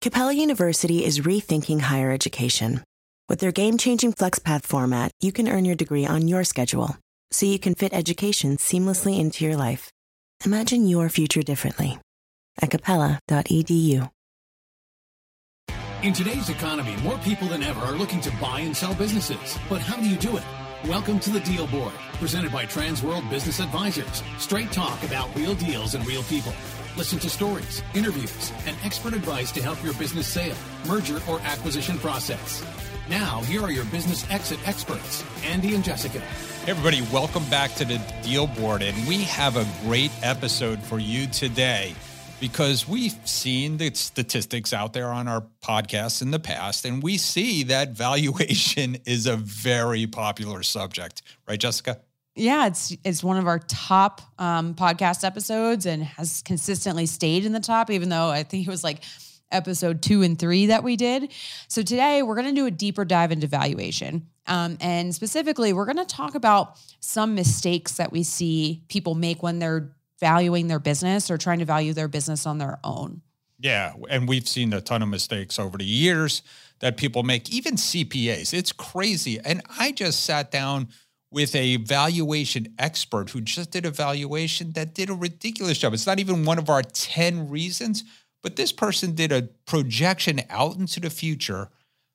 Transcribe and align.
Capella 0.00 0.32
University 0.32 1.04
is 1.04 1.18
rethinking 1.18 1.80
higher 1.80 2.12
education. 2.12 2.84
With 3.28 3.40
their 3.40 3.50
game 3.50 3.78
changing 3.78 4.12
FlexPath 4.12 4.62
format, 4.62 5.10
you 5.20 5.32
can 5.32 5.48
earn 5.48 5.64
your 5.64 5.74
degree 5.74 6.06
on 6.06 6.28
your 6.28 6.44
schedule 6.44 6.96
so 7.32 7.46
you 7.46 7.58
can 7.58 7.74
fit 7.74 7.92
education 7.92 8.58
seamlessly 8.58 9.18
into 9.18 9.44
your 9.44 9.56
life. 9.56 9.90
Imagine 10.46 10.86
your 10.86 11.08
future 11.08 11.42
differently 11.42 11.98
at 12.62 12.70
capella.edu. 12.70 14.08
In 16.04 16.12
today's 16.12 16.48
economy, 16.48 16.94
more 17.02 17.18
people 17.18 17.48
than 17.48 17.64
ever 17.64 17.80
are 17.80 17.92
looking 17.92 18.20
to 18.20 18.30
buy 18.40 18.60
and 18.60 18.76
sell 18.76 18.94
businesses. 18.94 19.58
But 19.68 19.80
how 19.80 19.96
do 19.96 20.08
you 20.08 20.16
do 20.16 20.36
it? 20.36 20.44
Welcome 20.84 21.18
to 21.18 21.30
the 21.30 21.40
Deal 21.40 21.66
Board, 21.66 21.92
presented 22.14 22.52
by 22.52 22.66
Transworld 22.66 23.28
Business 23.28 23.58
Advisors. 23.58 24.22
Straight 24.38 24.70
talk 24.70 25.02
about 25.02 25.34
real 25.34 25.56
deals 25.56 25.96
and 25.96 26.06
real 26.06 26.22
people. 26.22 26.52
Listen 26.98 27.20
to 27.20 27.30
stories, 27.30 27.80
interviews, 27.94 28.52
and 28.66 28.76
expert 28.82 29.14
advice 29.14 29.52
to 29.52 29.62
help 29.62 29.80
your 29.84 29.94
business 29.94 30.26
sale, 30.26 30.56
merger, 30.84 31.20
or 31.28 31.38
acquisition 31.42 31.96
process. 31.96 32.64
Now, 33.08 33.40
here 33.42 33.62
are 33.62 33.70
your 33.70 33.84
business 33.84 34.28
exit 34.32 34.58
experts, 34.66 35.22
Andy 35.44 35.76
and 35.76 35.84
Jessica. 35.84 36.18
Hey, 36.18 36.72
everybody, 36.72 37.02
welcome 37.12 37.48
back 37.50 37.72
to 37.76 37.84
the 37.84 38.02
Deal 38.24 38.48
Board. 38.48 38.82
And 38.82 39.06
we 39.06 39.18
have 39.22 39.56
a 39.56 39.64
great 39.86 40.10
episode 40.24 40.82
for 40.82 40.98
you 40.98 41.28
today 41.28 41.94
because 42.40 42.88
we've 42.88 43.16
seen 43.24 43.76
the 43.76 43.94
statistics 43.94 44.72
out 44.72 44.92
there 44.92 45.12
on 45.12 45.28
our 45.28 45.44
podcasts 45.62 46.20
in 46.20 46.32
the 46.32 46.40
past, 46.40 46.84
and 46.84 47.00
we 47.00 47.16
see 47.16 47.62
that 47.62 47.90
valuation 47.90 48.96
is 49.06 49.28
a 49.28 49.36
very 49.36 50.08
popular 50.08 50.64
subject. 50.64 51.22
Right, 51.46 51.60
Jessica? 51.60 52.00
Yeah, 52.38 52.66
it's 52.66 52.96
it's 53.04 53.24
one 53.24 53.36
of 53.36 53.46
our 53.46 53.58
top 53.58 54.20
um, 54.38 54.74
podcast 54.74 55.24
episodes 55.24 55.86
and 55.86 56.04
has 56.04 56.42
consistently 56.42 57.06
stayed 57.06 57.44
in 57.44 57.52
the 57.52 57.60
top, 57.60 57.90
even 57.90 58.08
though 58.08 58.28
I 58.28 58.44
think 58.44 58.66
it 58.66 58.70
was 58.70 58.84
like 58.84 59.02
episode 59.50 60.02
two 60.02 60.22
and 60.22 60.38
three 60.38 60.66
that 60.66 60.84
we 60.84 60.96
did. 60.96 61.32
So 61.68 61.82
today 61.82 62.22
we're 62.22 62.34
going 62.34 62.54
to 62.54 62.60
do 62.60 62.66
a 62.66 62.70
deeper 62.70 63.04
dive 63.04 63.32
into 63.32 63.46
valuation. 63.46 64.28
Um, 64.46 64.78
and 64.80 65.14
specifically, 65.14 65.72
we're 65.72 65.84
going 65.84 65.96
to 65.96 66.04
talk 66.04 66.34
about 66.34 66.78
some 67.00 67.34
mistakes 67.34 67.94
that 67.94 68.12
we 68.12 68.22
see 68.22 68.82
people 68.88 69.14
make 69.14 69.42
when 69.42 69.58
they're 69.58 69.92
valuing 70.20 70.68
their 70.68 70.78
business 70.78 71.30
or 71.30 71.38
trying 71.38 71.58
to 71.58 71.64
value 71.64 71.92
their 71.92 72.08
business 72.08 72.46
on 72.46 72.58
their 72.58 72.78
own. 72.84 73.22
Yeah. 73.58 73.94
And 74.08 74.28
we've 74.28 74.48
seen 74.48 74.72
a 74.72 74.80
ton 74.80 75.02
of 75.02 75.08
mistakes 75.08 75.58
over 75.58 75.78
the 75.78 75.84
years 75.84 76.42
that 76.80 76.96
people 76.96 77.24
make, 77.24 77.52
even 77.52 77.74
CPAs. 77.74 78.54
It's 78.54 78.72
crazy. 78.72 79.40
And 79.44 79.62
I 79.78 79.92
just 79.92 80.24
sat 80.24 80.50
down 80.50 80.88
with 81.30 81.54
a 81.54 81.76
valuation 81.76 82.74
expert 82.78 83.30
who 83.30 83.40
just 83.40 83.70
did 83.70 83.84
a 83.84 83.90
valuation 83.90 84.72
that 84.72 84.94
did 84.94 85.10
a 85.10 85.14
ridiculous 85.14 85.78
job. 85.78 85.92
It's 85.92 86.06
not 86.06 86.18
even 86.18 86.44
one 86.44 86.58
of 86.58 86.70
our 86.70 86.82
10 86.82 87.50
reasons, 87.50 88.04
but 88.42 88.56
this 88.56 88.72
person 88.72 89.14
did 89.14 89.32
a 89.32 89.42
projection 89.66 90.40
out 90.48 90.76
into 90.76 91.00
the 91.00 91.10
future 91.10 91.68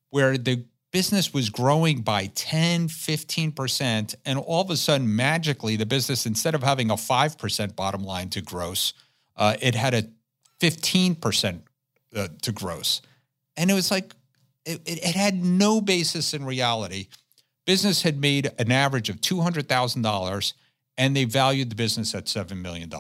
where 0.10 0.38
the 0.38 0.66
business 0.92 1.34
was 1.34 1.50
growing 1.50 2.02
by 2.02 2.28
10, 2.36 2.88
15%. 2.88 4.16
And 4.26 4.40
all 4.40 4.62
of 4.62 4.70
a 4.70 4.78
sudden, 4.78 5.16
magically, 5.16 5.76
the 5.76 5.86
business, 5.86 6.26
instead 6.26 6.56
of 6.56 6.64
having 6.64 6.90
a 6.90 6.96
5% 6.96 7.76
bottom 7.76 8.04
line 8.04 8.30
to 8.30 8.42
gross, 8.42 8.94
uh, 9.36 9.58
it 9.60 9.76
had 9.76 9.94
a 9.94 10.04
15% 10.60 11.62
uh, 12.16 12.28
to 12.42 12.52
gross. 12.52 13.02
And 13.58 13.70
it 13.70 13.74
was 13.74 13.92
like, 13.92 14.14
it, 14.66 14.82
it 14.86 15.16
had 15.16 15.44
no 15.44 15.82
basis 15.82 16.34
in 16.34 16.46
reality 16.46 17.08
business 17.66 18.02
had 18.02 18.20
made 18.20 18.52
an 18.60 18.72
average 18.72 19.10
of 19.10 19.22
$200,000 19.22 20.54
and 20.98 21.16
they 21.16 21.26
valued 21.26 21.70
the 21.70 21.76
business 21.76 22.14
at 22.14 22.26
$7 22.26 22.58
million. 22.62 22.92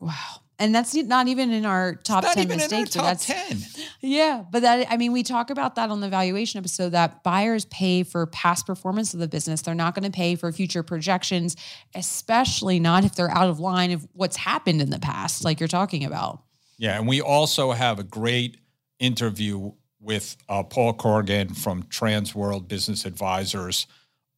Wow. 0.00 0.14
And 0.60 0.74
that's 0.74 0.92
not 0.94 1.28
even 1.28 1.52
in 1.52 1.64
our 1.64 1.94
top 1.94 2.24
not 2.24 2.34
10 2.34 2.44
even 2.44 2.56
mistakes. 2.56 2.96
in 2.96 3.00
our 3.00 3.12
top 3.12 3.20
that's, 3.20 3.26
10. 3.26 3.84
Yeah. 4.00 4.42
But 4.50 4.62
that, 4.62 4.90
I 4.90 4.96
mean, 4.96 5.12
we 5.12 5.22
talk 5.22 5.50
about 5.50 5.76
that 5.76 5.90
on 5.90 6.00
the 6.00 6.08
valuation 6.08 6.58
episode 6.58 6.90
that 6.90 7.22
buyers 7.22 7.64
pay 7.66 8.02
for 8.02 8.26
past 8.26 8.66
performance 8.66 9.14
of 9.14 9.20
the 9.20 9.28
business. 9.28 9.62
They're 9.62 9.74
not 9.74 9.94
going 9.94 10.10
to 10.10 10.10
pay 10.10 10.34
for 10.34 10.50
future 10.50 10.82
projections, 10.82 11.54
especially 11.94 12.80
not 12.80 13.04
if 13.04 13.14
they're 13.14 13.30
out 13.30 13.48
of 13.48 13.60
line 13.60 13.92
of 13.92 14.06
what's 14.14 14.36
happened 14.36 14.82
in 14.82 14.90
the 14.90 14.98
past, 14.98 15.44
like 15.44 15.60
you're 15.60 15.68
talking 15.68 16.04
about. 16.04 16.42
Yeah. 16.76 16.98
And 16.98 17.06
we 17.06 17.20
also 17.20 17.70
have 17.70 18.00
a 18.00 18.04
great 18.04 18.56
interview 18.98 19.72
with 20.08 20.38
uh, 20.48 20.62
Paul 20.62 20.94
Corrigan 20.94 21.52
from 21.52 21.82
Transworld 21.84 22.66
Business 22.66 23.04
Advisors 23.04 23.86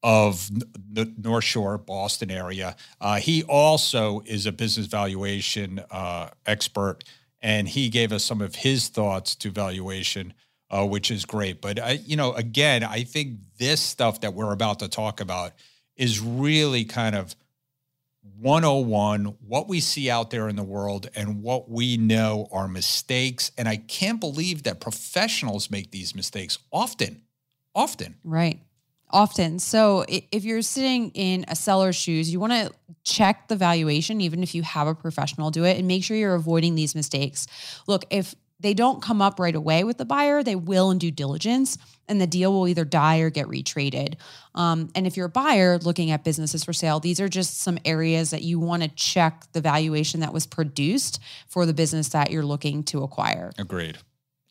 of 0.03 0.51
the 0.93 1.15
North 1.17 1.45
Shore, 1.45 1.79
Boston 1.79 2.29
area. 2.29 2.75
Uh, 3.01 3.17
he 3.21 3.45
also 3.45 4.21
is 4.27 4.47
a 4.47 4.53
business 4.53 4.87
valuation 4.87 5.81
uh, 5.93 6.31
expert, 6.45 7.05
and 7.41 7.69
he 7.69 7.89
gave 7.89 8.11
us 8.11 8.25
some 8.25 8.41
of 8.41 8.57
his 8.57 8.89
thoughts 8.89 9.37
to 9.37 9.51
valuation, 9.53 10.35
uh, 10.71 10.85
which 10.85 11.09
is 11.09 11.25
great. 11.25 11.61
But 11.61 11.79
I, 11.79 11.93
you 12.05 12.17
know, 12.17 12.33
again, 12.33 12.83
I 12.83 13.05
think 13.05 13.39
this 13.57 13.81
stuff 13.81 14.23
that 14.23 14.35
we're 14.35 14.53
about 14.53 14.81
to 14.81 14.89
talk 14.89 15.21
about 15.21 15.53
is 15.97 16.19
really 16.21 16.85
kind 16.85 17.15
of 17.15 17.37
101 18.41 19.37
what 19.47 19.69
we 19.69 19.81
see 19.81 20.09
out 20.09 20.31
there 20.31 20.49
in 20.49 20.57
the 20.57 20.63
world 20.63 21.09
and 21.15 21.43
what 21.43 21.71
we 21.71 21.97
know 21.97 22.49
are 22.51 22.69
mistakes. 22.69 23.53
And 23.59 23.69
i 23.69 23.77
can't 23.77 24.21
believe 24.21 24.63
that 24.63 24.81
professionals 24.81 25.71
make 25.71 25.91
these 25.91 26.15
mistakes 26.15 26.59
often 26.73 27.23
often. 27.75 28.17
Right. 28.25 28.61
Often. 29.13 29.59
So 29.59 30.05
if 30.09 30.45
you're 30.45 30.63
sitting 30.63 31.11
in 31.11 31.45
a 31.49 31.57
seller's 31.57 31.97
shoes 31.97 32.33
you 32.33 32.41
want 32.41 32.53
to 32.53 32.73
check 33.05 33.49
the 33.49 33.57
valuation 33.57 34.21
even 34.21 34.43
if 34.43 34.55
you 34.55 34.63
have 34.63 34.87
a 34.87 34.95
professional 34.95 35.51
do 35.51 35.65
it 35.65 35.79
and 35.79 35.87
make 35.89 36.05
sure 36.05 36.17
you're 36.17 36.35
avoiding 36.35 36.75
these 36.75 36.95
mistakes. 36.95 37.47
Look 37.87 38.05
if 38.11 38.35
they 38.61 38.75
don't 38.75 39.03
come 39.03 39.23
up 39.23 39.41
right 39.41 39.55
away 39.55 39.85
with 39.85 39.99
the 39.99 40.05
buyer, 40.05 40.43
they 40.43 40.57
will 40.57 40.91
in 40.91 40.99
due 40.99 41.11
diligence, 41.11 41.79
and 42.09 42.21
the 42.21 42.27
deal 42.27 42.53
will 42.53 42.69
either 42.69 42.85
die 42.85 43.19
or 43.19 43.31
get 43.31 43.47
retraded. 43.47 44.15
Um, 44.55 44.91
and 44.95 45.07
if 45.07 45.17
you're 45.17 45.27
a 45.27 45.31
buyer 45.31 45.79
looking 45.79 46.11
at 46.11 46.25
businesses 46.25 46.65
for 46.65 46.73
sale, 46.73 47.01
these 47.01 47.21
are 47.21 47.29
just 47.29 47.61
some 47.61 47.79
areas 47.85 48.31
that 48.31 48.43
you 48.43 48.59
want 48.59 48.83
to 48.83 48.89
check 48.89 49.45
the 49.53 49.61
valuation 49.61 50.21
that 50.21 50.33
was 50.33 50.47
produced 50.47 51.21
for 51.49 51.67
the 51.67 51.75
business 51.75 52.09
that 52.11 52.31
you're 52.31 52.45
looking 52.45 52.83
to 52.85 53.03
acquire. 53.03 53.53
Agreed. 53.59 53.99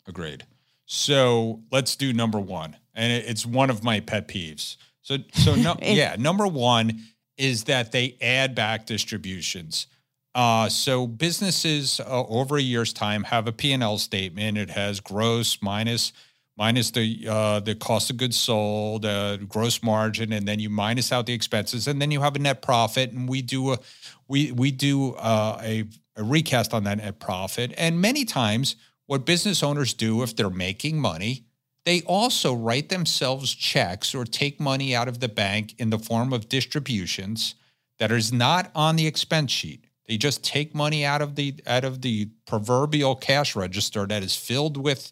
Agreed. 0.07 0.45
So 0.85 1.61
let's 1.71 1.95
do 1.95 2.13
number 2.13 2.39
one, 2.39 2.75
and 2.95 3.13
it's 3.13 3.45
one 3.45 3.69
of 3.69 3.83
my 3.83 3.99
pet 3.99 4.27
peeves. 4.27 4.77
So, 5.01 5.17
so 5.33 5.55
no, 5.55 5.75
yeah, 5.81 6.15
number 6.17 6.47
one 6.47 6.99
is 7.37 7.65
that 7.65 7.91
they 7.91 8.17
add 8.21 8.55
back 8.55 8.85
distributions. 8.85 9.87
Uh, 10.35 10.69
so 10.69 11.07
businesses 11.07 11.99
uh, 11.99 12.23
over 12.27 12.57
a 12.57 12.61
year's 12.61 12.93
time 12.93 13.23
have 13.23 13.47
a 13.47 13.51
P&L 13.51 13.97
statement. 13.97 14.57
It 14.57 14.69
has 14.69 14.99
gross 14.99 15.61
minus 15.61 16.13
minus 16.59 16.91
the 16.91 17.25
uh, 17.27 17.59
the 17.61 17.73
cost 17.73 18.09
of 18.09 18.17
goods 18.17 18.37
sold, 18.37 19.05
uh, 19.05 19.37
gross 19.37 19.81
margin, 19.81 20.33
and 20.33 20.47
then 20.47 20.59
you 20.59 20.69
minus 20.69 21.11
out 21.11 21.25
the 21.25 21.33
expenses, 21.33 21.87
and 21.87 22.01
then 22.01 22.11
you 22.11 22.21
have 22.21 22.35
a 22.35 22.39
net 22.39 22.61
profit. 22.61 23.11
And 23.11 23.27
we 23.27 23.41
do 23.41 23.71
a 23.71 23.79
we 24.27 24.51
we 24.51 24.69
do 24.69 25.13
uh, 25.13 25.59
a, 25.63 25.85
a 26.15 26.23
recast 26.23 26.73
on 26.73 26.83
that 26.83 26.97
net 26.97 27.19
profit. 27.19 27.73
And 27.77 27.99
many 27.99 28.25
times, 28.25 28.75
what 29.07 29.25
business 29.25 29.63
owners 29.63 29.93
do 29.93 30.21
if 30.21 30.35
they're 30.35 30.49
making 30.49 30.99
money, 30.99 31.45
they 31.85 32.01
also 32.01 32.53
write 32.53 32.89
themselves 32.89 33.55
checks 33.55 34.13
or 34.13 34.25
take 34.25 34.59
money 34.59 34.93
out 34.93 35.07
of 35.07 35.21
the 35.21 35.29
bank 35.29 35.73
in 35.79 35.89
the 35.89 35.97
form 35.97 36.33
of 36.33 36.49
distributions 36.49 37.55
that 37.97 38.11
is 38.11 38.31
not 38.31 38.69
on 38.75 38.97
the 38.97 39.07
expense 39.07 39.51
sheet. 39.51 39.85
They 40.09 40.17
just 40.17 40.43
take 40.43 40.73
money 40.73 41.05
out 41.05 41.21
of 41.21 41.35
the 41.35 41.53
out 41.67 41.85
of 41.85 42.01
the 42.01 42.29
proverbial 42.47 43.15
cash 43.15 43.55
register 43.55 44.07
that 44.07 44.23
is 44.23 44.35
filled 44.35 44.75
with 44.75 45.11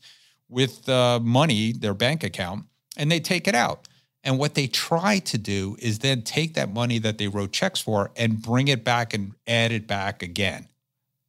with 0.49 0.89
uh, 0.89 1.19
money, 1.21 1.71
their 1.71 1.93
bank 1.93 2.23
account, 2.23 2.65
and 2.97 3.11
they 3.11 3.19
take 3.19 3.47
it 3.47 3.53
out. 3.53 3.87
And 4.23 4.39
what 4.39 4.55
they 4.55 4.65
try 4.65 5.19
to 5.19 5.37
do 5.37 5.77
is 5.79 5.99
then 5.99 6.23
take 6.23 6.55
that 6.55 6.73
money 6.73 6.97
that 6.97 7.19
they 7.19 7.27
wrote 7.27 7.51
checks 7.51 7.79
for 7.79 8.09
and 8.17 8.41
bring 8.41 8.69
it 8.69 8.83
back 8.83 9.13
and 9.13 9.33
add 9.45 9.71
it 9.71 9.85
back 9.85 10.23
again, 10.23 10.67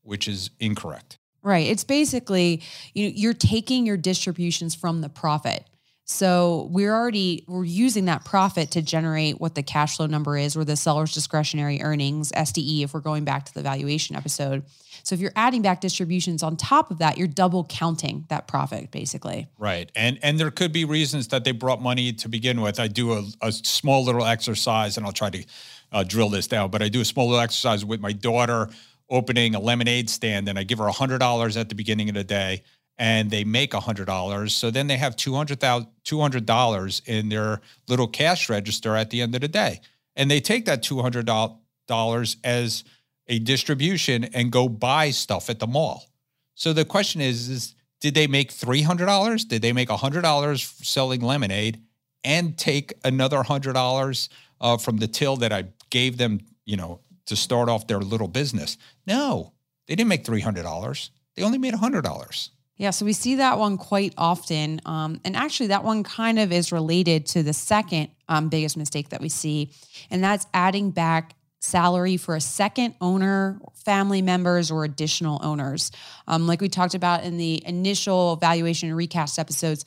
which 0.02 0.26
is 0.28 0.48
incorrect. 0.58 1.18
Right. 1.42 1.66
It's 1.66 1.84
basically 1.84 2.62
you 2.94 3.08
know, 3.08 3.12
you're 3.14 3.34
taking 3.34 3.84
your 3.84 3.98
distributions 3.98 4.74
from 4.74 5.02
the 5.02 5.10
profit. 5.10 5.66
So 6.10 6.68
we're 6.70 6.94
already 6.94 7.44
we're 7.46 7.64
using 7.64 8.06
that 8.06 8.24
profit 8.24 8.70
to 8.72 8.82
generate 8.82 9.42
what 9.42 9.54
the 9.54 9.62
cash 9.62 9.98
flow 9.98 10.06
number 10.06 10.38
is 10.38 10.56
or 10.56 10.64
the 10.64 10.74
seller's 10.74 11.12
discretionary 11.12 11.82
earnings 11.82 12.32
SDE 12.32 12.82
if 12.82 12.94
we're 12.94 13.00
going 13.00 13.24
back 13.24 13.44
to 13.44 13.52
the 13.52 13.60
valuation 13.60 14.16
episode. 14.16 14.64
So 15.02 15.14
if 15.14 15.20
you're 15.20 15.32
adding 15.36 15.60
back 15.60 15.82
distributions 15.82 16.42
on 16.42 16.56
top 16.56 16.90
of 16.90 16.98
that, 16.98 17.18
you're 17.18 17.28
double 17.28 17.64
counting 17.64 18.24
that 18.30 18.48
profit 18.48 18.90
basically. 18.90 19.48
Right. 19.58 19.92
And 19.94 20.18
and 20.22 20.40
there 20.40 20.50
could 20.50 20.72
be 20.72 20.86
reasons 20.86 21.28
that 21.28 21.44
they 21.44 21.52
brought 21.52 21.82
money 21.82 22.14
to 22.14 22.28
begin 22.30 22.62
with. 22.62 22.80
I 22.80 22.88
do 22.88 23.12
a, 23.12 23.24
a 23.42 23.52
small 23.52 24.02
little 24.02 24.24
exercise 24.24 24.96
and 24.96 25.04
I'll 25.04 25.12
try 25.12 25.28
to 25.28 25.44
uh, 25.92 26.04
drill 26.04 26.30
this 26.30 26.46
down, 26.46 26.70
but 26.70 26.80
I 26.80 26.88
do 26.88 27.02
a 27.02 27.04
small 27.04 27.28
little 27.28 27.42
exercise 27.42 27.84
with 27.84 28.00
my 28.00 28.12
daughter 28.12 28.70
opening 29.10 29.54
a 29.54 29.60
lemonade 29.60 30.08
stand 30.08 30.48
and 30.48 30.58
I 30.58 30.62
give 30.62 30.78
her 30.78 30.86
$100 30.86 31.60
at 31.60 31.68
the 31.68 31.74
beginning 31.74 32.08
of 32.08 32.14
the 32.14 32.24
day 32.24 32.62
and 32.98 33.30
they 33.30 33.44
make 33.44 33.70
$100. 33.70 34.50
So 34.50 34.70
then 34.70 34.88
they 34.88 34.96
have 34.96 35.16
$200, 35.16 37.02
in 37.06 37.28
their 37.28 37.60
little 37.86 38.08
cash 38.08 38.48
register 38.48 38.96
at 38.96 39.10
the 39.10 39.22
end 39.22 39.34
of 39.34 39.40
the 39.40 39.48
day. 39.48 39.80
And 40.16 40.30
they 40.30 40.40
take 40.40 40.64
that 40.64 40.82
$200 40.82 42.36
as 42.44 42.84
a 43.28 43.38
distribution 43.38 44.24
and 44.24 44.50
go 44.50 44.68
buy 44.68 45.10
stuff 45.10 45.48
at 45.48 45.60
the 45.60 45.66
mall. 45.66 46.10
So 46.54 46.72
the 46.72 46.84
question 46.84 47.20
is, 47.20 47.48
is 47.48 47.74
did 48.00 48.14
they 48.14 48.26
make 48.26 48.52
$300? 48.52 49.48
Did 49.48 49.62
they 49.62 49.72
make 49.72 49.88
$100 49.88 50.84
selling 50.84 51.20
lemonade 51.20 51.82
and 52.24 52.56
take 52.56 52.94
another 53.04 53.38
$100 53.38 54.28
uh, 54.60 54.76
from 54.76 54.96
the 54.96 55.06
till 55.06 55.36
that 55.36 55.52
I 55.52 55.66
gave 55.90 56.16
them, 56.16 56.40
you 56.64 56.76
know, 56.76 57.00
to 57.26 57.36
start 57.36 57.68
off 57.68 57.86
their 57.86 58.00
little 58.00 58.28
business? 58.28 58.76
No, 59.06 59.52
they 59.86 59.94
didn't 59.94 60.08
make 60.08 60.24
$300. 60.24 61.10
They 61.36 61.42
only 61.42 61.58
made 61.58 61.74
$100. 61.74 62.48
Yeah, 62.78 62.90
so 62.90 63.04
we 63.04 63.12
see 63.12 63.34
that 63.36 63.58
one 63.58 63.76
quite 63.76 64.14
often. 64.16 64.80
Um, 64.86 65.20
and 65.24 65.34
actually, 65.34 65.66
that 65.68 65.82
one 65.82 66.04
kind 66.04 66.38
of 66.38 66.52
is 66.52 66.70
related 66.70 67.26
to 67.26 67.42
the 67.42 67.52
second 67.52 68.08
um, 68.28 68.48
biggest 68.48 68.76
mistake 68.76 69.08
that 69.10 69.20
we 69.20 69.28
see, 69.28 69.72
and 70.10 70.22
that's 70.22 70.46
adding 70.54 70.92
back 70.92 71.34
salary 71.60 72.16
for 72.16 72.36
a 72.36 72.40
second 72.40 72.94
owner, 73.00 73.60
family 73.84 74.22
members, 74.22 74.70
or 74.70 74.84
additional 74.84 75.40
owners. 75.42 75.90
Um, 76.28 76.46
like 76.46 76.60
we 76.60 76.68
talked 76.68 76.94
about 76.94 77.24
in 77.24 77.36
the 77.36 77.60
initial 77.66 78.36
valuation 78.36 78.94
recast 78.94 79.40
episodes, 79.40 79.84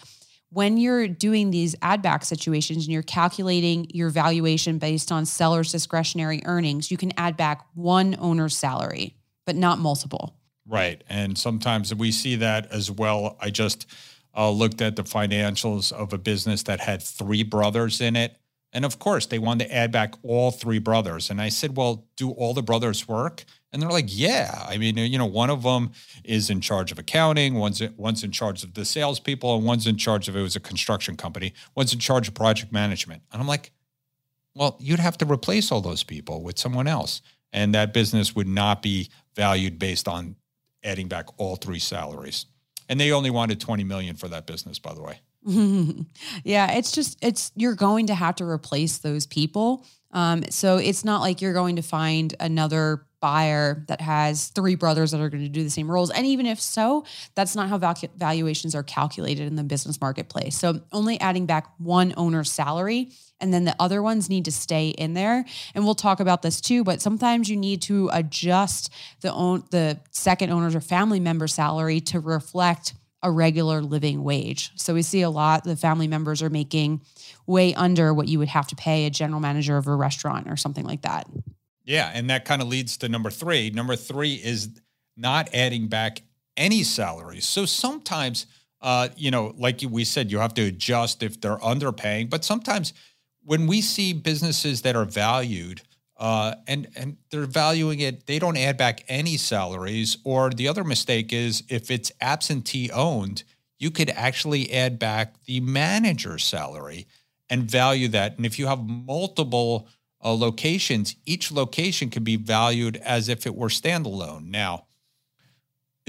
when 0.49 0.75
you're 0.75 1.07
doing 1.07 1.49
these 1.49 1.77
add 1.81 2.01
back 2.01 2.25
situations 2.25 2.85
and 2.85 2.91
you're 2.91 3.03
calculating 3.03 3.87
your 3.93 4.09
valuation 4.09 4.79
based 4.79 5.13
on 5.13 5.25
seller's 5.25 5.71
discretionary 5.71 6.41
earnings, 6.43 6.91
you 6.91 6.97
can 6.97 7.13
add 7.15 7.37
back 7.37 7.65
one 7.73 8.17
owner's 8.19 8.57
salary, 8.57 9.15
but 9.45 9.55
not 9.55 9.79
multiple. 9.79 10.35
Right. 10.67 11.03
And 11.09 11.37
sometimes 11.37 11.93
we 11.93 12.11
see 12.11 12.35
that 12.37 12.71
as 12.71 12.91
well. 12.91 13.37
I 13.41 13.49
just 13.49 13.87
uh, 14.35 14.49
looked 14.49 14.81
at 14.81 14.95
the 14.95 15.03
financials 15.03 15.91
of 15.91 16.13
a 16.13 16.17
business 16.17 16.63
that 16.63 16.79
had 16.79 17.01
three 17.01 17.43
brothers 17.43 17.99
in 17.99 18.15
it 18.15 18.37
and 18.73 18.85
of 18.85 18.99
course, 18.99 19.25
they 19.25 19.39
wanted 19.39 19.67
to 19.67 19.75
add 19.75 19.91
back 19.91 20.15
all 20.23 20.51
three 20.51 20.79
brothers. 20.79 21.29
And 21.29 21.41
I 21.41 21.49
said, 21.49 21.75
Well, 21.75 22.05
do 22.15 22.31
all 22.31 22.53
the 22.53 22.63
brothers 22.63 23.07
work? 23.07 23.43
And 23.71 23.81
they're 23.81 23.89
like, 23.89 24.05
Yeah. 24.07 24.65
I 24.67 24.77
mean, 24.77 24.97
you 24.97 25.17
know, 25.17 25.25
one 25.25 25.49
of 25.49 25.63
them 25.63 25.91
is 26.23 26.49
in 26.49 26.61
charge 26.61 26.91
of 26.91 26.99
accounting, 26.99 27.55
one's, 27.55 27.81
one's 27.97 28.23
in 28.23 28.31
charge 28.31 28.63
of 28.63 28.73
the 28.73 28.85
salespeople, 28.85 29.55
and 29.55 29.65
one's 29.65 29.87
in 29.87 29.97
charge 29.97 30.29
of 30.29 30.35
it 30.35 30.41
was 30.41 30.55
a 30.55 30.61
construction 30.61 31.17
company, 31.17 31.53
one's 31.75 31.93
in 31.93 31.99
charge 31.99 32.27
of 32.27 32.33
project 32.33 32.71
management. 32.71 33.23
And 33.31 33.41
I'm 33.41 33.47
like, 33.47 33.71
Well, 34.55 34.77
you'd 34.79 34.99
have 34.99 35.17
to 35.17 35.25
replace 35.25 35.71
all 35.71 35.81
those 35.81 36.03
people 36.03 36.41
with 36.41 36.57
someone 36.57 36.87
else. 36.87 37.21
And 37.53 37.75
that 37.75 37.93
business 37.93 38.33
would 38.33 38.47
not 38.47 38.81
be 38.81 39.09
valued 39.35 39.77
based 39.77 40.07
on 40.07 40.37
adding 40.83 41.07
back 41.07 41.27
all 41.37 41.55
three 41.55 41.79
salaries. 41.79 42.45
And 42.89 42.99
they 42.99 43.11
only 43.11 43.29
wanted 43.29 43.59
20 43.59 43.83
million 43.83 44.15
for 44.15 44.27
that 44.27 44.45
business, 44.45 44.79
by 44.79 44.93
the 44.93 45.01
way. 45.01 45.21
yeah, 46.43 46.73
it's 46.73 46.91
just 46.91 47.17
it's 47.21 47.51
you're 47.55 47.75
going 47.75 48.07
to 48.07 48.13
have 48.13 48.35
to 48.35 48.45
replace 48.45 48.99
those 48.99 49.25
people. 49.25 49.85
Um, 50.11 50.43
so 50.49 50.77
it's 50.77 51.03
not 51.03 51.21
like 51.21 51.41
you're 51.41 51.53
going 51.53 51.77
to 51.77 51.81
find 51.81 52.35
another 52.39 53.05
buyer 53.21 53.85
that 53.87 54.01
has 54.01 54.49
three 54.49 54.75
brothers 54.75 55.11
that 55.11 55.21
are 55.21 55.29
going 55.29 55.43
to 55.43 55.49
do 55.49 55.63
the 55.63 55.69
same 55.69 55.89
roles. 55.89 56.11
And 56.11 56.25
even 56.25 56.45
if 56.45 56.59
so, 56.59 57.05
that's 57.35 57.55
not 57.55 57.69
how 57.69 57.77
valuations 57.77 58.75
are 58.75 58.83
calculated 58.83 59.47
in 59.47 59.55
the 59.55 59.63
business 59.63 60.01
marketplace. 60.01 60.57
So 60.57 60.81
only 60.91 61.19
adding 61.21 61.45
back 61.45 61.67
one 61.77 62.13
owner's 62.17 62.51
salary 62.51 63.11
and 63.41 63.53
then 63.53 63.65
the 63.65 63.75
other 63.79 64.01
ones 64.01 64.29
need 64.29 64.45
to 64.45 64.51
stay 64.51 64.89
in 64.89 65.13
there. 65.13 65.43
And 65.75 65.83
we'll 65.83 65.95
talk 65.95 66.19
about 66.19 66.41
this 66.41 66.61
too, 66.61 66.83
but 66.83 67.01
sometimes 67.01 67.49
you 67.49 67.57
need 67.57 67.81
to 67.83 68.09
adjust 68.13 68.93
the 69.21 69.33
own 69.33 69.63
the 69.71 69.99
second 70.11 70.51
owner's 70.51 70.75
or 70.75 70.81
family 70.81 71.19
member 71.19 71.47
salary 71.47 71.99
to 72.01 72.19
reflect 72.19 72.93
a 73.23 73.31
regular 73.31 73.81
living 73.81 74.23
wage. 74.23 74.71
So 74.75 74.93
we 74.93 75.01
see 75.01 75.21
a 75.21 75.29
lot 75.29 75.63
the 75.63 75.75
family 75.75 76.07
members 76.07 76.41
are 76.41 76.49
making 76.49 77.01
way 77.45 77.73
under 77.75 78.13
what 78.13 78.27
you 78.27 78.39
would 78.39 78.47
have 78.47 78.67
to 78.67 78.75
pay 78.75 79.05
a 79.05 79.09
general 79.09 79.39
manager 79.39 79.77
of 79.77 79.87
a 79.87 79.95
restaurant 79.95 80.49
or 80.49 80.55
something 80.55 80.85
like 80.85 81.01
that. 81.01 81.27
Yeah, 81.83 82.11
and 82.13 82.29
that 82.29 82.45
kind 82.45 82.61
of 82.61 82.67
leads 82.67 82.97
to 82.97 83.09
number 83.09 83.29
3. 83.29 83.71
Number 83.71 83.95
3 83.95 84.35
is 84.35 84.69
not 85.17 85.49
adding 85.53 85.87
back 85.87 86.21
any 86.55 86.83
salaries. 86.83 87.45
So 87.45 87.65
sometimes 87.65 88.45
uh, 88.81 89.09
you 89.15 89.29
know, 89.29 89.53
like 89.57 89.81
we 89.87 90.03
said, 90.03 90.31
you 90.31 90.39
have 90.39 90.53
to 90.55 90.63
adjust 90.63 91.21
if 91.21 91.39
they're 91.39 91.57
underpaying, 91.57 92.29
but 92.29 92.43
sometimes 92.43 92.93
when 93.43 93.67
we 93.67 93.81
see 93.81 94.13
businesses 94.13 94.81
that 94.83 94.95
are 94.95 95.05
valued 95.05 95.81
uh, 96.21 96.53
and 96.67 96.87
and 96.95 97.17
they're 97.31 97.47
valuing 97.47 97.99
it. 97.99 98.27
They 98.27 98.37
don't 98.37 98.55
add 98.55 98.77
back 98.77 99.03
any 99.07 99.37
salaries. 99.37 100.17
Or 100.23 100.51
the 100.51 100.67
other 100.67 100.83
mistake 100.83 101.33
is 101.33 101.63
if 101.67 101.89
it's 101.89 102.11
absentee 102.21 102.91
owned, 102.91 103.43
you 103.79 103.89
could 103.89 104.11
actually 104.11 104.71
add 104.71 104.99
back 104.99 105.43
the 105.45 105.59
manager's 105.61 106.43
salary 106.43 107.07
and 107.49 107.63
value 107.63 108.07
that. 108.09 108.37
And 108.37 108.45
if 108.45 108.59
you 108.59 108.67
have 108.67 108.87
multiple 108.87 109.87
uh, 110.23 110.31
locations, 110.33 111.15
each 111.25 111.51
location 111.51 112.11
can 112.11 112.23
be 112.23 112.35
valued 112.35 112.97
as 112.97 113.27
if 113.27 113.47
it 113.47 113.55
were 113.55 113.69
standalone. 113.69 114.45
Now, 114.45 114.85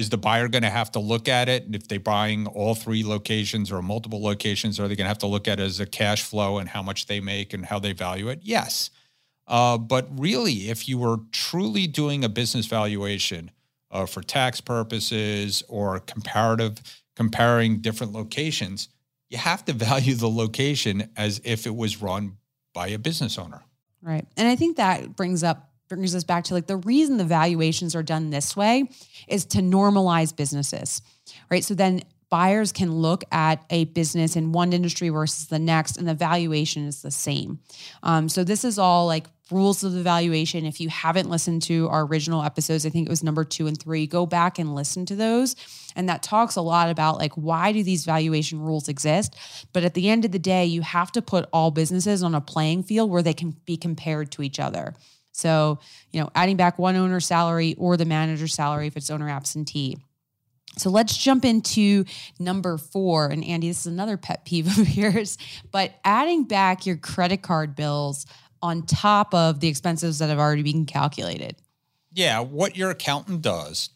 is 0.03 0.11
the 0.11 0.19
buyer 0.19 0.49
going 0.49 0.63
to 0.63 0.71
have 0.71 0.91
to 0.91 0.99
look 0.99 1.29
at 1.29 1.49
it? 1.49 1.65
If 1.73 1.87
they're 1.87 2.01
buying 2.01 2.49
all 2.49 2.75
three 2.75 3.05
locations 3.05 3.71
or 3.71 3.81
multiple 3.83 4.21
locations, 4.21 4.81
are 4.81 4.89
they 4.89 4.97
going 4.97 5.05
to 5.05 5.09
have 5.09 5.19
to 5.19 5.29
look 5.29 5.47
at 5.47 5.61
it 5.61 5.63
as 5.63 5.79
a 5.79 5.87
cash 5.87 6.25
flow 6.25 6.59
and 6.59 6.69
how 6.69 6.83
much 6.83 7.07
they 7.07 7.21
make 7.21 7.55
and 7.55 7.65
how 7.65 7.79
they 7.79 7.93
value 7.93 8.29
it? 8.29 8.41
Yes. 8.43 8.91
Uh, 9.47 9.79
but 9.79 10.09
really, 10.19 10.69
if 10.69 10.89
you 10.89 10.99
were 10.99 11.19
truly 11.31 11.87
doing 11.87 12.25
a 12.25 12.29
business 12.29 12.67
valuation 12.67 13.53
uh, 13.93 14.07
for 14.07 14.23
tax 14.23 14.61
purposes 14.61 15.63
or 15.69 16.01
comparative 16.01 16.79
comparing 17.15 17.79
different 17.79 18.13
locations, 18.13 18.89
you 19.29 19.39
have 19.39 19.65
to 19.65 19.73
value 19.87 20.15
the 20.15 20.29
location 20.29 21.11
as 21.17 21.41
if 21.45 21.65
it 21.65 21.77
was 21.77 22.03
run 22.03 22.39
by 22.75 22.89
a 22.89 22.99
business 22.99 23.39
owner. 23.39 23.63
Right. 24.01 24.27
And 24.37 24.49
I 24.49 24.57
think 24.57 24.79
that 24.79 25.15
brings 25.15 25.45
up 25.45 25.72
brings 25.97 26.15
us 26.15 26.25
back 26.25 26.45
to 26.45 26.55
like 26.55 26.67
the 26.67 26.77
reason 26.77 27.17
the 27.17 27.25
valuations 27.25 27.95
are 27.95 28.03
done 28.03 28.31
this 28.31 28.57
way 28.57 28.89
is 29.29 29.45
to 29.47 29.59
normalize 29.59 30.35
businesses. 30.35 31.03
Right? 31.51 31.65
So 31.65 31.75
then 31.75 32.03
buyers 32.33 32.73
can 32.73 32.91
look 32.91 33.25
at 33.31 33.63
a 33.69 33.85
business 33.85 34.37
in 34.37 34.53
one 34.53 34.73
industry 34.73 35.11
versus 35.11 35.49
the 35.49 35.59
next, 35.59 35.99
and 35.99 36.09
the 36.09 36.15
valuation 36.15 36.87
is 36.87 37.03
the 37.03 37.11
same. 37.11 37.61
Um, 38.03 38.31
so 38.31 38.43
this 38.43 38.65
is 38.65 38.79
all 38.79 39.07
like 39.07 39.27
rules 39.51 39.85
of 39.85 39.93
the 39.93 40.03
valuation. 40.03 40.65
If 40.65 40.81
you 40.81 40.89
haven't 40.89 41.29
listened 41.29 41.61
to 41.65 41.89
our 41.91 42.07
original 42.07 42.43
episodes, 42.43 42.87
I 42.87 42.89
think 42.89 43.07
it 43.07 43.11
was 43.11 43.23
number 43.23 43.45
two 43.45 43.67
and 43.67 43.79
three, 43.79 44.07
go 44.07 44.25
back 44.25 44.59
and 44.59 44.75
listen 44.75 45.05
to 45.07 45.15
those. 45.15 45.57
And 45.95 46.09
that 46.09 46.23
talks 46.23 46.57
a 46.57 46.63
lot 46.63 46.89
about 46.89 47.19
like 47.19 47.35
why 47.35 47.73
do 47.73 47.83
these 47.83 48.07
valuation 48.07 48.61
rules 48.61 48.89
exist? 48.89 49.37
But 49.75 49.85
at 49.85 49.93
the 49.93 50.09
end 50.09 50.25
of 50.25 50.33
the 50.33 50.39
day, 50.39 50.65
you 50.65 50.81
have 50.81 51.13
to 51.13 51.21
put 51.21 51.51
all 51.53 51.71
businesses 51.71 52.23
on 52.23 52.35
a 52.35 52.41
playing 52.41 52.85
field 52.85 53.11
where 53.11 53.23
they 53.23 53.35
can 53.35 53.57
be 53.67 53.77
compared 53.77 54.33
to 54.33 54.43
each 54.43 54.59
other. 54.59 54.95
So, 55.33 55.79
you 56.11 56.21
know, 56.21 56.31
adding 56.35 56.57
back 56.57 56.79
one 56.79 56.95
owner's 56.97 57.27
salary 57.27 57.75
or 57.79 57.97
the 57.97 58.05
manager's 58.05 58.55
salary 58.55 58.87
if 58.87 58.97
it's 58.97 59.11
owner 59.11 59.29
absentee 59.29 59.99
so 60.79 60.91
let's 60.91 61.17
jump 61.17 61.45
into 61.45 62.05
number 62.39 62.79
four. 62.79 63.27
And 63.27 63.45
Andy, 63.45 63.69
this 63.69 63.81
is 63.81 63.87
another 63.87 64.17
pet 64.17 64.45
peeve 64.45 64.67
of 64.79 64.89
yours, 64.89 65.39
but 65.71 65.93
adding 66.05 66.45
back 66.45 66.87
your 66.87 66.97
credit 66.97 67.43
card 67.43 67.75
bills 67.75 68.27
on 68.63 68.87
top 68.87 69.35
of 69.35 69.61
the 69.61 69.69
expenses 69.69 70.19
that 70.21 70.29
have 70.29 70.39
already 70.39 70.63
been 70.63 70.87
calculated. 70.87 71.57
Yeah. 72.13 72.41
What 72.41 72.77
your 72.77 72.91
accountant 72.91 73.43
does 73.43 73.91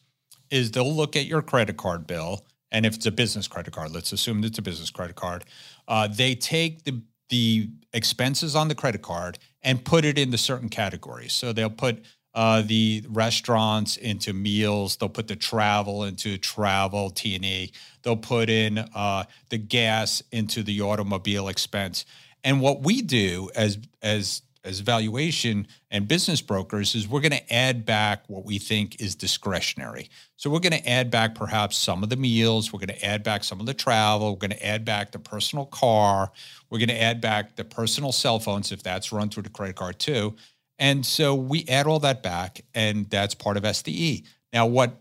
is 0.50 0.71
they'll 0.71 0.93
look 0.93 1.16
at 1.16 1.26
your 1.26 1.43
credit 1.43 1.76
card 1.76 2.07
bill. 2.07 2.45
And 2.73 2.85
if 2.85 2.97
it's 2.97 3.07
a 3.07 3.12
business 3.12 3.47
credit 3.47 3.73
card, 3.73 3.93
let's 3.93 4.12
assume 4.12 4.43
it's 4.43 4.59
a 4.59 4.62
business 4.62 4.90
credit 4.90 5.16
card, 5.16 5.45
uh, 5.88 6.09
they 6.09 6.35
take 6.35 6.85
the 6.85 7.02
the 7.28 7.69
expenses 7.93 8.55
on 8.55 8.69
the 8.69 8.75
credit 8.75 9.02
card 9.02 9.37
and 9.67 9.85
put 9.85 10.05
it 10.05 10.17
into 10.17 10.39
certain 10.39 10.69
categories. 10.69 11.33
So 11.33 11.53
they'll 11.53 11.69
put 11.69 12.03
uh, 12.35 12.63
the 12.63 13.05
restaurants 13.09 13.97
into 13.97 14.33
meals. 14.33 14.97
They'll 14.97 15.09
put 15.09 15.27
the 15.27 15.35
travel 15.35 16.05
into 16.05 16.39
travel 16.39 17.11
T 17.11 17.35
and 17.35 17.45
E. 17.45 17.73
They'll 18.03 18.17
put 18.17 18.49
in 18.49 18.79
uh, 18.79 19.25
the 19.49 19.59
gas 19.59 20.23
into 20.31 20.63
the 20.63 20.83
automobile 20.83 21.49
expense. 21.49 22.05
And 22.45 22.61
what 22.61 22.83
we 22.83 23.03
do 23.03 23.51
as 23.57 23.79
as 24.01 24.43
as 24.67 24.81
valuation 24.81 25.67
and 25.91 26.09
business 26.09 26.43
brokers 26.43 26.95
is 26.95 27.09
we're 27.09 27.21
going 27.21 27.31
to 27.31 27.55
add 27.55 27.87
back 27.87 28.25
what 28.27 28.45
we 28.45 28.59
think 28.59 29.01
is 29.01 29.15
discretionary. 29.15 30.11
So 30.37 30.51
we're 30.51 30.61
going 30.61 30.73
to 30.73 30.89
add 30.89 31.11
back 31.11 31.35
perhaps 31.35 31.77
some 31.77 32.03
of 32.03 32.11
the 32.11 32.17
meals, 32.17 32.73
we're 32.73 32.81
going 32.81 32.99
to 32.99 33.05
add 33.05 33.23
back 33.23 33.45
some 33.45 33.61
of 33.61 33.67
the 33.67 33.75
travel, 33.75 34.33
we're 34.33 34.49
going 34.49 34.51
to 34.51 34.67
add 34.67 34.85
back 34.85 35.13
the 35.13 35.19
personal 35.19 35.67
car, 35.67 36.33
we're 36.69 36.79
going 36.79 36.89
to 36.89 37.01
add 37.01 37.21
back 37.21 37.57
the 37.57 37.65
personal 37.65 38.13
cell 38.13 38.39
phones 38.39 38.73
if 38.73 38.83
that's 38.83 39.13
run 39.13 39.31
through 39.31 39.45
the 39.45 39.51
credit 39.51 39.77
card 39.77 39.99
too. 39.99 40.35
And 40.79 41.07
so 41.07 41.35
we 41.35 41.65
add 41.69 41.87
all 41.87 42.01
that 42.01 42.23
back, 42.23 42.61
and 42.75 43.09
that's 43.09 43.35
part 43.35 43.57
of 43.57 43.63
SDE. 43.63 44.25
Now, 44.53 44.67
what 44.67 45.01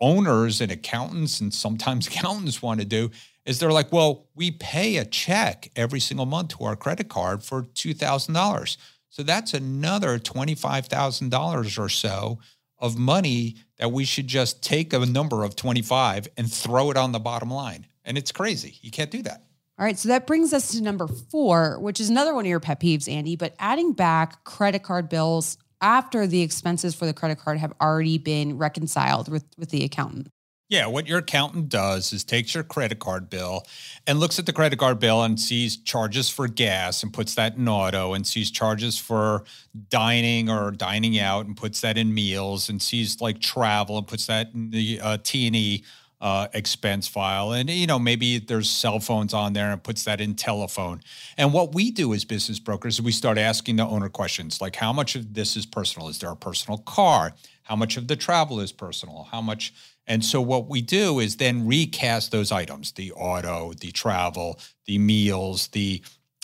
owners 0.00 0.60
and 0.60 0.72
accountants 0.72 1.40
and 1.40 1.52
sometimes 1.52 2.06
accountants 2.08 2.62
want 2.62 2.80
to 2.80 2.86
do 2.86 3.10
is 3.50 3.58
they're 3.58 3.72
like, 3.72 3.92
well, 3.92 4.28
we 4.34 4.52
pay 4.52 4.96
a 4.96 5.04
check 5.04 5.70
every 5.74 5.98
single 5.98 6.24
month 6.24 6.56
to 6.56 6.64
our 6.64 6.76
credit 6.76 7.08
card 7.08 7.42
for 7.42 7.64
$2,000. 7.64 8.76
So 9.08 9.22
that's 9.24 9.52
another 9.52 10.18
$25,000 10.20 11.78
or 11.78 11.88
so 11.88 12.38
of 12.78 12.96
money 12.96 13.56
that 13.78 13.90
we 13.90 14.04
should 14.04 14.28
just 14.28 14.62
take 14.62 14.92
a 14.92 15.04
number 15.04 15.42
of 15.42 15.56
25 15.56 16.28
and 16.36 16.50
throw 16.50 16.90
it 16.92 16.96
on 16.96 17.10
the 17.10 17.18
bottom 17.18 17.50
line. 17.50 17.86
And 18.04 18.16
it's 18.16 18.30
crazy. 18.30 18.78
You 18.82 18.92
can't 18.92 19.10
do 19.10 19.22
that. 19.22 19.44
All 19.78 19.84
right, 19.84 19.98
so 19.98 20.10
that 20.10 20.26
brings 20.26 20.52
us 20.52 20.72
to 20.72 20.82
number 20.82 21.08
four, 21.08 21.78
which 21.80 22.00
is 22.00 22.08
another 22.08 22.34
one 22.34 22.44
of 22.44 22.48
your 22.48 22.60
pet 22.60 22.80
peeves, 22.80 23.10
Andy, 23.10 23.34
but 23.34 23.54
adding 23.58 23.94
back 23.94 24.44
credit 24.44 24.82
card 24.82 25.08
bills 25.08 25.58
after 25.80 26.26
the 26.26 26.42
expenses 26.42 26.94
for 26.94 27.06
the 27.06 27.14
credit 27.14 27.38
card 27.38 27.58
have 27.58 27.72
already 27.80 28.18
been 28.18 28.58
reconciled 28.58 29.28
with, 29.28 29.44
with 29.58 29.70
the 29.70 29.82
accountant. 29.82 30.28
Yeah, 30.70 30.86
what 30.86 31.08
your 31.08 31.18
accountant 31.18 31.68
does 31.68 32.12
is 32.12 32.22
takes 32.22 32.54
your 32.54 32.62
credit 32.62 33.00
card 33.00 33.28
bill 33.28 33.66
and 34.06 34.20
looks 34.20 34.38
at 34.38 34.46
the 34.46 34.52
credit 34.52 34.78
card 34.78 35.00
bill 35.00 35.20
and 35.24 35.38
sees 35.38 35.76
charges 35.76 36.30
for 36.30 36.46
gas 36.46 37.02
and 37.02 37.12
puts 37.12 37.34
that 37.34 37.56
in 37.56 37.68
auto 37.68 38.14
and 38.14 38.24
sees 38.24 38.52
charges 38.52 38.96
for 38.96 39.42
dining 39.88 40.48
or 40.48 40.70
dining 40.70 41.18
out 41.18 41.46
and 41.46 41.56
puts 41.56 41.80
that 41.80 41.98
in 41.98 42.14
meals 42.14 42.68
and 42.68 42.80
sees 42.80 43.20
like 43.20 43.40
travel 43.40 43.98
and 43.98 44.06
puts 44.06 44.26
that 44.26 44.54
in 44.54 44.70
the 44.70 45.00
uh, 45.02 45.18
T&E 45.20 45.82
uh, 46.20 46.46
expense 46.54 47.08
file. 47.08 47.50
And, 47.50 47.68
you 47.68 47.88
know, 47.88 47.98
maybe 47.98 48.38
there's 48.38 48.70
cell 48.70 49.00
phones 49.00 49.34
on 49.34 49.54
there 49.54 49.72
and 49.72 49.82
puts 49.82 50.04
that 50.04 50.20
in 50.20 50.36
telephone. 50.36 51.00
And 51.36 51.52
what 51.52 51.74
we 51.74 51.90
do 51.90 52.14
as 52.14 52.24
business 52.24 52.60
brokers 52.60 52.94
is 52.94 53.02
we 53.02 53.10
start 53.10 53.38
asking 53.38 53.74
the 53.74 53.86
owner 53.86 54.08
questions 54.08 54.60
like 54.60 54.76
how 54.76 54.92
much 54.92 55.16
of 55.16 55.34
this 55.34 55.56
is 55.56 55.66
personal? 55.66 56.08
Is 56.08 56.20
there 56.20 56.30
a 56.30 56.36
personal 56.36 56.78
car? 56.78 57.32
How 57.64 57.74
much 57.74 57.96
of 57.96 58.06
the 58.06 58.16
travel 58.16 58.60
is 58.60 58.70
personal? 58.70 59.28
How 59.30 59.40
much 59.40 59.72
and 60.10 60.24
so 60.24 60.40
what 60.40 60.68
we 60.68 60.80
do 60.82 61.20
is 61.20 61.36
then 61.36 61.68
recast 61.68 62.32
those 62.32 62.50
items: 62.50 62.90
the 62.90 63.12
auto, 63.12 63.72
the 63.74 63.92
travel, 63.92 64.58
the 64.86 64.98
meals, 64.98 65.68
the 65.68 66.02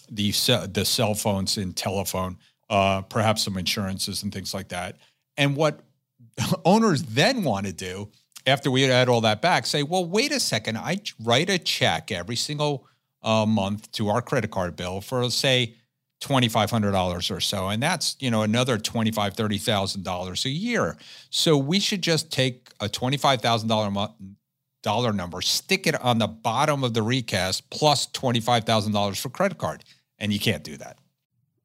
the 0.08 0.30
the 0.72 0.84
cell 0.84 1.14
phones 1.14 1.56
and 1.56 1.76
telephone, 1.76 2.38
uh, 2.70 3.02
perhaps 3.02 3.42
some 3.42 3.58
insurances 3.58 4.22
and 4.22 4.32
things 4.32 4.54
like 4.54 4.68
that. 4.68 4.98
And 5.36 5.56
what 5.56 5.80
owners 6.64 7.02
then 7.02 7.42
want 7.42 7.66
to 7.66 7.72
do 7.72 8.08
after 8.46 8.70
we 8.70 8.88
add 8.88 9.08
all 9.08 9.22
that 9.22 9.42
back, 9.42 9.66
say, 9.66 9.82
well, 9.82 10.04
wait 10.04 10.30
a 10.30 10.38
second, 10.38 10.78
I 10.78 11.00
write 11.20 11.50
a 11.50 11.58
check 11.58 12.12
every 12.12 12.36
single 12.36 12.86
uh, 13.22 13.46
month 13.46 13.90
to 13.92 14.08
our 14.10 14.22
credit 14.22 14.52
card 14.52 14.76
bill 14.76 15.00
for 15.00 15.28
say 15.28 15.74
$2,500 16.20 17.36
or 17.36 17.40
so. 17.40 17.68
And 17.68 17.82
that's, 17.82 18.16
you 18.20 18.30
know, 18.30 18.42
another 18.42 18.78
$25,000, 18.78 19.34
$30,000 19.34 20.44
a 20.44 20.48
year. 20.48 20.96
So 21.30 21.56
we 21.56 21.78
should 21.78 22.02
just 22.02 22.32
take 22.32 22.70
a 22.80 22.88
$25,000 22.88 25.14
number, 25.14 25.42
stick 25.42 25.86
it 25.86 26.00
on 26.00 26.18
the 26.18 26.28
bottom 26.28 26.84
of 26.84 26.94
the 26.94 27.02
recast 27.02 27.68
plus 27.70 28.06
$25,000 28.08 29.20
for 29.20 29.28
credit 29.28 29.58
card. 29.58 29.84
And 30.18 30.32
you 30.32 30.40
can't 30.40 30.64
do 30.64 30.78
that. 30.78 30.96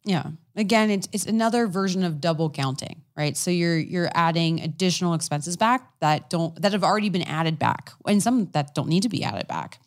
Yeah. 0.04 0.32
Again, 0.56 0.90
it's, 0.90 1.08
it's 1.14 1.26
another 1.26 1.68
version 1.68 2.04
of 2.04 2.20
double 2.20 2.50
counting, 2.50 3.04
right? 3.16 3.38
So 3.38 3.52
you're 3.52 3.78
you're 3.78 4.10
adding 4.14 4.60
additional 4.60 5.14
expenses 5.14 5.56
back 5.56 5.88
that 6.00 6.30
don't 6.30 6.60
that 6.62 6.74
have 6.74 6.84
already 6.84 7.10
been 7.10 7.22
added 7.22 7.60
back, 7.60 7.92
and 8.06 8.22
some 8.22 8.50
that 8.52 8.74
don't 8.74 8.90
need 8.90 9.04
to 9.04 9.10
be 9.10 9.24
added 9.24 9.48
back. 9.48 9.80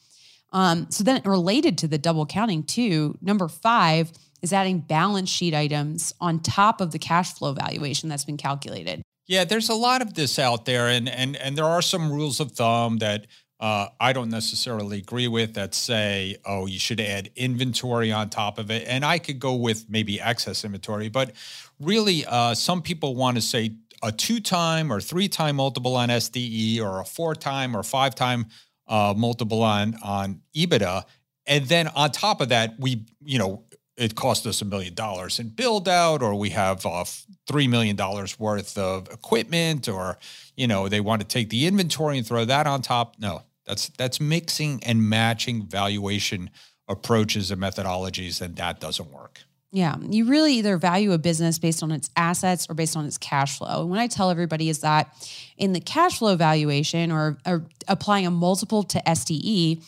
Um, 0.52 0.86
so 0.88 1.02
then, 1.02 1.20
related 1.24 1.76
to 1.78 1.88
the 1.88 1.98
double 1.98 2.26
counting 2.26 2.62
too, 2.62 3.18
number 3.20 3.48
five 3.48 4.12
is 4.44 4.52
adding 4.52 4.78
balance 4.78 5.30
sheet 5.30 5.54
items 5.54 6.12
on 6.20 6.38
top 6.38 6.82
of 6.82 6.92
the 6.92 6.98
cash 6.98 7.32
flow 7.32 7.54
valuation 7.54 8.10
that's 8.10 8.26
been 8.26 8.36
calculated. 8.36 9.02
Yeah, 9.26 9.44
there's 9.44 9.70
a 9.70 9.74
lot 9.74 10.02
of 10.02 10.12
this 10.12 10.38
out 10.38 10.66
there, 10.66 10.86
and 10.86 11.08
and 11.08 11.34
and 11.36 11.56
there 11.56 11.64
are 11.64 11.80
some 11.80 12.12
rules 12.12 12.40
of 12.40 12.52
thumb 12.52 12.98
that 12.98 13.26
uh, 13.58 13.88
I 13.98 14.12
don't 14.12 14.28
necessarily 14.28 14.98
agree 14.98 15.28
with 15.28 15.54
that 15.54 15.74
say, 15.74 16.36
oh, 16.44 16.66
you 16.66 16.78
should 16.78 17.00
add 17.00 17.30
inventory 17.34 18.12
on 18.12 18.28
top 18.28 18.58
of 18.58 18.70
it, 18.70 18.86
and 18.86 19.02
I 19.02 19.18
could 19.18 19.38
go 19.38 19.54
with 19.54 19.88
maybe 19.88 20.20
excess 20.20 20.62
inventory, 20.62 21.08
but 21.08 21.32
really, 21.80 22.26
uh, 22.26 22.54
some 22.54 22.82
people 22.82 23.16
want 23.16 23.36
to 23.38 23.40
say 23.40 23.76
a 24.02 24.12
two-time 24.12 24.92
or 24.92 25.00
three-time 25.00 25.56
multiple 25.56 25.96
on 25.96 26.10
SDE, 26.10 26.80
or 26.80 27.00
a 27.00 27.04
four-time 27.06 27.74
or 27.74 27.82
five-time 27.82 28.44
uh, 28.88 29.14
multiple 29.16 29.62
on 29.62 29.94
on 30.02 30.42
EBITDA, 30.54 31.04
and 31.46 31.64
then 31.66 31.88
on 31.88 32.10
top 32.10 32.42
of 32.42 32.50
that, 32.50 32.78
we 32.78 33.06
you 33.24 33.38
know 33.38 33.64
it 33.96 34.14
cost 34.14 34.46
us 34.46 34.60
a 34.60 34.64
million 34.64 34.94
dollars 34.94 35.38
in 35.38 35.48
build 35.48 35.88
out, 35.88 36.22
or 36.22 36.34
we 36.34 36.50
have 36.50 36.84
uh, 36.84 37.04
$3 37.48 37.68
million 37.68 37.96
worth 38.38 38.76
of 38.76 39.08
equipment, 39.10 39.88
or, 39.88 40.18
you 40.56 40.66
know, 40.66 40.88
they 40.88 41.00
want 41.00 41.22
to 41.22 41.28
take 41.28 41.50
the 41.50 41.66
inventory 41.66 42.18
and 42.18 42.26
throw 42.26 42.44
that 42.44 42.66
on 42.66 42.82
top. 42.82 43.16
No, 43.18 43.42
that's, 43.66 43.88
that's 43.90 44.20
mixing 44.20 44.82
and 44.84 45.08
matching 45.08 45.66
valuation 45.66 46.50
approaches 46.88 47.50
and 47.50 47.62
methodologies, 47.62 48.40
and 48.40 48.56
that 48.56 48.80
doesn't 48.80 49.12
work. 49.12 49.40
Yeah, 49.70 49.96
you 50.08 50.26
really 50.26 50.54
either 50.54 50.76
value 50.76 51.10
a 51.10 51.18
business 51.18 51.58
based 51.58 51.82
on 51.82 51.90
its 51.90 52.08
assets 52.14 52.68
or 52.70 52.74
based 52.74 52.96
on 52.96 53.06
its 53.06 53.18
cash 53.18 53.58
flow. 53.58 53.80
And 53.80 53.90
what 53.90 53.98
I 53.98 54.06
tell 54.06 54.30
everybody 54.30 54.68
is 54.68 54.80
that 54.80 55.12
in 55.56 55.72
the 55.72 55.80
cash 55.80 56.20
flow 56.20 56.36
valuation 56.36 57.10
or, 57.10 57.38
or 57.44 57.64
applying 57.88 58.24
a 58.24 58.30
multiple 58.30 58.84
to 58.84 59.02
SDE, 59.04 59.82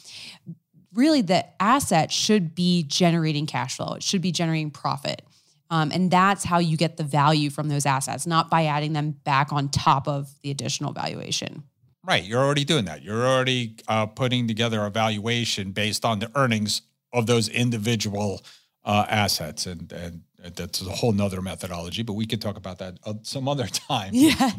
really 0.97 1.23
the 1.23 1.45
asset 1.63 2.11
should 2.11 2.55
be 2.55 2.83
generating 2.83 3.47
cash 3.47 3.77
flow. 3.77 3.95
It 3.95 4.03
should 4.03 4.23
be 4.23 4.33
generating 4.33 4.71
profit. 4.71 5.23
Um, 5.71 5.91
and 5.93 6.11
that's 6.11 6.45
how 6.45 6.59
you 6.59 6.77
get 6.77 6.97
the 6.97 7.05
value 7.05 7.51
from 7.51 7.69
those 7.69 7.87
assets, 7.87 8.27
not 8.27 8.51
by 8.51 8.67
adding 8.67 8.93
them 8.93 9.13
back 9.25 9.53
on 9.53 9.69
top 9.69 10.07
of 10.07 10.31
the 10.43 10.51
additional 10.51 10.93
valuation. 10.93 11.65
Right. 12.05 12.23
You're 12.23 12.43
already 12.43 12.65
doing 12.65 12.85
that. 12.85 13.03
You're 13.03 13.27
already 13.27 13.77
uh, 13.89 14.07
putting 14.07 14.47
together 14.47 14.85
a 14.85 14.91
valuation 14.91 15.73
based 15.73 16.05
on 16.05 16.21
the 16.21 16.31
earnings 16.37 16.83
of 17.13 17.27
those 17.27 17.49
individual 17.49 18.45
uh, 18.85 19.07
assets. 19.09 19.67
And, 19.67 19.91
and 19.93 20.23
that's 20.55 20.81
a 20.83 20.85
whole 20.85 21.11
nother 21.11 21.43
methodology, 21.43 22.05
but 22.05 22.13
we 22.13 22.25
could 22.25 22.41
talk 22.41 22.57
about 22.57 22.79
that 22.79 22.99
uh, 23.05 23.15
some 23.23 23.49
other 23.49 23.67
time. 23.89 24.11
Yeah. 24.13 24.53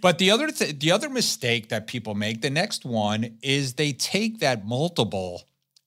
but 0.00 0.18
the 0.18 0.30
other, 0.30 0.52
th- 0.52 0.78
the 0.78 0.92
other 0.92 1.08
mistake 1.10 1.70
that 1.70 1.88
people 1.88 2.14
make, 2.14 2.40
the 2.40 2.50
next 2.50 2.84
one 2.84 3.38
is 3.42 3.74
they 3.74 3.92
take 3.92 4.38
that 4.38 4.64
multiple 4.64 5.42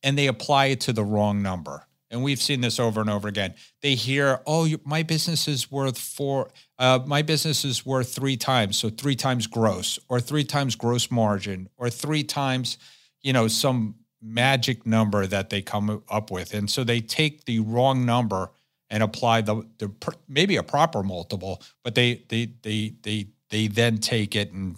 and 0.06 0.18
they 0.18 0.28
apply 0.28 0.68
it 0.68 0.80
to 0.82 0.94
the 0.94 1.04
wrong 1.04 1.42
number. 1.42 1.88
And 2.12 2.24
we've 2.24 2.42
seen 2.42 2.62
this 2.62 2.80
over 2.80 3.02
and 3.02 3.10
over 3.10 3.28
again. 3.28 3.56
They 3.82 3.96
hear, 3.96 4.40
"Oh, 4.46 4.70
my 4.86 5.02
business 5.02 5.48
is 5.48 5.72
worth 5.72 5.98
four. 5.98 6.52
Uh, 6.78 7.00
my 7.06 7.24
business 7.24 7.66
is 7.66 7.86
worth 7.86 8.14
three 8.14 8.38
times, 8.38 8.78
so 8.78 8.90
three 8.90 9.16
times 9.16 9.48
gross, 9.48 9.98
or 10.08 10.22
three 10.22 10.44
times 10.44 10.76
gross 10.76 11.10
margin, 11.10 11.68
or 11.76 11.90
three 11.90 12.24
times, 12.24 12.78
you 13.24 13.34
know, 13.34 13.48
some 13.48 13.96
magic 14.22 14.86
number 14.86 15.26
that 15.26 15.50
they 15.50 15.62
come 15.64 16.04
up 16.08 16.30
with." 16.30 16.54
And 16.54 16.70
so 16.70 16.84
they 16.84 17.02
take 17.02 17.46
the 17.46 17.60
wrong 17.60 18.06
number 18.06 18.52
and 18.92 19.02
apply 19.02 19.42
the, 19.42 19.68
the 19.80 19.92
maybe 20.28 20.56
a 20.56 20.64
proper 20.64 21.02
multiple, 21.02 21.62
but 21.84 21.96
they 21.96 22.24
they 22.30 22.54
they 22.62 22.94
they 23.02 23.28
they 23.50 23.68
then 23.68 23.98
take 23.98 24.36
it 24.36 24.54
and 24.54 24.78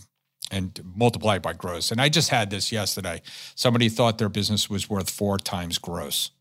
and 0.52 0.80
multiply 0.96 1.36
it 1.36 1.42
by 1.42 1.54
gross. 1.54 1.92
And 1.92 2.00
I 2.00 2.10
just 2.10 2.30
had 2.30 2.50
this 2.50 2.72
yesterday. 2.72 3.22
Somebody 3.56 3.90
thought 3.90 4.18
their 4.18 4.30
business 4.30 4.70
was 4.70 4.90
worth 4.90 5.10
four 5.10 5.38
times 5.38 5.78
gross. 5.78 6.32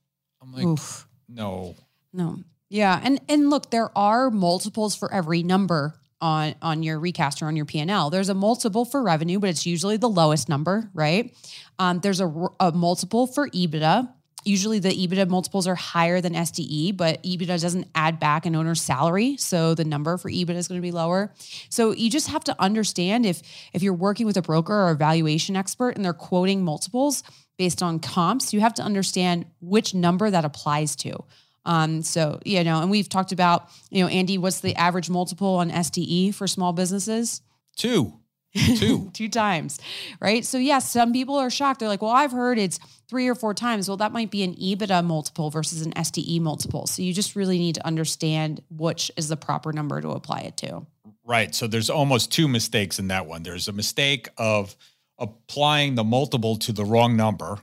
I'm 0.42 0.52
like, 0.52 0.64
Oof. 0.64 1.08
no, 1.28 1.74
no, 2.12 2.38
yeah. 2.68 3.00
And 3.02 3.20
and 3.28 3.50
look, 3.50 3.70
there 3.70 3.96
are 3.96 4.30
multiples 4.30 4.94
for 4.94 5.12
every 5.12 5.42
number 5.42 5.94
on 6.20 6.54
on 6.62 6.82
your 6.82 6.98
recast 6.98 7.42
or 7.42 7.46
on 7.46 7.56
your 7.56 7.64
P&L. 7.64 8.10
There's 8.10 8.28
a 8.28 8.34
multiple 8.34 8.84
for 8.84 9.02
revenue, 9.02 9.38
but 9.38 9.50
it's 9.50 9.66
usually 9.66 9.96
the 9.96 10.08
lowest 10.08 10.48
number, 10.48 10.90
right? 10.94 11.34
Um, 11.78 12.00
there's 12.00 12.20
a, 12.20 12.48
a 12.60 12.72
multiple 12.72 13.26
for 13.26 13.48
EBITDA, 13.50 14.08
Usually 14.46 14.78
the 14.78 14.90
EBITDA 14.90 15.28
multiples 15.28 15.66
are 15.66 15.74
higher 15.74 16.20
than 16.20 16.34
SDE, 16.34 16.96
but 16.96 17.22
EBITDA 17.24 17.60
doesn't 17.60 17.88
add 17.94 18.20
back 18.20 18.46
an 18.46 18.54
owner's 18.54 18.80
salary. 18.80 19.36
So 19.36 19.74
the 19.74 19.84
number 19.84 20.16
for 20.16 20.30
EBITDA 20.30 20.54
is 20.54 20.68
going 20.68 20.80
to 20.80 20.82
be 20.82 20.92
lower. 20.92 21.34
So 21.68 21.92
you 21.92 22.08
just 22.08 22.28
have 22.28 22.44
to 22.44 22.56
understand 22.60 23.26
if 23.26 23.42
if 23.72 23.82
you're 23.82 23.92
working 23.92 24.24
with 24.24 24.36
a 24.36 24.42
broker 24.42 24.72
or 24.72 24.90
a 24.90 24.96
valuation 24.96 25.56
expert 25.56 25.96
and 25.96 26.04
they're 26.04 26.12
quoting 26.12 26.62
multiples 26.62 27.24
based 27.58 27.82
on 27.82 27.98
comps, 27.98 28.54
you 28.54 28.60
have 28.60 28.74
to 28.74 28.82
understand 28.82 29.46
which 29.60 29.94
number 29.94 30.30
that 30.30 30.44
applies 30.44 30.94
to. 30.96 31.24
Um, 31.64 32.02
so 32.02 32.38
you 32.44 32.62
know, 32.62 32.80
and 32.80 32.90
we've 32.90 33.08
talked 33.08 33.32
about, 33.32 33.68
you 33.90 34.02
know, 34.02 34.08
Andy, 34.08 34.38
what's 34.38 34.60
the 34.60 34.76
average 34.76 35.10
multiple 35.10 35.56
on 35.56 35.70
SDE 35.70 36.34
for 36.34 36.46
small 36.46 36.72
businesses? 36.72 37.42
Two. 37.76 38.20
Two. 38.56 39.10
Two 39.14 39.28
times. 39.28 39.78
Right. 40.20 40.44
So, 40.44 40.58
yes, 40.58 40.66
yeah, 40.66 40.78
some 40.78 41.12
people 41.12 41.36
are 41.36 41.50
shocked. 41.50 41.80
They're 41.80 41.88
like, 41.88 42.02
well, 42.02 42.10
I've 42.10 42.32
heard 42.32 42.58
it's 42.58 42.78
three 43.08 43.28
or 43.28 43.34
four 43.34 43.54
times. 43.54 43.88
Well, 43.88 43.96
that 43.98 44.12
might 44.12 44.30
be 44.30 44.42
an 44.42 44.54
EBITDA 44.54 45.04
multiple 45.04 45.50
versus 45.50 45.82
an 45.82 45.92
SDE 45.92 46.40
multiple. 46.40 46.86
So, 46.86 47.02
you 47.02 47.12
just 47.12 47.36
really 47.36 47.58
need 47.58 47.74
to 47.76 47.86
understand 47.86 48.62
which 48.70 49.10
is 49.16 49.28
the 49.28 49.36
proper 49.36 49.72
number 49.72 50.00
to 50.00 50.10
apply 50.10 50.40
it 50.40 50.56
to. 50.58 50.86
Right. 51.24 51.54
So, 51.54 51.66
there's 51.66 51.90
almost 51.90 52.32
two 52.32 52.48
mistakes 52.48 52.98
in 52.98 53.08
that 53.08 53.26
one. 53.26 53.42
There's 53.42 53.68
a 53.68 53.72
mistake 53.72 54.28
of 54.38 54.76
applying 55.18 55.94
the 55.94 56.04
multiple 56.04 56.56
to 56.56 56.72
the 56.72 56.84
wrong 56.84 57.16
number, 57.16 57.58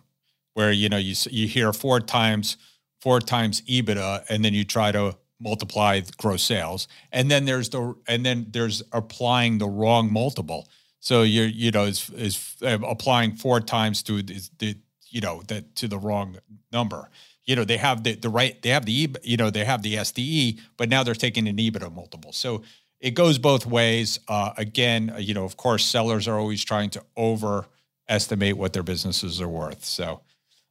where, 0.53 0.71
you 0.71 0.89
know, 0.89 0.97
you, 0.97 1.15
you 1.29 1.47
hear 1.47 1.73
four 1.73 1.99
times, 1.99 2.57
four 3.01 3.19
times 3.19 3.61
EBITDA, 3.61 4.25
and 4.29 4.43
then 4.43 4.53
you 4.53 4.63
try 4.63 4.91
to 4.91 5.17
multiply 5.43 5.99
gross 6.17 6.41
sales 6.41 6.87
and 7.11 7.29
then 7.29 7.45
there's 7.45 7.69
the 7.69 7.93
and 8.07 8.25
then 8.25 8.47
there's 8.51 8.81
applying 8.93 9.57
the 9.57 9.67
wrong 9.67 10.11
multiple 10.11 10.69
so 11.03 11.23
you're, 11.23 11.47
you 11.47 11.69
know, 11.69 11.83
is 11.83 12.09
is 12.11 12.55
um, 12.61 12.85
applying 12.85 13.35
four 13.35 13.59
times 13.59 14.03
to 14.03 14.23
the, 14.23 14.77
you 15.09 15.19
know, 15.19 15.41
that 15.49 15.75
to 15.75 15.89
the 15.89 15.97
wrong 15.97 16.37
number. 16.71 17.09
You 17.43 17.57
know, 17.57 17.65
they 17.65 17.75
have 17.75 18.03
the 18.05 18.15
the 18.15 18.29
right, 18.29 18.59
they 18.61 18.69
have 18.69 18.85
the, 18.85 19.13
you 19.21 19.35
know, 19.35 19.49
they 19.49 19.65
have 19.65 19.83
the 19.83 19.95
SDE, 19.95 20.61
but 20.77 20.87
now 20.87 21.03
they're 21.03 21.13
taking 21.13 21.45
an 21.49 21.57
EBITDA 21.57 21.93
multiple. 21.93 22.31
So 22.31 22.63
it 23.01 23.15
goes 23.15 23.37
both 23.37 23.65
ways. 23.65 24.21
Uh, 24.29 24.51
again, 24.55 25.09
uh, 25.13 25.17
you 25.17 25.33
know, 25.33 25.43
of 25.43 25.57
course, 25.57 25.83
sellers 25.85 26.25
are 26.25 26.39
always 26.39 26.63
trying 26.63 26.89
to 26.91 27.03
overestimate 27.17 28.55
what 28.55 28.71
their 28.71 28.81
businesses 28.81 29.41
are 29.41 29.49
worth. 29.49 29.83
So, 29.83 30.21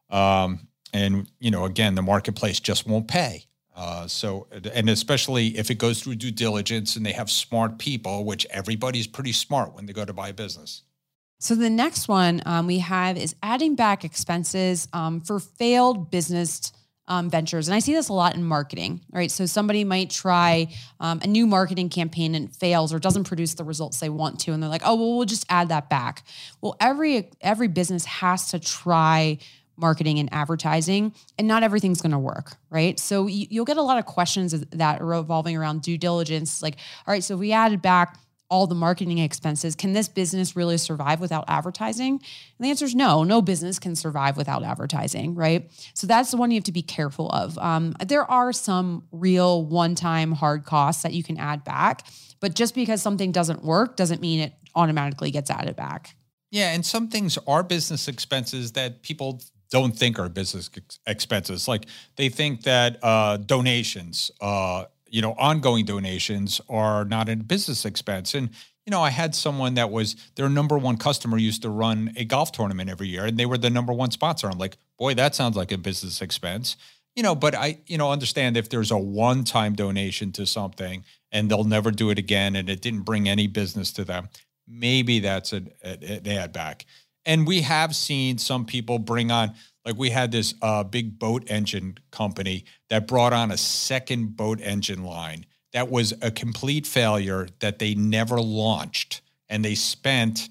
um, 0.09 0.67
and 0.95 1.29
you 1.41 1.51
know, 1.51 1.67
again, 1.67 1.95
the 1.95 2.01
marketplace 2.01 2.59
just 2.59 2.87
won't 2.87 3.07
pay. 3.07 3.45
Uh, 3.75 4.07
so, 4.07 4.47
and 4.75 4.91
especially 4.91 5.57
if 5.57 5.71
it 5.71 5.77
goes 5.77 6.03
through 6.03 6.17
due 6.17 6.31
diligence 6.31 6.97
and 6.97 7.07
they 7.07 7.13
have 7.13 7.31
smart 7.31 7.79
people, 7.79 8.25
which 8.25 8.47
everybody's 8.51 9.07
pretty 9.07 9.33
smart 9.33 9.75
when 9.75 9.87
they 9.87 9.93
go 9.93 10.05
to 10.05 10.13
buy 10.13 10.29
a 10.29 10.35
business. 10.35 10.83
So 11.39 11.55
the 11.55 11.71
next 11.71 12.07
one 12.07 12.43
um, 12.47 12.67
we 12.67 12.79
have 12.79 13.17
is 13.17 13.35
adding 13.43 13.75
back 13.75 14.05
expenses 14.05 14.87
um, 14.93 15.21
for 15.21 15.41
failed 15.41 16.11
business 16.11 16.73
um, 17.09 17.29
ventures. 17.29 17.67
And 17.67 17.75
I 17.75 17.81
see 17.81 17.95
this 17.95 18.09
a 18.09 18.13
lot 18.13 18.35
in 18.37 18.45
marketing, 18.45 19.01
right? 19.11 19.31
So 19.31 19.47
somebody 19.47 19.83
might 19.83 20.09
try 20.09 20.69
um, 21.01 21.21
a 21.23 21.27
new 21.27 21.47
marketing 21.47 21.89
campaign 21.89 22.35
and 22.35 22.55
fails 22.55 22.93
or 22.93 22.99
doesn't 22.99 23.25
produce 23.25 23.55
the 23.55 23.65
results 23.65 23.99
they 23.99 24.09
want 24.09 24.39
to, 24.41 24.53
and 24.53 24.63
they're 24.63 24.71
like, 24.71 24.83
"Oh, 24.85 24.95
well, 24.95 25.17
we'll 25.17 25.27
just 25.27 25.45
add 25.49 25.71
that 25.71 25.91
back." 25.91 26.25
Well, 26.61 26.77
every 26.81 27.31
every 27.41 27.69
business 27.69 28.05
has 28.05 28.51
to 28.53 28.61
try 28.61 29.39
marketing 29.83 30.19
and 30.19 30.33
advertising 30.33 31.13
and 31.37 31.47
not 31.47 31.63
everything's 31.63 32.01
going 32.01 32.13
to 32.13 32.19
work 32.19 32.57
right 32.71 32.99
so 32.99 33.27
you, 33.27 33.47
will 33.61 33.67
get 33.67 33.77
a 33.77 33.83
lot 33.83 33.99
of 33.99 34.07
questions 34.07 34.59
that 34.71 35.03
are 35.03 35.07
revolving 35.07 35.57
around 35.57 35.83
due 35.83 35.99
diligence 35.99 36.63
like 36.63 36.77
all 37.07 37.13
right 37.13 37.25
so 37.25 37.37
we 37.37 37.53
added 37.53 37.83
back 37.83 38.17
all 38.53 38.67
the 38.67 38.75
marketing 38.75 39.17
expenses. 39.17 39.75
Can 39.75 39.95
this 39.95 40.09
business 40.09 40.55
really 40.55 40.77
survive 40.77 41.21
without 41.21 41.47
advertising? 41.49 42.13
And 42.13 42.21
the 42.61 42.69
answer 42.69 42.85
is 42.85 42.95
no. 42.95 43.25
No 43.25 43.41
business 43.41 43.79
can 43.79 43.97
survive 43.97 44.37
without 44.37 44.63
advertising, 44.63 45.35
right? 45.35 45.71
So 45.95 46.07
that's 46.07 46.31
the 46.31 46.37
one 46.37 46.51
you 46.51 46.57
have 46.57 46.65
to 46.65 46.73
be 46.73 46.83
careful 46.83 47.31
of. 47.31 47.57
Um, 47.57 47.97
there 48.07 48.31
are 48.31 48.53
some 48.53 49.09
real 49.11 49.65
one 49.65 49.95
time 49.95 50.33
hard 50.33 50.67
costs 50.67 51.03
that 51.03 51.15
you 51.15 51.23
can 51.23 51.39
add 51.39 51.65
back, 51.65 52.07
but 52.41 52.55
just 52.55 52.75
because 52.75 53.01
something 53.01 53.33
doesn't 53.33 53.65
work 53.65 53.97
doesn't 53.97 54.21
mean 54.21 54.41
it 54.41 54.53
automatically 54.75 55.31
gets 55.31 55.49
added 55.49 55.75
back. 55.75 56.15
Yeah, 56.51 56.75
and 56.75 56.85
some 56.85 57.09
things 57.09 57.39
are 57.47 57.63
business 57.63 58.07
expenses 58.07 58.73
that 58.73 59.03
people 59.03 59.41
don't 59.73 59.97
think 59.97 60.19
are 60.19 60.29
business 60.29 60.71
expenses. 61.07 61.67
Like 61.67 61.87
they 62.17 62.29
think 62.29 62.63
that 62.65 62.99
uh, 63.03 63.39
donations, 63.39 64.31
uh, 64.41 64.85
you 65.09 65.23
know, 65.23 65.33
ongoing 65.39 65.87
donations 65.87 66.61
are 66.69 67.07
not 67.07 67.31
a 67.31 67.37
business 67.37 67.87
expense. 67.87 68.35
And, 68.35 68.51
you 68.85 68.91
know, 68.91 69.01
I 69.01 69.09
had 69.09 69.35
someone 69.35 69.75
that 69.75 69.91
was 69.91 70.15
their 70.35 70.51
number 70.51 70.77
one 70.77 70.99
customer 70.99 71.39
used 71.39 71.63
to 71.63 71.71
run 71.71 72.13
a 72.17 72.25
golf 72.27 72.53
tournament 72.53 72.91
every 72.91 73.09
year 73.09 73.25
and 73.25 73.39
they 73.39 73.47
were 73.47 73.57
the 73.57 73.71
number 73.71 73.95
one 73.95 74.11
sponsor. 74.11 74.47
I'm 74.49 74.59
like, 74.59 74.77
boy, 74.99 75.15
that 75.15 75.35
sounds 75.35 75.57
like 75.57 75.73
a 75.73 75.79
business 75.79 76.21
expense. 76.21 76.77
You 77.17 77.23
know, 77.23 77.35
but 77.35 77.55
I, 77.55 77.79
you 77.87 77.97
know, 77.97 78.11
understand 78.11 78.59
if 78.59 78.69
there's 78.69 78.91
a 78.91 78.99
one 78.99 79.43
time 79.45 79.75
donation 79.75 80.33
to 80.33 80.45
something 80.45 81.05
and 81.31 81.51
they'll 81.51 81.65
never 81.65 81.91
do 81.91 82.11
it 82.11 82.19
again 82.19 82.57
and 82.57 82.69
it 82.69 82.83
didn't 82.83 83.03
bring 83.03 83.27
any 83.27 83.47
business 83.47 83.91
to 83.93 84.05
them, 84.05 84.29
maybe 84.69 85.21
that's 85.21 85.53
an, 85.53 85.71
an 85.83 86.27
add 86.27 86.53
back. 86.53 86.85
And 87.25 87.47
we 87.47 87.63
have 87.63 87.95
seen 87.95 88.39
some 88.39 88.65
people 88.65 88.99
bring 88.99 89.31
on, 89.31 89.55
like 89.85 89.97
we 89.97 90.11
had 90.11 90.33
this 90.33 90.55
uh, 90.63 90.85
big 90.85 91.19
boat 91.19 91.45
engine 91.49 91.99
company 92.11 92.65
that 92.91 93.07
brought 93.07 93.33
on 93.33 93.51
a 93.51 93.57
second 93.57 94.37
boat 94.37 94.61
engine 94.61 95.05
line 95.05 95.47
that 95.73 95.91
was 95.91 96.13
a 96.21 96.31
complete 96.31 96.87
failure 96.87 97.49
that 97.61 97.79
they 97.79 97.95
never 97.95 98.41
launched. 98.41 99.23
And 99.49 99.65
they 99.65 99.75
spent, 99.75 100.49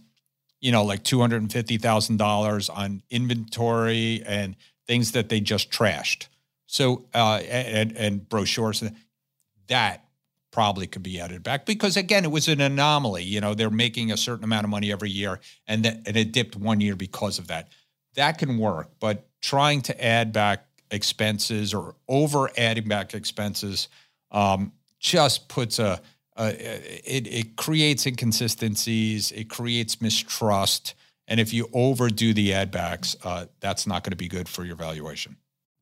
you 0.59 0.71
know, 0.71 0.83
like 0.83 1.03
$250,000 1.03 2.69
on 2.75 3.03
inventory 3.09 4.23
and 4.25 4.55
things 4.87 5.11
that 5.13 5.29
they 5.29 5.39
just 5.39 5.71
trashed. 5.71 6.27
So, 6.65 7.05
uh, 7.13 7.41
and, 7.47 7.95
and 7.97 8.27
brochures, 8.29 8.83
that 9.67 10.05
probably 10.51 10.85
could 10.87 11.03
be 11.03 11.19
added 11.19 11.43
back 11.43 11.65
because 11.65 11.97
again, 11.97 12.25
it 12.25 12.31
was 12.31 12.47
an 12.47 12.61
anomaly. 12.61 13.23
You 13.23 13.41
know, 13.41 13.53
they're 13.53 13.69
making 13.69 14.11
a 14.11 14.17
certain 14.17 14.43
amount 14.43 14.65
of 14.65 14.69
money 14.69 14.91
every 14.91 15.09
year 15.09 15.39
and 15.67 15.83
that, 15.85 16.01
and 16.05 16.17
it 16.17 16.31
dipped 16.31 16.55
one 16.55 16.81
year 16.81 16.95
because 16.95 17.39
of 17.39 17.47
that 17.47 17.69
that 18.15 18.37
can 18.37 18.57
work, 18.57 18.89
but 18.99 19.27
trying 19.41 19.81
to 19.81 20.03
add 20.03 20.33
back 20.33 20.65
expenses 20.89 21.73
or 21.73 21.95
over 22.07 22.49
adding 22.57 22.87
back 22.87 23.13
expenses 23.13 23.87
um, 24.31 24.71
just 24.99 25.47
puts 25.47 25.79
a, 25.79 26.01
a 26.37 26.49
it, 27.05 27.27
it 27.27 27.55
creates 27.55 28.05
inconsistencies, 28.05 29.31
it 29.31 29.49
creates 29.49 30.01
mistrust, 30.01 30.95
and 31.27 31.39
if 31.39 31.53
you 31.53 31.69
overdo 31.73 32.33
the 32.33 32.53
add 32.53 32.71
backs, 32.71 33.15
uh, 33.23 33.45
that's 33.59 33.87
not 33.87 34.03
going 34.03 34.11
to 34.11 34.17
be 34.17 34.27
good 34.27 34.49
for 34.49 34.65
your 34.65 34.75
valuation. 34.75 35.37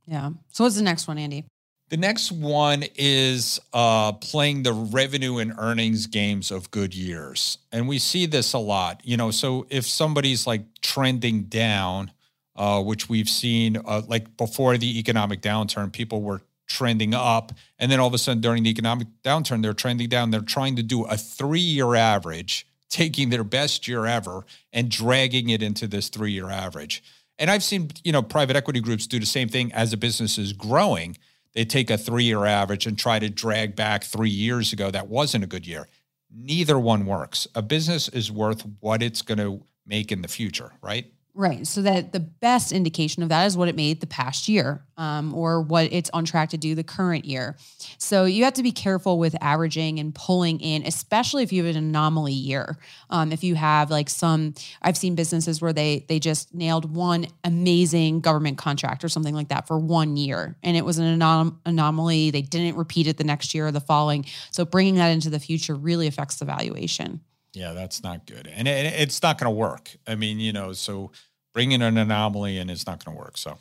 Yeah. 0.05 0.31
So 0.49 0.63
what's 0.63 0.75
the 0.75 0.83
next 0.83 1.07
one, 1.07 1.17
Andy? 1.17 1.45
The 1.89 1.97
next 1.97 2.31
one 2.31 2.83
is 2.95 3.59
uh, 3.73 4.11
playing 4.13 4.61
the 4.61 4.73
revenue 4.73 5.39
and 5.39 5.55
earnings 5.57 6.05
games 6.05 6.51
of 6.51 6.69
good 6.69 6.93
years. 6.93 7.57
And 7.71 7.87
we 7.87 7.97
see 7.97 8.27
this 8.27 8.53
a 8.53 8.59
lot. 8.59 9.01
You 9.03 9.17
know, 9.17 9.31
so 9.31 9.65
if 9.69 9.87
somebody's 9.87 10.45
like 10.45 10.61
trending 10.81 11.43
down, 11.43 12.11
uh, 12.55 12.83
which 12.83 13.09
we've 13.09 13.29
seen 13.29 13.77
uh, 13.77 14.03
like 14.07 14.37
before 14.37 14.77
the 14.77 14.99
economic 14.99 15.41
downturn, 15.41 15.91
people 15.91 16.21
were 16.21 16.41
trending 16.67 17.15
up. 17.15 17.53
And 17.79 17.91
then 17.91 17.99
all 17.99 18.07
of 18.07 18.13
a 18.13 18.19
sudden 18.19 18.41
during 18.41 18.63
the 18.63 18.69
economic 18.69 19.07
downturn, 19.23 19.63
they're 19.63 19.73
trending 19.73 20.09
down. 20.09 20.29
They're 20.29 20.41
trying 20.41 20.75
to 20.75 20.83
do 20.83 21.05
a 21.05 21.17
three 21.17 21.59
year 21.59 21.95
average, 21.95 22.67
taking 22.89 23.29
their 23.31 23.43
best 23.43 23.87
year 23.87 24.05
ever 24.05 24.45
and 24.71 24.89
dragging 24.89 25.49
it 25.49 25.63
into 25.63 25.87
this 25.87 26.09
three 26.09 26.33
year 26.33 26.51
average. 26.51 27.03
And 27.39 27.49
I've 27.49 27.63
seen, 27.63 27.89
you 28.03 28.11
know, 28.11 28.21
private 28.21 28.55
equity 28.55 28.81
groups 28.81 29.07
do 29.07 29.19
the 29.19 29.25
same 29.25 29.47
thing 29.47 29.71
as 29.73 29.91
a 29.91 29.97
business 29.97 30.37
is 30.37 30.53
growing. 30.53 31.17
They 31.53 31.65
take 31.65 31.89
a 31.89 31.97
three 31.97 32.25
year 32.25 32.45
average 32.45 32.85
and 32.85 32.97
try 32.97 33.19
to 33.19 33.29
drag 33.29 33.75
back 33.75 34.03
three 34.03 34.29
years 34.29 34.71
ago. 34.73 34.91
That 34.91 35.07
wasn't 35.07 35.43
a 35.43 35.47
good 35.47 35.65
year. 35.65 35.87
Neither 36.31 36.77
one 36.77 37.05
works. 37.05 37.47
A 37.55 37.61
business 37.61 38.07
is 38.07 38.31
worth 38.31 38.65
what 38.79 39.01
it's 39.01 39.21
going 39.21 39.39
to 39.39 39.63
make 39.85 40.11
in 40.11 40.21
the 40.21 40.27
future, 40.27 40.73
right? 40.81 41.11
Right. 41.39 41.65
So 41.65 41.81
that 41.83 42.11
the 42.11 42.19
best 42.19 42.73
indication 42.73 43.23
of 43.23 43.29
that 43.29 43.45
is 43.45 43.55
what 43.55 43.69
it 43.69 43.75
made 43.77 44.01
the 44.01 44.07
past 44.07 44.49
year 44.49 44.83
um, 44.97 45.33
or 45.33 45.61
what 45.61 45.87
it's 45.89 46.09
on 46.09 46.25
track 46.25 46.49
to 46.49 46.57
do 46.57 46.75
the 46.75 46.83
current 46.83 47.23
year. 47.23 47.55
So 47.97 48.25
you 48.25 48.43
have 48.43 48.55
to 48.55 48.61
be 48.61 48.73
careful 48.73 49.17
with 49.17 49.37
averaging 49.39 49.99
and 49.99 50.13
pulling 50.13 50.59
in, 50.59 50.85
especially 50.85 51.43
if 51.43 51.53
you 51.53 51.63
have 51.63 51.73
an 51.77 51.81
anomaly 51.81 52.33
year. 52.33 52.77
Um, 53.09 53.31
if 53.31 53.41
you 53.41 53.55
have 53.55 53.89
like 53.89 54.09
some, 54.09 54.53
I've 54.81 54.97
seen 54.97 55.15
businesses 55.15 55.61
where 55.61 55.71
they 55.71 56.05
they 56.09 56.19
just 56.19 56.53
nailed 56.53 56.93
one 56.93 57.27
amazing 57.45 58.19
government 58.19 58.57
contract 58.57 59.05
or 59.05 59.07
something 59.07 59.33
like 59.33 59.47
that 59.47 59.65
for 59.65 59.79
one 59.79 60.17
year, 60.17 60.57
and 60.61 60.75
it 60.75 60.83
was 60.83 60.97
an 60.97 61.05
anom- 61.05 61.55
anomaly. 61.65 62.31
They 62.31 62.41
didn't 62.41 62.75
repeat 62.75 63.07
it 63.07 63.15
the 63.15 63.23
next 63.23 63.55
year 63.55 63.67
or 63.67 63.71
the 63.71 63.79
following. 63.79 64.25
So 64.51 64.65
bringing 64.65 64.95
that 64.95 65.07
into 65.07 65.29
the 65.29 65.39
future 65.39 65.75
really 65.75 66.07
affects 66.07 66.35
the 66.35 66.43
valuation. 66.43 67.21
Yeah, 67.53 67.71
that's 67.71 68.03
not 68.03 68.27
good, 68.27 68.45
and 68.45 68.67
it, 68.67 68.93
it's 68.99 69.23
not 69.23 69.37
going 69.37 69.45
to 69.45 69.57
work. 69.57 69.95
I 70.05 70.15
mean, 70.15 70.41
you 70.41 70.51
know, 70.51 70.73
so 70.73 71.11
bringing 71.53 71.81
in 71.81 71.81
an 71.81 71.97
anomaly 71.97 72.57
in 72.57 72.69
is 72.69 72.85
not 72.85 73.03
going 73.03 73.15
to 73.15 73.19
work. 73.21 73.37
So, 73.37 73.57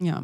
yeah. 0.00 0.18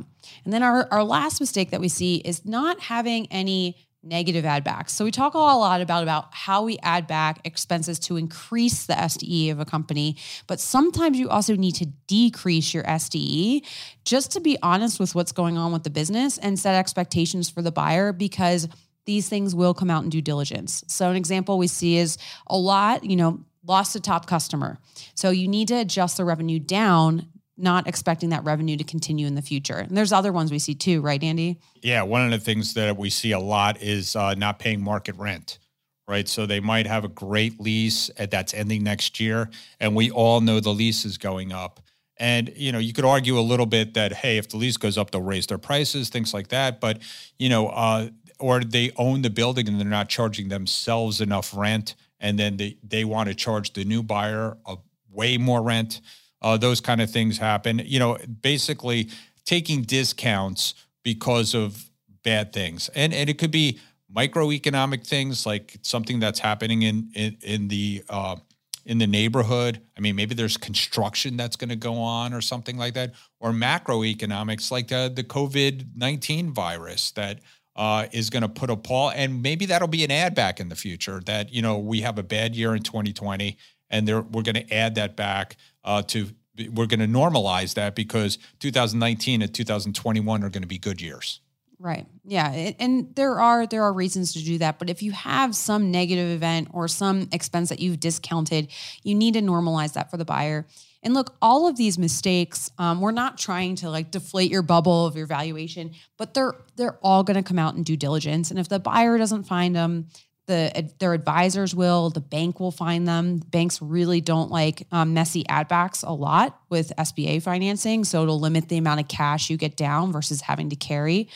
And 0.44 0.53
then 0.53 0.62
our, 0.62 0.88
our 0.92 1.05
last 1.05 1.40
mistake 1.40 1.70
that 1.70 1.81
we 1.81 1.88
see 1.88 2.16
is 2.16 2.44
not 2.44 2.81
having 2.81 3.27
any 3.31 3.77
negative 4.05 4.44
add 4.44 4.64
backs. 4.64 4.92
So 4.92 5.05
we 5.05 5.11
talk 5.11 5.35
a 5.35 5.38
lot 5.38 5.81
about, 5.81 6.03
about 6.03 6.27
how 6.33 6.62
we 6.62 6.79
add 6.83 7.07
back 7.07 7.40
expenses 7.44 7.98
to 8.00 8.16
increase 8.16 8.87
the 8.87 8.94
SDE 8.94 9.50
of 9.50 9.61
a 9.61 9.64
company, 9.64 10.16
but 10.46 10.61
sometimes 10.61 11.18
you 11.18 11.29
also 11.31 11.57
need 11.57 11.74
to 11.77 11.87
decrease 12.07 12.74
your 12.74 12.85
SDE 12.85 13.66
just 14.05 14.33
to 14.33 14.40
be 14.40 14.59
honest 14.62 15.00
with 15.00 15.14
what's 15.14 15.33
going 15.33 15.57
on 15.57 15.72
with 15.72 15.85
the 15.85 15.90
business 15.90 16.38
and 16.38 16.59
set 16.59 16.74
expectations 16.74 17.48
for 17.48 17.62
the 17.62 17.72
buyer 17.72 18.12
because 18.12 18.68
these 19.07 19.29
things 19.29 19.55
will 19.55 19.74
come 19.74 19.90
out 19.90 20.05
in 20.05 20.11
due 20.11 20.22
diligence. 20.22 20.85
So 20.88 21.11
an 21.11 21.16
example 21.16 21.59
we 21.59 21.66
see 21.66 21.96
is 21.96 22.18
a 22.46 22.57
lot, 22.57 23.05
you 23.05 23.16
know, 23.16 23.40
lost 23.66 23.96
a 23.96 24.00
top 24.00 24.27
customer. 24.27 24.79
So 25.14 25.31
you 25.31 25.48
need 25.48 25.68
to 25.68 25.77
adjust 25.77 26.16
the 26.16 26.24
revenue 26.24 26.59
down, 26.59 27.29
not 27.57 27.87
expecting 27.87 28.31
that 28.31 28.44
revenue 28.44 28.77
to 28.77 28.85
continue 28.85 29.27
in 29.27 29.35
the 29.35 29.42
future. 29.42 29.79
And 29.79 29.96
there's 29.96 30.12
other 30.12 30.33
ones 30.33 30.50
we 30.50 30.59
see 30.59 30.74
too, 30.74 31.00
right, 31.00 31.22
Andy? 31.22 31.61
Yeah, 31.83 32.03
one 32.03 32.24
of 32.24 32.31
the 32.31 32.44
things 32.44 32.74
that 32.74 32.96
we 32.96 33.11
see 33.11 33.33
a 33.33 33.38
lot 33.38 33.81
is 33.81 34.16
uh, 34.16 34.35
not 34.35 34.59
paying 34.59 34.83
market 34.83 35.16
rent. 35.16 35.59
Right. 36.07 36.29
So 36.29 36.44
they 36.44 36.61
might 36.61 36.87
have 36.87 37.05
a 37.05 37.09
great 37.09 37.59
lease 37.59 38.11
that's 38.18 38.53
ending 38.53 38.83
next 38.83 39.20
year. 39.20 39.48
And 39.81 39.96
we 39.96 40.11
all 40.11 40.42
know 40.42 40.61
the 40.61 40.68
lease 40.68 41.07
is 41.07 41.16
going 41.16 41.50
up. 41.50 41.81
And 42.18 42.53
you 42.55 42.72
know, 42.72 42.79
you 42.79 42.92
could 42.92 43.07
argue 43.07 43.38
a 43.38 43.40
little 43.40 43.64
bit 43.64 43.94
that 43.94 44.12
hey, 44.12 44.37
if 44.37 44.50
the 44.50 44.59
lease 44.59 44.77
goes 44.77 44.98
up, 44.98 45.11
they'll 45.11 45.22
raise 45.22 45.46
their 45.46 45.57
prices, 45.57 46.11
things 46.11 46.35
like 46.35 46.48
that. 46.48 46.79
But 46.79 47.00
you 47.38 47.48
know, 47.48 47.68
uh, 47.68 48.11
or 48.38 48.61
they 48.61 48.90
own 48.96 49.22
the 49.22 49.31
building 49.31 49.66
and 49.66 49.81
they're 49.81 49.87
not 49.87 50.11
charging 50.11 50.48
themselves 50.48 51.22
enough 51.22 51.57
rent 51.57 51.94
and 52.20 52.38
then 52.38 52.57
they, 52.57 52.77
they 52.83 53.05
want 53.05 53.29
to 53.29 53.35
charge 53.35 53.72
the 53.72 53.85
new 53.85 54.03
buyer 54.03 54.57
a 54.66 54.77
way 55.11 55.38
more 55.38 55.62
rent. 55.62 56.00
Uh, 56.42 56.57
those 56.57 56.81
kind 56.81 57.00
of 57.00 57.11
things 57.11 57.38
happen. 57.38 57.81
You 57.85 57.98
know, 57.98 58.18
basically 58.42 59.09
taking 59.44 59.83
discounts 59.83 60.74
because 61.03 61.55
of 61.55 61.90
bad 62.22 62.53
things, 62.53 62.88
and 62.94 63.12
and 63.14 63.31
it 63.31 63.38
could 63.38 63.50
be 63.50 63.79
microeconomic 64.14 65.07
things 65.07 65.46
like 65.46 65.77
something 65.83 66.20
that's 66.20 66.38
happening 66.38 66.83
in 66.83 67.11
in, 67.14 67.37
in 67.42 67.68
the 67.68 68.03
uh, 68.09 68.37
in 68.85 68.98
the 68.98 69.07
neighborhood. 69.07 69.81
I 69.96 70.00
mean, 70.00 70.16
maybe 70.16 70.35
there's 70.35 70.57
construction 70.57 71.37
that's 71.37 71.57
going 71.57 71.70
to 71.70 71.77
go 71.77 71.96
on 71.96 72.33
or 72.33 72.40
something 72.40 72.77
like 72.77 72.94
that, 72.94 73.14
or 73.40 73.50
macroeconomics 73.53 74.70
like 74.70 74.88
the, 74.88 75.12
the 75.14 75.24
COVID 75.24 75.96
nineteen 75.96 76.53
virus 76.53 77.11
that 77.12 77.40
uh, 77.76 78.06
is 78.12 78.30
going 78.30 78.42
to 78.42 78.48
put 78.48 78.70
a 78.70 78.76
pause, 78.76 79.14
and 79.16 79.42
maybe 79.42 79.66
that'll 79.66 79.88
be 79.88 80.04
an 80.04 80.10
add 80.10 80.34
back 80.34 80.60
in 80.60 80.68
the 80.68 80.76
future. 80.76 81.20
That 81.26 81.52
you 81.52 81.62
know 81.62 81.78
we 81.78 82.00
have 82.00 82.18
a 82.18 82.22
bad 82.22 82.54
year 82.54 82.74
in 82.74 82.82
2020, 82.82 83.56
and 83.90 84.08
there, 84.08 84.22
we're 84.22 84.42
going 84.42 84.54
to 84.54 84.72
add 84.72 84.94
that 84.96 85.16
back 85.16 85.56
uh, 85.84 86.02
to 86.02 86.28
we're 86.72 86.87
going 86.87 87.00
to 87.00 87.06
normalize 87.06 87.74
that 87.74 87.94
because 87.94 88.38
2019 88.60 89.42
and 89.42 89.52
2021 89.52 90.44
are 90.44 90.50
going 90.50 90.62
to 90.62 90.68
be 90.68 90.78
good 90.78 91.00
years. 91.00 91.40
Right. 91.80 92.06
Yeah, 92.24 92.72
and 92.78 93.14
there 93.16 93.40
are 93.40 93.66
there 93.66 93.82
are 93.82 93.92
reasons 93.92 94.32
to 94.34 94.42
do 94.42 94.58
that, 94.58 94.78
but 94.78 94.88
if 94.88 95.02
you 95.02 95.12
have 95.12 95.54
some 95.54 95.90
negative 95.90 96.30
event 96.30 96.68
or 96.72 96.88
some 96.88 97.28
expense 97.32 97.68
that 97.68 97.80
you've 97.80 98.00
discounted, 98.00 98.68
you 99.02 99.14
need 99.14 99.34
to 99.34 99.42
normalize 99.42 99.94
that 99.94 100.10
for 100.10 100.16
the 100.16 100.24
buyer. 100.24 100.66
And 101.05 101.12
look, 101.12 101.37
all 101.43 101.69
of 101.69 101.77
these 101.77 101.99
mistakes, 101.99 102.71
um, 102.79 103.01
we're 103.01 103.12
not 103.12 103.37
trying 103.37 103.77
to 103.77 103.90
like 103.90 104.11
deflate 104.11 104.51
your 104.51 104.62
bubble 104.62 105.07
of 105.07 105.17
your 105.17 105.27
valuation, 105.27 105.93
but 106.17 106.33
they're 106.33 106.55
they're 106.77 106.99
all 107.03 107.23
going 107.23 107.37
to 107.37 107.43
come 107.43 107.59
out 107.59 107.75
in 107.75 107.83
due 107.83 107.97
diligence. 107.97 108.51
And 108.51 108.59
if 108.59 108.69
the 108.69 108.81
buyer 108.81 109.19
doesn't 109.19 109.45
find 109.45 109.77
them, 109.77 110.09
the 110.47 110.90
their 110.99 111.12
advisors 111.12 111.75
will, 111.75 112.09
the 112.09 112.21
bank 112.21 112.59
will 112.59 112.71
find 112.71 113.07
them. 113.07 113.38
Banks 113.38 113.81
really 113.83 114.23
don't 114.23 114.51
like 114.51 114.87
um, 114.93 115.12
messy 115.14 115.47
add 115.49 115.69
backs 115.69 116.03
a 116.03 116.12
lot 116.12 116.59
with 116.71 116.90
SBA 116.97 117.43
financing, 117.43 118.05
so 118.05 118.23
it'll 118.23 118.40
limit 118.40 118.69
the 118.69 118.79
amount 118.79 119.01
of 119.01 119.09
cash 119.09 119.51
you 119.51 119.59
get 119.59 119.77
down 119.77 120.11
versus 120.11 120.40
having 120.40 120.71
to 120.71 120.77
carry. 120.77 121.29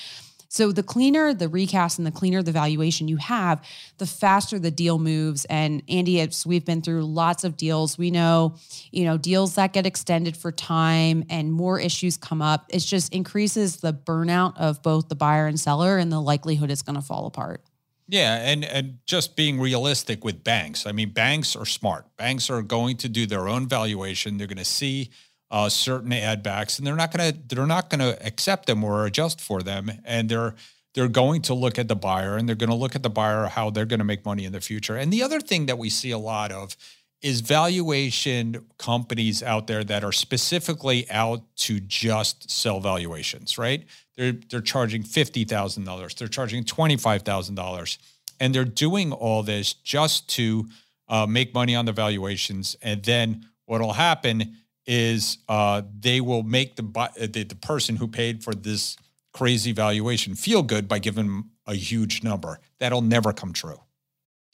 So 0.48 0.72
the 0.72 0.82
cleaner 0.82 1.34
the 1.34 1.48
recast 1.48 1.98
and 1.98 2.06
the 2.06 2.10
cleaner 2.10 2.42
the 2.42 2.52
valuation 2.52 3.06
you 3.06 3.18
have, 3.18 3.64
the 3.98 4.06
faster 4.06 4.58
the 4.58 4.70
deal 4.70 4.98
moves. 4.98 5.44
And 5.46 5.82
Andy, 5.88 6.20
it's, 6.20 6.46
we've 6.46 6.64
been 6.64 6.82
through 6.82 7.04
lots 7.04 7.44
of 7.44 7.56
deals. 7.56 7.98
We 7.98 8.10
know, 8.10 8.56
you 8.90 9.04
know, 9.04 9.18
deals 9.18 9.54
that 9.56 9.72
get 9.72 9.86
extended 9.86 10.36
for 10.36 10.50
time 10.50 11.24
and 11.28 11.52
more 11.52 11.78
issues 11.78 12.16
come 12.16 12.42
up. 12.42 12.66
It 12.70 12.80
just 12.80 13.12
increases 13.12 13.76
the 13.76 13.92
burnout 13.92 14.56
of 14.56 14.82
both 14.82 15.08
the 15.08 15.14
buyer 15.14 15.46
and 15.46 15.60
seller 15.60 15.98
and 15.98 16.10
the 16.10 16.20
likelihood 16.20 16.70
it's 16.70 16.82
going 16.82 16.96
to 16.96 17.02
fall 17.02 17.26
apart. 17.26 17.62
Yeah, 18.10 18.36
and 18.36 18.64
and 18.64 18.98
just 19.04 19.36
being 19.36 19.60
realistic 19.60 20.24
with 20.24 20.42
banks. 20.42 20.86
I 20.86 20.92
mean, 20.92 21.10
banks 21.10 21.54
are 21.54 21.66
smart. 21.66 22.06
Banks 22.16 22.48
are 22.48 22.62
going 22.62 22.96
to 22.98 23.08
do 23.08 23.26
their 23.26 23.46
own 23.46 23.68
valuation. 23.68 24.38
They're 24.38 24.46
going 24.46 24.56
to 24.56 24.64
see 24.64 25.10
uh, 25.50 25.68
certain 25.68 26.12
add 26.12 26.42
backs, 26.42 26.78
and 26.78 26.86
they're 26.86 26.96
not 26.96 27.12
going 27.12 27.32
to 27.32 27.38
they're 27.54 27.66
not 27.66 27.90
going 27.90 28.00
to 28.00 28.26
accept 28.26 28.66
them 28.66 28.84
or 28.84 29.06
adjust 29.06 29.40
for 29.40 29.62
them, 29.62 29.90
and 30.04 30.28
they're 30.28 30.54
they're 30.94 31.08
going 31.08 31.42
to 31.42 31.54
look 31.54 31.78
at 31.78 31.86
the 31.86 31.96
buyer 31.96 32.36
and 32.36 32.48
they're 32.48 32.56
going 32.56 32.70
to 32.70 32.76
look 32.76 32.96
at 32.96 33.02
the 33.02 33.10
buyer 33.10 33.46
how 33.46 33.70
they're 33.70 33.86
going 33.86 34.00
to 34.00 34.04
make 34.04 34.24
money 34.24 34.44
in 34.44 34.52
the 34.52 34.60
future. 34.60 34.96
And 34.96 35.12
the 35.12 35.22
other 35.22 35.40
thing 35.40 35.66
that 35.66 35.78
we 35.78 35.90
see 35.90 36.10
a 36.10 36.18
lot 36.18 36.50
of 36.50 36.76
is 37.20 37.40
valuation 37.40 38.66
companies 38.78 39.42
out 39.42 39.66
there 39.66 39.84
that 39.84 40.02
are 40.04 40.12
specifically 40.12 41.08
out 41.10 41.42
to 41.56 41.80
just 41.80 42.50
sell 42.50 42.80
valuations, 42.80 43.58
right? 43.58 43.84
They're 44.16 44.32
they're 44.32 44.60
charging 44.60 45.02
fifty 45.02 45.44
thousand 45.44 45.84
dollars, 45.84 46.14
they're 46.14 46.28
charging 46.28 46.64
twenty 46.64 46.96
five 46.96 47.22
thousand 47.22 47.54
dollars, 47.54 47.98
and 48.40 48.54
they're 48.54 48.64
doing 48.64 49.12
all 49.12 49.42
this 49.42 49.72
just 49.72 50.28
to 50.30 50.68
uh, 51.08 51.26
make 51.26 51.54
money 51.54 51.74
on 51.74 51.86
the 51.86 51.92
valuations. 51.92 52.76
And 52.82 53.02
then 53.04 53.46
what'll 53.66 53.94
happen 53.94 54.56
is 54.88 55.38
uh, 55.48 55.82
they 56.00 56.20
will 56.20 56.42
make 56.42 56.74
the, 56.74 56.82
the 57.30 57.44
the 57.44 57.54
person 57.54 57.94
who 57.94 58.08
paid 58.08 58.42
for 58.42 58.54
this 58.54 58.96
crazy 59.32 59.70
valuation 59.70 60.34
feel 60.34 60.62
good 60.62 60.88
by 60.88 60.98
giving 60.98 61.26
them 61.26 61.50
a 61.66 61.74
huge 61.74 62.24
number. 62.24 62.58
That'll 62.80 63.02
never 63.02 63.32
come 63.32 63.52
true. 63.52 63.80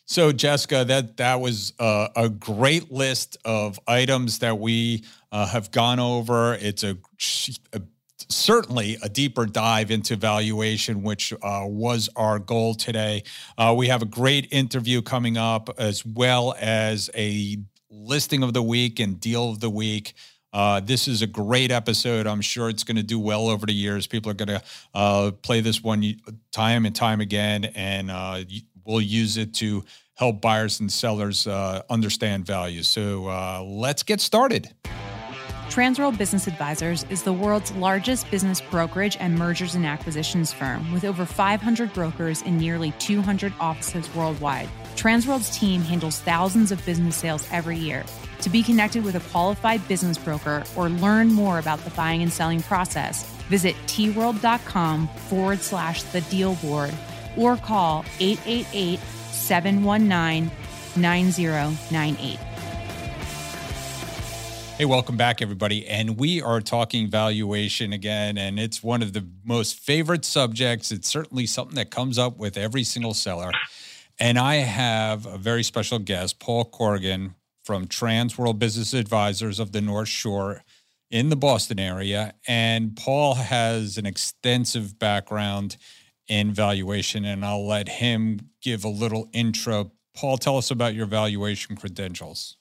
So, 0.06 0.32
Jessica, 0.32 0.84
that 0.84 1.16
that 1.16 1.40
was 1.40 1.72
a, 1.78 2.10
a 2.16 2.28
great 2.28 2.92
list 2.92 3.38
of 3.44 3.80
items 3.86 4.40
that 4.40 4.58
we 4.58 5.04
uh, 5.32 5.46
have 5.46 5.70
gone 5.70 5.98
over. 5.98 6.54
It's 6.54 6.82
a, 6.82 6.98
a, 7.72 7.80
certainly 8.28 8.98
a 9.02 9.08
deeper 9.08 9.46
dive 9.46 9.90
into 9.90 10.16
valuation, 10.16 11.02
which 11.02 11.32
uh, 11.32 11.64
was 11.64 12.10
our 12.16 12.38
goal 12.38 12.74
today. 12.74 13.22
Uh, 13.56 13.74
we 13.76 13.86
have 13.86 14.02
a 14.02 14.06
great 14.06 14.48
interview 14.50 15.00
coming 15.00 15.38
up, 15.38 15.70
as 15.78 16.04
well 16.04 16.54
as 16.58 17.08
a 17.14 17.56
listing 17.94 18.42
of 18.42 18.52
the 18.52 18.62
week 18.62 19.00
and 19.00 19.20
deal 19.20 19.50
of 19.50 19.60
the 19.60 19.70
week. 19.70 20.14
Uh, 20.52 20.80
this 20.80 21.08
is 21.08 21.22
a 21.22 21.26
great 21.26 21.70
episode. 21.70 22.26
I'm 22.26 22.40
sure 22.40 22.68
it's 22.68 22.84
going 22.84 22.96
to 22.96 23.02
do 23.02 23.18
well 23.18 23.48
over 23.48 23.66
the 23.66 23.74
years. 23.74 24.06
People 24.06 24.30
are 24.30 24.34
going 24.34 24.48
to 24.48 24.62
uh, 24.94 25.30
play 25.42 25.60
this 25.60 25.82
one 25.82 26.16
time 26.52 26.86
and 26.86 26.94
time 26.94 27.20
again, 27.20 27.64
and 27.74 28.10
uh, 28.10 28.40
we'll 28.84 29.00
use 29.00 29.36
it 29.36 29.54
to 29.54 29.84
help 30.14 30.40
buyers 30.40 30.78
and 30.78 30.92
sellers 30.92 31.46
uh, 31.46 31.82
understand 31.90 32.46
value. 32.46 32.84
So 32.84 33.26
uh, 33.26 33.62
let's 33.66 34.04
get 34.04 34.20
started. 34.20 34.68
Transworld 35.68 36.16
Business 36.18 36.46
Advisors 36.46 37.04
is 37.10 37.24
the 37.24 37.32
world's 37.32 37.72
largest 37.72 38.30
business 38.30 38.60
brokerage 38.60 39.16
and 39.18 39.36
mergers 39.36 39.74
and 39.74 39.84
acquisitions 39.84 40.52
firm 40.52 40.92
with 40.92 41.04
over 41.04 41.24
500 41.24 41.92
brokers 41.92 42.42
in 42.42 42.58
nearly 42.58 42.92
200 43.00 43.52
offices 43.58 44.14
worldwide. 44.14 44.68
Transworld's 44.96 45.56
team 45.56 45.82
handles 45.82 46.20
thousands 46.20 46.72
of 46.72 46.84
business 46.86 47.16
sales 47.16 47.46
every 47.50 47.76
year. 47.76 48.04
To 48.42 48.50
be 48.50 48.62
connected 48.62 49.04
with 49.04 49.14
a 49.14 49.30
qualified 49.30 49.86
business 49.88 50.18
broker 50.18 50.64
or 50.76 50.88
learn 50.88 51.32
more 51.32 51.58
about 51.58 51.80
the 51.80 51.90
buying 51.90 52.22
and 52.22 52.32
selling 52.32 52.62
process, 52.62 53.24
visit 53.48 53.74
tworld.com 53.86 55.08
forward 55.28 55.60
slash 55.60 56.02
the 56.04 56.20
deal 56.22 56.54
board 56.56 56.92
or 57.36 57.56
call 57.56 58.04
888 58.20 58.98
719 59.32 60.50
9098. 60.96 62.38
Hey, 64.76 64.86
welcome 64.86 65.16
back, 65.16 65.40
everybody. 65.40 65.86
And 65.86 66.18
we 66.18 66.42
are 66.42 66.60
talking 66.60 67.08
valuation 67.08 67.92
again, 67.92 68.36
and 68.36 68.58
it's 68.58 68.82
one 68.82 69.02
of 69.02 69.12
the 69.12 69.24
most 69.44 69.78
favorite 69.78 70.24
subjects. 70.24 70.90
It's 70.90 71.08
certainly 71.08 71.46
something 71.46 71.76
that 71.76 71.90
comes 71.90 72.18
up 72.18 72.38
with 72.38 72.56
every 72.56 72.82
single 72.82 73.14
seller. 73.14 73.52
And 74.20 74.38
I 74.38 74.56
have 74.56 75.26
a 75.26 75.38
very 75.38 75.62
special 75.62 75.98
guest, 75.98 76.38
Paul 76.38 76.64
Corrigan 76.64 77.34
from 77.64 77.86
Transworld 77.86 78.58
Business 78.58 78.92
Advisors 78.92 79.58
of 79.58 79.72
the 79.72 79.80
North 79.80 80.08
Shore 80.08 80.62
in 81.10 81.30
the 81.30 81.36
Boston 81.36 81.78
area. 81.78 82.34
And 82.46 82.96
Paul 82.96 83.34
has 83.34 83.98
an 83.98 84.06
extensive 84.06 84.98
background 84.98 85.76
in 86.28 86.52
valuation, 86.52 87.24
and 87.24 87.44
I'll 87.44 87.66
let 87.66 87.88
him 87.88 88.50
give 88.62 88.84
a 88.84 88.88
little 88.88 89.28
intro. 89.32 89.92
Paul, 90.16 90.38
tell 90.38 90.56
us 90.56 90.70
about 90.70 90.94
your 90.94 91.06
valuation 91.06 91.76
credentials. 91.76 92.56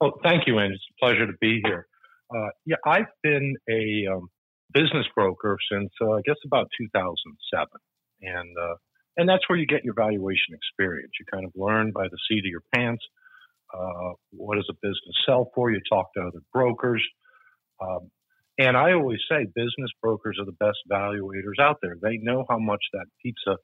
Oh, 0.00 0.12
thank 0.22 0.46
you, 0.46 0.58
and 0.58 0.72
it's 0.72 0.84
a 0.90 1.04
pleasure 1.04 1.26
to 1.26 1.32
be 1.40 1.60
here. 1.64 1.86
Uh, 2.34 2.48
yeah, 2.66 2.76
I've 2.84 3.06
been 3.22 3.56
a 3.68 4.06
um, 4.12 4.28
business 4.72 5.06
broker 5.14 5.56
since 5.70 5.90
uh, 6.00 6.12
I 6.12 6.20
guess 6.24 6.36
about 6.44 6.68
2007, 6.78 7.68
and 8.22 8.56
uh, 8.58 8.74
and 9.18 9.28
that's 9.28 9.46
where 9.48 9.58
you 9.58 9.66
get 9.66 9.84
your 9.84 9.94
valuation 9.94 10.54
experience. 10.54 11.10
You 11.20 11.26
kind 11.30 11.44
of 11.44 11.52
learn 11.54 11.92
by 11.92 12.04
the 12.04 12.18
seat 12.28 12.38
of 12.38 12.46
your 12.46 12.62
pants. 12.74 13.04
Uh, 13.74 14.12
what 14.30 14.54
does 14.54 14.68
a 14.70 14.74
business 14.74 15.16
sell 15.26 15.50
for? 15.54 15.70
You 15.70 15.80
talk 15.90 16.14
to 16.14 16.22
other 16.22 16.40
brokers, 16.54 17.04
um, 17.82 18.10
and 18.58 18.76
I 18.76 18.92
always 18.92 19.20
say 19.30 19.44
business 19.54 19.90
brokers 20.02 20.38
are 20.40 20.46
the 20.46 20.56
best 20.58 20.78
valuators 20.90 21.60
out 21.60 21.78
there. 21.82 21.96
They 22.00 22.16
know 22.16 22.46
how 22.48 22.58
much 22.58 22.80
that 22.94 23.06
pizza 23.22 23.56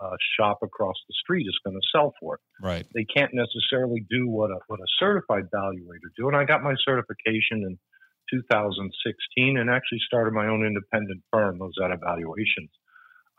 uh, 0.00 0.16
shop 0.38 0.58
across 0.62 0.96
the 1.08 1.14
street 1.22 1.46
is 1.46 1.58
going 1.64 1.76
to 1.76 1.86
sell 1.92 2.14
for. 2.20 2.38
Right. 2.62 2.86
They 2.94 3.04
can't 3.04 3.32
necessarily 3.34 4.04
do 4.08 4.28
what 4.28 4.50
a 4.50 4.58
what 4.68 4.80
a 4.80 4.86
certified 4.98 5.44
valuator 5.54 6.10
do. 6.16 6.28
And 6.28 6.36
I 6.36 6.44
got 6.44 6.62
my 6.62 6.74
certification 6.84 7.66
in 7.66 7.78
2016 8.30 9.58
and 9.58 9.70
actually 9.70 10.00
started 10.06 10.34
my 10.34 10.46
own 10.46 10.66
independent 10.66 11.22
firm, 11.32 11.58
Rosetta 11.60 11.96
Valuations, 12.02 12.70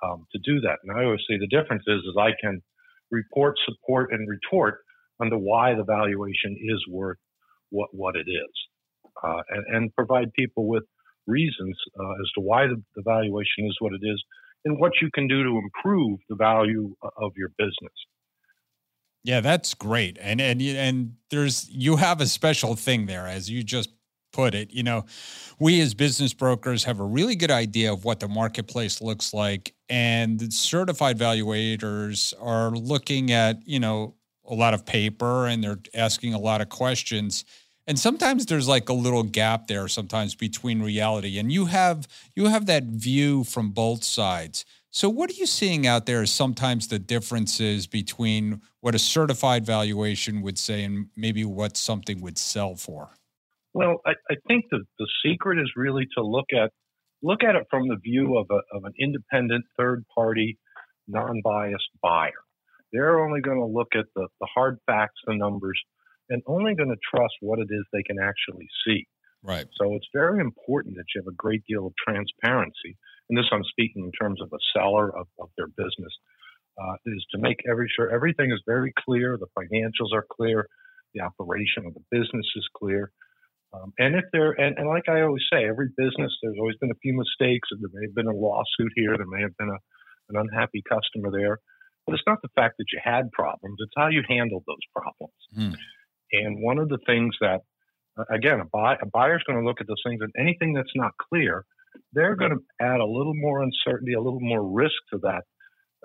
um, 0.03 0.25
to 0.31 0.39
do 0.43 0.59
that. 0.61 0.77
And 0.83 0.97
I 0.97 1.05
always 1.05 1.21
say 1.29 1.37
the 1.37 1.47
difference 1.47 1.83
is 1.87 2.01
is 2.01 2.15
I 2.17 2.31
can 2.41 2.61
report, 3.11 3.55
support, 3.65 4.11
and 4.11 4.27
retort 4.27 4.79
on 5.19 5.29
the 5.29 5.37
why 5.37 5.75
the 5.75 5.83
valuation 5.83 6.55
is 6.59 6.83
worth 6.89 7.17
what 7.69 7.89
what 7.91 8.15
it 8.15 8.27
is, 8.29 8.53
uh, 9.23 9.41
and, 9.49 9.75
and 9.75 9.95
provide 9.95 10.33
people 10.33 10.67
with 10.67 10.83
reasons 11.27 11.77
uh, 11.99 12.11
as 12.23 12.31
to 12.35 12.41
why 12.41 12.67
the, 12.67 12.81
the 12.95 13.03
valuation 13.05 13.65
is 13.65 13.75
what 13.79 13.93
it 13.93 14.01
is 14.01 14.23
and 14.65 14.79
what 14.79 14.93
you 15.01 15.09
can 15.13 15.27
do 15.27 15.43
to 15.43 15.49
improve 15.63 16.19
the 16.29 16.35
value 16.35 16.93
of 17.17 17.31
your 17.37 17.49
business. 17.57 17.93
Yeah, 19.23 19.41
that's 19.41 19.73
great. 19.73 20.17
And 20.21 20.39
and 20.39 20.61
and 20.61 21.15
there's 21.29 21.69
you 21.69 21.97
have 21.97 22.21
a 22.21 22.25
special 22.25 22.75
thing 22.75 23.05
there 23.05 23.27
as 23.27 23.49
you 23.49 23.63
just 23.63 23.89
put 24.31 24.53
it. 24.53 24.71
You 24.71 24.83
know, 24.83 25.05
we 25.59 25.81
as 25.81 25.93
business 25.93 26.33
brokers 26.33 26.83
have 26.83 26.99
a 26.99 27.05
really 27.05 27.35
good 27.35 27.51
idea 27.51 27.91
of 27.91 28.05
what 28.05 28.19
the 28.19 28.27
marketplace 28.27 29.01
looks 29.01 29.33
like 29.33 29.73
and 29.89 30.53
certified 30.53 31.17
valuators 31.17 32.33
are 32.39 32.71
looking 32.71 33.31
at, 33.31 33.57
you 33.65 33.79
know, 33.79 34.15
a 34.45 34.53
lot 34.53 34.73
of 34.73 34.85
paper 34.85 35.47
and 35.47 35.63
they're 35.63 35.79
asking 35.93 36.33
a 36.33 36.39
lot 36.39 36.61
of 36.61 36.69
questions 36.69 37.45
and 37.89 37.97
sometimes 37.97 38.45
there's 38.45 38.67
like 38.67 38.87
a 38.89 38.93
little 38.93 39.23
gap 39.23 39.67
there 39.67 39.87
sometimes 39.87 40.35
between 40.35 40.81
reality 40.81 41.39
and 41.39 41.51
you 41.51 41.65
have 41.65 42.07
you 42.35 42.45
have 42.45 42.67
that 42.67 42.83
view 42.83 43.43
from 43.43 43.71
both 43.71 44.03
sides 44.03 44.65
so 44.91 45.09
what 45.09 45.29
are 45.29 45.33
you 45.33 45.45
seeing 45.45 45.85
out 45.85 46.05
there 46.05 46.23
is 46.23 46.31
sometimes 46.31 46.87
the 46.87 46.99
differences 46.99 47.87
between 47.87 48.61
what 48.81 48.95
a 48.95 48.99
certified 48.99 49.65
valuation 49.65 50.41
would 50.41 50.57
say 50.57 50.83
and 50.83 51.07
maybe 51.15 51.43
what 51.43 51.77
something 51.77 52.21
would 52.21 52.37
sell 52.37 52.75
for 52.75 53.09
well 53.73 53.97
i, 54.05 54.11
I 54.29 54.35
think 54.47 54.65
the, 54.71 54.83
the 54.97 55.07
secret 55.25 55.59
is 55.59 55.71
really 55.75 56.07
to 56.17 56.23
look 56.23 56.47
at 56.53 56.71
look 57.21 57.43
at 57.43 57.55
it 57.55 57.67
from 57.69 57.87
the 57.87 57.97
view 57.97 58.37
of, 58.37 58.47
a, 58.49 58.77
of 58.77 58.85
an 58.85 58.93
independent 58.99 59.65
third 59.77 60.05
party 60.15 60.57
non-biased 61.07 61.89
buyer 62.01 62.43
they're 62.91 63.19
only 63.19 63.41
going 63.41 63.59
to 63.59 63.65
look 63.65 63.89
at 63.93 64.05
the, 64.15 64.27
the 64.39 64.47
hard 64.53 64.77
facts 64.85 65.19
the 65.27 65.35
numbers 65.35 65.79
and 66.29 66.41
only 66.47 66.75
going 66.75 66.89
to 66.89 66.97
trust 67.15 67.33
what 67.41 67.59
it 67.59 67.67
is 67.69 67.83
they 67.91 68.03
can 68.03 68.17
actually 68.19 68.67
see. 68.85 69.07
Right. 69.43 69.65
So 69.79 69.95
it's 69.95 70.07
very 70.13 70.41
important 70.41 70.95
that 70.95 71.05
you 71.15 71.21
have 71.21 71.31
a 71.31 71.35
great 71.35 71.63
deal 71.67 71.87
of 71.87 71.93
transparency 72.05 72.97
and 73.29 73.37
this 73.37 73.45
I'm 73.51 73.63
speaking 73.69 74.03
in 74.03 74.11
terms 74.11 74.41
of 74.41 74.49
a 74.51 74.57
seller 74.73 75.15
of, 75.15 75.27
of 75.39 75.49
their 75.55 75.67
business, 75.67 76.13
uh, 76.81 76.95
is 77.05 77.25
to 77.31 77.37
make 77.37 77.57
every 77.69 77.91
sure 77.95 78.09
everything 78.09 78.51
is 78.51 78.61
very 78.65 78.91
clear, 79.05 79.37
the 79.37 79.47
financials 79.57 80.13
are 80.13 80.25
clear, 80.31 80.67
the 81.13 81.21
operation 81.21 81.85
of 81.85 81.93
the 81.93 82.03
business 82.11 82.45
is 82.55 82.67
clear. 82.75 83.11
Um, 83.73 83.93
and 83.99 84.15
if 84.15 84.25
there, 84.33 84.51
and, 84.51 84.77
and 84.77 84.87
like 84.87 85.07
I 85.07 85.21
always 85.21 85.43
say, 85.51 85.65
every 85.65 85.89
business, 85.95 86.31
there's 86.41 86.57
always 86.59 86.77
been 86.81 86.91
a 86.91 87.01
few 87.01 87.13
mistakes. 87.13 87.69
There 87.69 87.89
may 87.93 88.07
have 88.07 88.15
been 88.15 88.27
a 88.27 88.35
lawsuit 88.35 88.91
here. 88.95 89.15
There 89.15 89.27
may 89.27 89.41
have 89.41 89.55
been 89.57 89.69
a, 89.69 89.79
an 90.29 90.47
unhappy 90.47 90.81
customer 90.89 91.29
there. 91.31 91.59
But 92.05 92.15
it's 92.15 92.23
not 92.25 92.41
the 92.41 92.49
fact 92.55 92.75
that 92.79 92.85
you 92.91 92.99
had 93.03 93.31
problems, 93.31 93.77
it's 93.79 93.93
how 93.95 94.07
you 94.07 94.23
handled 94.27 94.63
those 94.65 94.77
problems. 94.95 95.39
Hmm. 95.53 95.75
And 96.31 96.63
one 96.63 96.79
of 96.79 96.89
the 96.89 96.97
things 97.05 97.35
that, 97.41 97.61
again, 98.31 98.59
a, 98.59 98.65
buy, 98.65 98.95
a 98.95 99.05
buyer's 99.05 99.43
going 99.45 99.59
to 99.59 99.65
look 99.65 99.81
at 99.81 99.87
those 99.87 100.01
things, 100.03 100.19
and 100.21 100.31
anything 100.39 100.73
that's 100.73 100.95
not 100.95 101.11
clear, 101.29 101.65
they're 102.13 102.35
going 102.35 102.51
to 102.51 102.61
add 102.81 102.99
a 102.99 103.05
little 103.05 103.35
more 103.35 103.61
uncertainty, 103.61 104.13
a 104.13 104.21
little 104.21 104.39
more 104.41 104.67
risk 104.67 104.95
to 105.13 105.19
that 105.21 105.43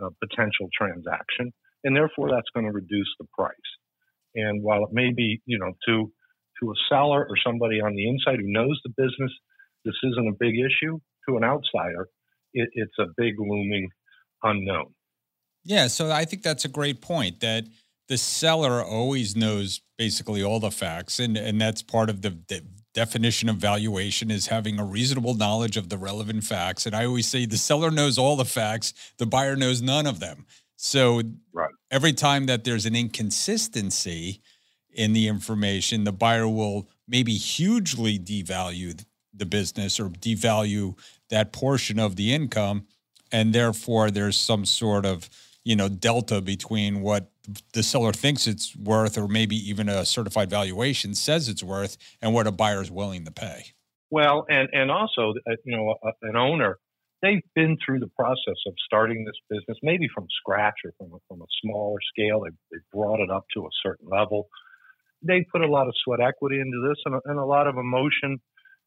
uh, 0.03 0.11
potential 0.20 0.68
transaction. 0.77 1.53
And 1.85 1.96
therefore, 1.96 2.31
that's 2.31 2.48
going 2.55 2.66
to 2.66 2.72
reduce 2.72 3.09
the 3.18 3.27
price. 3.37 3.55
And 4.35 4.62
while 4.62 4.85
it 4.85 4.92
may 4.92 5.12
be, 5.14 5.40
you 5.46 5.59
know, 5.59 5.72
to 5.87 6.12
to 6.62 6.71
a 6.71 6.75
seller 6.88 7.27
or 7.29 7.37
somebody 7.45 7.81
on 7.81 7.95
the 7.95 8.09
inside 8.09 8.40
who 8.40 8.51
knows 8.51 8.81
the 8.85 8.90
business, 8.97 9.33
this 9.85 9.95
isn't 10.03 10.29
a 10.29 10.37
big 10.38 10.55
issue. 10.55 10.99
To 11.29 11.38
an 11.38 11.45
outsider, 11.45 12.09
it, 12.53 12.69
it's 12.75 12.99
a 12.99 13.07
big 13.17 13.35
looming 13.38 13.88
unknown. 14.43 14.93
Yeah, 15.64 15.87
so 15.87 16.11
I 16.11 16.27
think 16.27 16.43
that's 16.43 16.67
a 16.67 16.69
great 16.69 17.01
point 17.01 17.40
that 17.40 17.64
the 18.09 18.19
seller 18.19 18.83
always 18.85 19.35
knows 19.35 19.81
basically 19.97 20.43
all 20.43 20.61
the 20.61 20.71
facts, 20.71 21.19
and 21.19 21.38
and 21.38 21.59
that's 21.59 21.83
part 21.83 22.11
of 22.11 22.21
the, 22.21 22.37
the 22.49 22.62
definition 22.93 23.49
of 23.49 23.57
valuation 23.57 24.31
is 24.31 24.47
having 24.47 24.79
a 24.79 24.85
reasonable 24.85 25.35
knowledge 25.35 25.77
of 25.77 25.88
the 25.88 25.99
relevant 25.99 26.45
facts. 26.45 26.87
And 26.87 26.95
I 26.95 27.05
always 27.05 27.27
say 27.27 27.45
the 27.45 27.59
seller 27.59 27.90
knows 27.90 28.19
all 28.19 28.37
the 28.37 28.45
facts, 28.45 28.95
the 29.19 29.27
buyer 29.27 29.57
knows 29.57 29.83
none 29.83 30.07
of 30.07 30.21
them. 30.21 30.47
So 30.77 31.23
right. 31.53 31.71
every 31.90 32.12
time 32.12 32.47
that 32.47 32.64
there's 32.64 32.87
an 32.87 32.95
inconsistency 32.95 34.40
in 34.94 35.12
the 35.12 35.28
information, 35.28 36.04
the 36.04 36.12
buyer 36.12 36.48
will 36.48 36.88
maybe 37.07 37.35
hugely 37.35 38.18
devalue 38.18 39.04
the 39.33 39.46
business 39.46 39.98
or 39.98 40.09
devalue 40.09 40.96
that 41.30 41.52
portion 41.52 41.98
of 41.98 42.16
the 42.16 42.33
income. 42.33 42.87
And 43.33 43.52
therefore, 43.52 44.11
there's 44.11 44.37
some 44.37 44.64
sort 44.64 45.04
of 45.04 45.28
you 45.64 45.74
know 45.74 45.88
delta 45.88 46.40
between 46.40 47.00
what 47.00 47.30
the 47.72 47.83
seller 47.83 48.12
thinks 48.12 48.46
it's 48.46 48.76
worth 48.76 49.18
or 49.18 49.26
maybe 49.26 49.57
even 49.57 49.88
a 49.88 50.04
certified 50.04 50.48
valuation 50.48 51.14
says 51.14 51.48
it's 51.48 51.62
worth 51.62 51.96
and 52.22 52.33
what 52.33 52.46
a 52.46 52.52
buyer 52.52 52.83
is 52.83 52.90
willing 52.90 53.24
to 53.24 53.30
pay 53.30 53.64
well 54.11 54.46
and 54.48 54.68
and 54.72 54.90
also 54.90 55.35
uh, 55.50 55.54
you 55.64 55.76
know 55.76 55.94
an 56.22 56.37
owner 56.37 56.78
they've 57.22 57.42
been 57.54 57.76
through 57.85 57.98
the 57.98 58.11
process 58.16 58.57
of 58.66 58.74
starting 58.85 59.24
this 59.24 59.35
business 59.48 59.78
maybe 59.83 60.07
from 60.14 60.26
scratch 60.38 60.74
or 60.85 60.92
from 60.98 61.12
a, 61.14 61.18
from 61.28 61.40
a 61.40 61.46
smaller 61.62 61.98
scale 62.12 62.42
they 62.42 62.50
they 62.70 62.83
brought 62.92 63.20
it 63.20 63.30
up 63.30 63.44
to 63.52 63.62
a 63.62 63.70
certain 63.83 64.09
level 64.09 64.48
they 65.27 65.45
put 65.51 65.63
a 65.63 65.71
lot 65.71 65.87
of 65.87 65.95
sweat 66.05 66.21
equity 66.21 66.61
into 66.61 66.87
this 66.89 66.99
and 67.07 67.15
a, 67.15 67.21
and 67.27 67.39
a 67.39 67.45
lot 67.45 67.67
of 67.67 67.77
emotion 67.77 68.39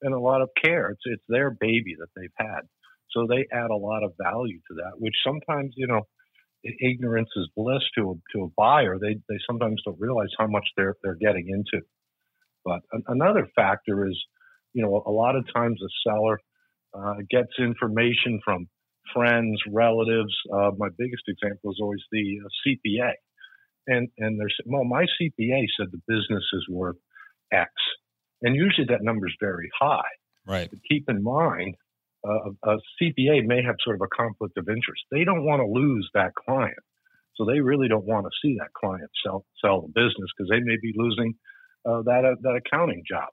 and 0.01 0.13
a 0.13 0.19
lot 0.19 0.41
of 0.41 0.49
care 0.63 0.89
it's 0.91 1.01
it's 1.05 1.23
their 1.27 1.51
baby 1.51 1.95
that 1.99 2.09
they've 2.15 2.37
had 2.37 2.61
so 3.11 3.25
they 3.27 3.45
add 3.51 3.71
a 3.71 3.75
lot 3.75 4.03
of 4.03 4.11
value 4.21 4.59
to 4.69 4.75
that 4.75 4.91
which 4.97 5.15
sometimes 5.25 5.73
you 5.75 5.87
know 5.87 6.01
ignorance 6.81 7.29
is 7.35 7.49
bliss 7.55 7.83
to 7.97 8.11
a, 8.11 8.37
to 8.37 8.45
a 8.45 8.47
buyer. 8.57 8.97
They 8.99 9.15
they 9.29 9.39
sometimes 9.49 9.81
don't 9.85 9.99
realize 9.99 10.29
how 10.37 10.47
much 10.47 10.67
they're 10.75 10.95
they're 11.03 11.15
getting 11.15 11.47
into. 11.49 11.85
But 12.65 12.81
another 13.07 13.47
factor 13.55 14.07
is, 14.07 14.17
you 14.73 14.83
know, 14.83 15.03
a 15.05 15.11
lot 15.11 15.35
of 15.35 15.45
times 15.53 15.79
a 15.81 16.09
seller 16.09 16.39
uh, 16.93 17.15
gets 17.29 17.51
information 17.59 18.41
from 18.43 18.67
friends, 19.13 19.57
relatives. 19.71 20.35
Uh, 20.53 20.71
my 20.77 20.89
biggest 20.97 21.23
example 21.27 21.71
is 21.71 21.79
always 21.81 22.01
the 22.11 22.39
uh, 22.43 22.49
CPA, 22.67 23.11
and 23.87 24.07
and 24.17 24.39
they're 24.39 24.49
well, 24.65 24.83
my 24.83 25.05
CPA 25.19 25.65
said 25.77 25.87
the 25.91 26.01
business 26.07 26.43
is 26.53 26.65
worth 26.69 26.97
X, 27.51 27.71
and 28.41 28.55
usually 28.55 28.87
that 28.89 29.03
number 29.03 29.27
is 29.27 29.35
very 29.39 29.69
high. 29.79 30.01
Right. 30.45 30.69
But 30.69 30.79
keep 30.89 31.09
in 31.09 31.23
mind, 31.23 31.75
uh, 32.27 32.51
a 32.63 32.77
CPA 33.01 33.45
may 33.45 33.63
have 33.63 33.75
sort 33.83 33.95
of 33.95 34.01
a 34.01 34.15
conflict 34.15 34.57
of 34.57 34.69
interest. 34.69 35.03
They 35.11 35.23
don't 35.23 35.45
want 35.45 35.61
to 35.61 35.67
lose 35.67 36.09
that 36.13 36.33
client. 36.35 36.77
So 37.35 37.45
they 37.45 37.59
really 37.59 37.87
don't 37.87 38.05
want 38.05 38.25
to 38.25 38.31
see 38.41 38.57
that 38.59 38.73
client 38.73 39.09
sell 39.23 39.45
sell 39.63 39.81
the 39.81 39.87
business 39.89 40.29
because 40.35 40.49
they 40.49 40.59
may 40.59 40.77
be 40.81 40.93
losing 40.95 41.35
uh, 41.85 42.01
that 42.03 42.25
uh, 42.25 42.35
that 42.41 42.55
accounting 42.65 43.03
job. 43.07 43.29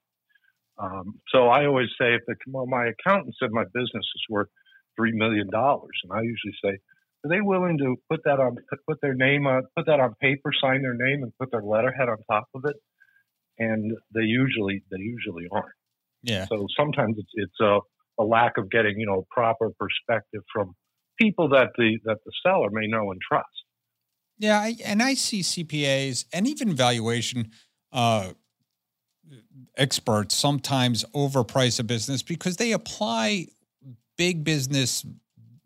Um, 0.78 1.20
so 1.28 1.48
I 1.48 1.66
always 1.66 1.88
say 1.98 2.14
if 2.14 2.22
the, 2.26 2.34
well, 2.48 2.66
my 2.66 2.86
accountant 2.86 3.34
said 3.38 3.50
my 3.52 3.64
business 3.72 4.04
is 4.04 4.22
worth 4.28 4.48
three 4.96 5.12
million 5.12 5.48
dollars, 5.50 5.96
and 6.02 6.12
I 6.12 6.22
usually 6.22 6.54
say, 6.62 6.78
are 7.24 7.28
they 7.28 7.40
willing 7.40 7.78
to 7.78 7.96
put 8.10 8.20
that 8.24 8.40
on 8.40 8.56
put 8.88 9.00
their 9.00 9.14
name 9.14 9.46
on 9.46 9.62
put 9.76 9.86
that 9.86 10.00
on 10.00 10.14
paper, 10.20 10.50
sign 10.60 10.82
their 10.82 10.94
name, 10.94 11.22
and 11.22 11.32
put 11.40 11.50
their 11.50 11.62
letterhead 11.62 12.08
on 12.08 12.18
top 12.30 12.44
of 12.54 12.64
it? 12.66 12.76
And 13.58 13.92
they 14.14 14.22
usually 14.22 14.82
they 14.90 14.98
usually 14.98 15.46
aren't. 15.50 15.66
Yeah. 16.22 16.46
So 16.46 16.66
sometimes 16.76 17.16
it's 17.18 17.30
it's 17.34 17.60
a 17.60 17.78
a 18.18 18.24
lack 18.24 18.58
of 18.58 18.70
getting 18.70 18.98
you 18.98 19.06
know 19.06 19.26
proper 19.30 19.70
perspective 19.78 20.42
from 20.52 20.74
people 21.18 21.48
that 21.50 21.68
the 21.76 21.98
that 22.04 22.18
the 22.24 22.32
seller 22.44 22.68
may 22.70 22.86
know 22.86 23.10
and 23.10 23.20
trust. 23.26 23.48
Yeah, 24.38 24.58
I, 24.58 24.76
and 24.84 25.00
I 25.00 25.14
see 25.14 25.42
CPAs 25.42 26.24
and 26.32 26.48
even 26.48 26.74
valuation 26.74 27.52
uh, 27.92 28.32
experts 29.76 30.34
sometimes 30.34 31.04
overprice 31.14 31.78
a 31.78 31.84
business 31.84 32.22
because 32.22 32.56
they 32.56 32.72
apply 32.72 33.46
big 34.16 34.42
business 34.42 35.06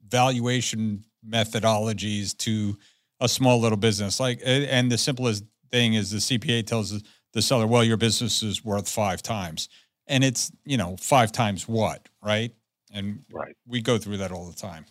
valuation 0.06 1.04
methodologies 1.26 2.36
to 2.38 2.76
a 3.20 3.28
small 3.28 3.60
little 3.60 3.78
business. 3.78 4.20
Like, 4.20 4.40
and 4.44 4.90
the 4.90 4.98
simplest 4.98 5.44
thing 5.70 5.94
is 5.94 6.10
the 6.10 6.18
CPA 6.18 6.66
tells 6.66 7.02
the 7.32 7.42
seller, 7.42 7.66
"Well, 7.66 7.84
your 7.84 7.96
business 7.96 8.42
is 8.42 8.64
worth 8.64 8.88
five 8.88 9.22
times." 9.22 9.68
and 10.08 10.24
it's 10.24 10.50
you 10.64 10.76
know 10.76 10.96
five 10.98 11.30
times 11.30 11.68
what 11.68 12.08
right? 12.22 12.52
And 12.92 13.22
right. 13.30 13.54
we 13.66 13.82
go 13.82 13.98
through 13.98 14.16
that 14.18 14.32
all 14.32 14.46
the 14.46 14.56
time. 14.56 14.86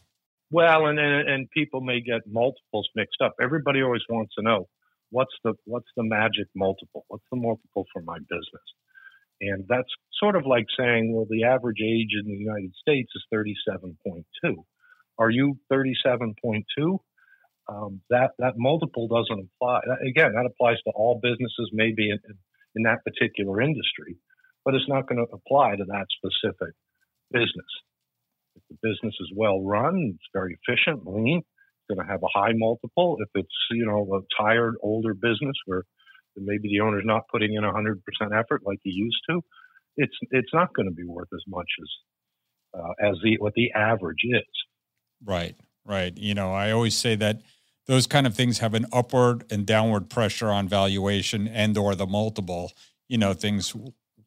Well 0.52 0.86
and, 0.86 1.00
and 1.00 1.28
and 1.28 1.50
people 1.50 1.82
may 1.82 2.00
get 2.00 2.22
multiples 2.28 2.88
mixed 2.96 3.22
up. 3.22 3.34
Everybody 3.42 3.82
always 3.82 4.04
wants 4.10 4.36
to 4.36 4.44
know 4.44 4.68
what's 5.10 5.34
the 5.44 5.54
what's 5.66 5.90
the 5.98 6.04
magic 6.04 6.48
multiple? 6.56 7.06
What's 7.08 7.26
the 7.32 7.38
multiple 7.38 7.86
for 7.92 8.02
my 8.04 8.20
business? 8.20 8.68
And 9.42 9.66
that's 9.68 9.90
sort 10.20 10.36
of 10.36 10.46
like 10.46 10.66
saying 10.80 11.14
well 11.14 11.28
the 11.30 11.44
average 11.44 11.82
age 11.84 12.14
in 12.20 12.26
the 12.26 12.38
united 12.38 12.74
states 12.80 13.12
is 13.16 13.24
37.2 13.34 14.24
are 15.18 15.30
you 15.30 15.58
37.2 15.72 17.00
um, 17.70 18.02
that 18.10 18.32
that 18.40 18.54
multiple 18.58 19.08
doesn't 19.08 19.50
apply 19.56 19.82
again 20.08 20.34
that 20.34 20.46
applies 20.46 20.78
to 20.86 20.92
all 20.96 21.20
businesses 21.22 21.70
maybe 21.74 22.10
in, 22.10 22.20
in 22.76 22.84
that 22.84 23.04
particular 23.06 23.62
industry 23.62 24.18
but 24.68 24.76
it's 24.76 24.90
not 24.90 25.08
going 25.08 25.26
to 25.26 25.34
apply 25.34 25.78
to 25.78 25.86
that 25.86 26.08
specific 26.20 26.76
business. 27.32 27.72
If 28.56 28.64
the 28.70 28.78
business 28.84 29.16
is 29.22 29.32
well 29.34 29.64
run, 29.64 30.14
it's 30.16 30.30
very 30.34 30.58
efficient, 30.60 31.08
lean, 31.08 31.40
it's 31.40 31.96
going 31.96 32.06
to 32.06 32.12
have 32.12 32.22
a 32.22 32.38
high 32.38 32.54
multiple. 32.54 33.18
If 33.22 33.30
it's, 33.36 33.56
you 33.72 33.86
know, 33.86 34.06
a 34.14 34.44
tired, 34.44 34.76
older 34.82 35.14
business 35.14 35.56
where 35.66 35.84
maybe 36.36 36.70
the 36.70 36.82
owner's 36.82 37.06
not 37.06 37.24
putting 37.32 37.54
in 37.54 37.64
100% 37.64 37.96
effort 38.38 38.62
like 38.66 38.80
he 38.84 38.92
used 38.92 39.22
to, 39.30 39.42
it's 39.96 40.16
it's 40.32 40.54
not 40.54 40.74
going 40.74 40.88
to 40.88 40.94
be 40.94 41.06
worth 41.06 41.30
as 41.34 41.44
much 41.48 41.70
as 41.82 42.80
uh, 42.80 43.10
as 43.10 43.16
the 43.24 43.38
what 43.40 43.54
the 43.56 43.72
average 43.72 44.24
is. 44.24 44.44
Right, 45.24 45.56
right. 45.86 46.16
You 46.18 46.34
know, 46.34 46.54
I 46.54 46.72
always 46.72 46.96
say 46.96 47.16
that 47.16 47.42
those 47.86 48.08
kind 48.08 48.28
of 48.28 48.36
things 48.36 48.60
have 48.60 48.74
an 48.74 48.86
upward 48.92 49.46
and 49.52 49.66
downward 49.66 50.10
pressure 50.10 50.50
on 50.50 50.68
valuation 50.68 51.48
and 51.48 51.78
or 51.78 51.96
the 51.96 52.06
multiple. 52.06 52.72
You 53.08 53.18
know, 53.18 53.34
things 53.34 53.74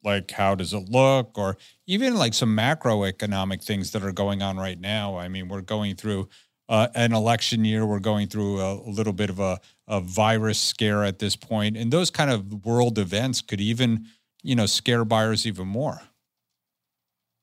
like 0.03 0.31
how 0.31 0.55
does 0.55 0.73
it 0.73 0.89
look 0.89 1.37
or 1.37 1.57
even 1.87 2.15
like 2.15 2.33
some 2.33 2.55
macroeconomic 2.55 3.63
things 3.63 3.91
that 3.91 4.03
are 4.03 4.11
going 4.11 4.41
on 4.41 4.57
right 4.57 4.79
now 4.79 5.17
i 5.17 5.27
mean 5.27 5.47
we're 5.47 5.61
going 5.61 5.95
through 5.95 6.27
uh, 6.69 6.87
an 6.95 7.13
election 7.13 7.65
year 7.65 7.85
we're 7.85 7.99
going 7.99 8.27
through 8.27 8.59
a, 8.59 8.75
a 8.75 8.89
little 8.89 9.13
bit 9.13 9.29
of 9.29 9.39
a, 9.39 9.59
a, 9.87 9.99
virus 9.99 10.59
scare 10.59 11.03
at 11.03 11.19
this 11.19 11.35
point 11.35 11.75
and 11.75 11.91
those 11.91 12.09
kind 12.09 12.31
of 12.31 12.65
world 12.65 12.97
events 12.97 13.41
could 13.41 13.61
even 13.61 14.05
you 14.41 14.55
know 14.55 14.65
scare 14.65 15.05
buyers 15.05 15.45
even 15.45 15.67
more 15.67 16.01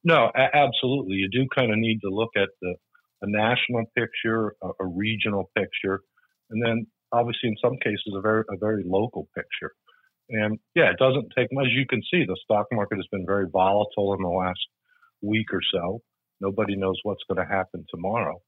no 0.05 0.31
a- 0.35 0.57
absolutely 0.57 1.17
you 1.17 1.29
do 1.31 1.47
kind 1.55 1.71
of 1.71 1.79
need 1.79 2.01
to 2.01 2.09
look 2.09 2.31
at 2.37 2.49
the 2.61 2.75
a 3.23 3.27
national 3.29 3.85
picture 3.97 4.55
a, 4.63 4.69
a 4.81 4.87
regional 4.87 5.51
picture 5.57 6.01
and 6.51 6.65
then 6.65 6.87
obviously 7.13 7.49
in 7.49 7.57
some 7.63 7.77
cases 7.83 8.15
a 8.17 8.21
very 8.21 8.45
a 8.51 8.57
very 8.59 8.85
local 8.87 9.29
picture 9.37 9.73
and 10.31 10.59
yeah, 10.75 10.91
it 10.91 10.99
doesn't 10.99 11.33
take 11.37 11.49
much. 11.53 11.67
As 11.67 11.73
you 11.73 11.87
can 11.87 12.03
see, 12.03 12.25
the 12.25 12.37
stock 12.45 12.67
market 12.73 12.97
has 12.97 13.07
been 13.11 13.25
very 13.27 13.47
volatile 13.51 14.15
in 14.15 14.23
the 14.23 14.29
last 14.29 14.61
week 15.23 15.47
or 15.53 15.61
so. 15.73 16.01
Nobody 16.41 16.77
knows 16.77 16.99
what's 17.03 17.23
going 17.29 17.45
to 17.45 17.51
happen 17.51 17.85
tomorrow. 17.89 18.41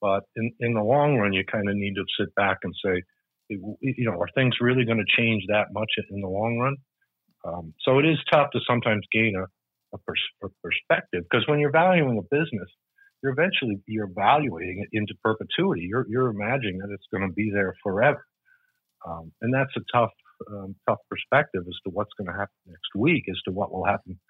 But 0.00 0.24
in, 0.36 0.52
in 0.60 0.74
the 0.74 0.82
long 0.82 1.16
run, 1.16 1.32
you 1.32 1.44
kind 1.50 1.68
of 1.68 1.76
need 1.76 1.94
to 1.94 2.04
sit 2.18 2.34
back 2.34 2.58
and 2.62 2.72
say, 2.84 3.02
you 3.48 4.04
know, 4.04 4.20
are 4.20 4.28
things 4.34 4.54
really 4.60 4.84
going 4.84 4.98
to 5.04 5.22
change 5.22 5.42
that 5.48 5.66
much 5.72 5.90
in 6.10 6.20
the 6.20 6.28
long 6.28 6.58
run? 6.58 6.76
Um, 7.46 7.74
so 7.84 7.98
it 7.98 8.06
is 8.06 8.18
tough 8.32 8.50
to 8.52 8.60
sometimes 8.66 9.02
gain 9.12 9.34
a, 9.36 9.44
a, 9.94 9.98
pers- 9.98 10.34
a 10.44 10.48
perspective 10.62 11.24
because 11.28 11.46
when 11.46 11.58
you're 11.58 11.72
valuing 11.72 12.18
a 12.18 12.22
business, 12.34 12.68
you're 13.24 13.32
eventually 13.32 13.80
you're 13.86 14.06
evaluating 14.06 14.84
it 14.84 14.96
into 14.96 15.14
perpetuity. 15.24 15.86
You're 15.88 16.06
you're 16.08 16.28
imagining 16.28 16.78
that 16.78 16.90
it's 16.92 17.06
going 17.10 17.26
to 17.26 17.32
be 17.32 17.50
there 17.52 17.74
forever, 17.82 18.22
um, 19.08 19.32
and 19.40 19.52
that's 19.52 19.72
a 19.76 19.80
tough 19.96 20.10
um, 20.50 20.74
tough 20.86 20.98
perspective 21.08 21.62
as 21.66 21.74
to 21.84 21.90
what's 21.90 22.10
going 22.18 22.26
to 22.26 22.34
happen 22.34 22.54
next 22.66 22.94
week, 22.94 23.24
as 23.30 23.40
to 23.46 23.52
what 23.52 23.72
will 23.72 23.86
happen 23.86 24.20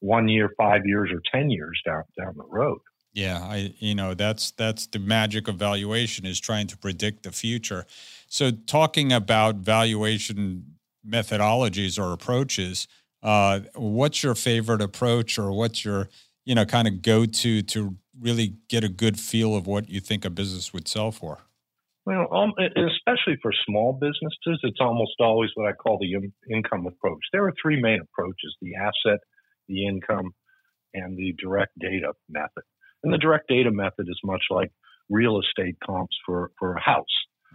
one 0.00 0.28
year, 0.28 0.50
five 0.58 0.82
years, 0.84 1.10
or 1.10 1.22
ten 1.32 1.50
years 1.50 1.80
down 1.86 2.02
down 2.18 2.34
the 2.36 2.44
road. 2.44 2.78
Yeah, 3.14 3.40
I 3.42 3.74
you 3.78 3.94
know 3.94 4.12
that's 4.12 4.50
that's 4.50 4.86
the 4.86 4.98
magic 4.98 5.48
of 5.48 5.56
valuation 5.56 6.26
is 6.26 6.38
trying 6.38 6.66
to 6.66 6.76
predict 6.76 7.22
the 7.22 7.32
future. 7.32 7.86
So 8.26 8.50
talking 8.50 9.12
about 9.12 9.56
valuation 9.56 10.76
methodologies 11.08 11.98
or 11.98 12.12
approaches, 12.12 12.86
uh, 13.22 13.60
what's 13.76 14.22
your 14.22 14.34
favorite 14.34 14.82
approach, 14.82 15.38
or 15.38 15.52
what's 15.52 15.86
your 15.86 16.10
you 16.44 16.54
know 16.54 16.66
kind 16.66 16.86
of 16.86 17.00
go 17.00 17.24
to 17.24 17.62
to 17.62 17.96
really 18.18 18.54
get 18.68 18.84
a 18.84 18.88
good 18.88 19.18
feel 19.18 19.54
of 19.54 19.66
what 19.66 19.88
you 19.88 20.00
think 20.00 20.24
a 20.24 20.30
business 20.30 20.72
would 20.72 20.88
sell 20.88 21.12
for? 21.12 21.38
Well, 22.04 22.26
um, 22.34 22.52
especially 22.58 23.38
for 23.40 23.52
small 23.66 23.92
businesses, 23.92 24.60
it's 24.64 24.80
almost 24.80 25.12
always 25.20 25.50
what 25.54 25.68
I 25.68 25.72
call 25.72 25.98
the 25.98 26.14
income 26.52 26.86
approach. 26.86 27.20
There 27.32 27.44
are 27.46 27.52
three 27.62 27.80
main 27.80 28.00
approaches 28.00 28.56
the 28.60 28.74
asset, 28.74 29.20
the 29.68 29.86
income, 29.86 30.32
and 30.94 31.16
the 31.16 31.34
direct 31.38 31.78
data 31.78 32.12
method. 32.28 32.64
And 33.04 33.12
the 33.12 33.18
direct 33.18 33.48
data 33.48 33.70
method 33.70 34.08
is 34.08 34.18
much 34.24 34.42
like 34.50 34.70
real 35.08 35.40
estate 35.40 35.76
comps 35.84 36.16
for, 36.26 36.50
for 36.58 36.74
a 36.74 36.80
house. 36.80 37.04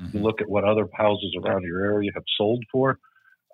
Mm-hmm. 0.02 0.18
You 0.18 0.24
look 0.24 0.42
at 0.42 0.50
what 0.50 0.64
other 0.64 0.88
houses 0.94 1.36
around 1.44 1.64
your 1.64 1.84
area 1.84 2.12
have 2.14 2.24
sold 2.38 2.64
for, 2.72 3.00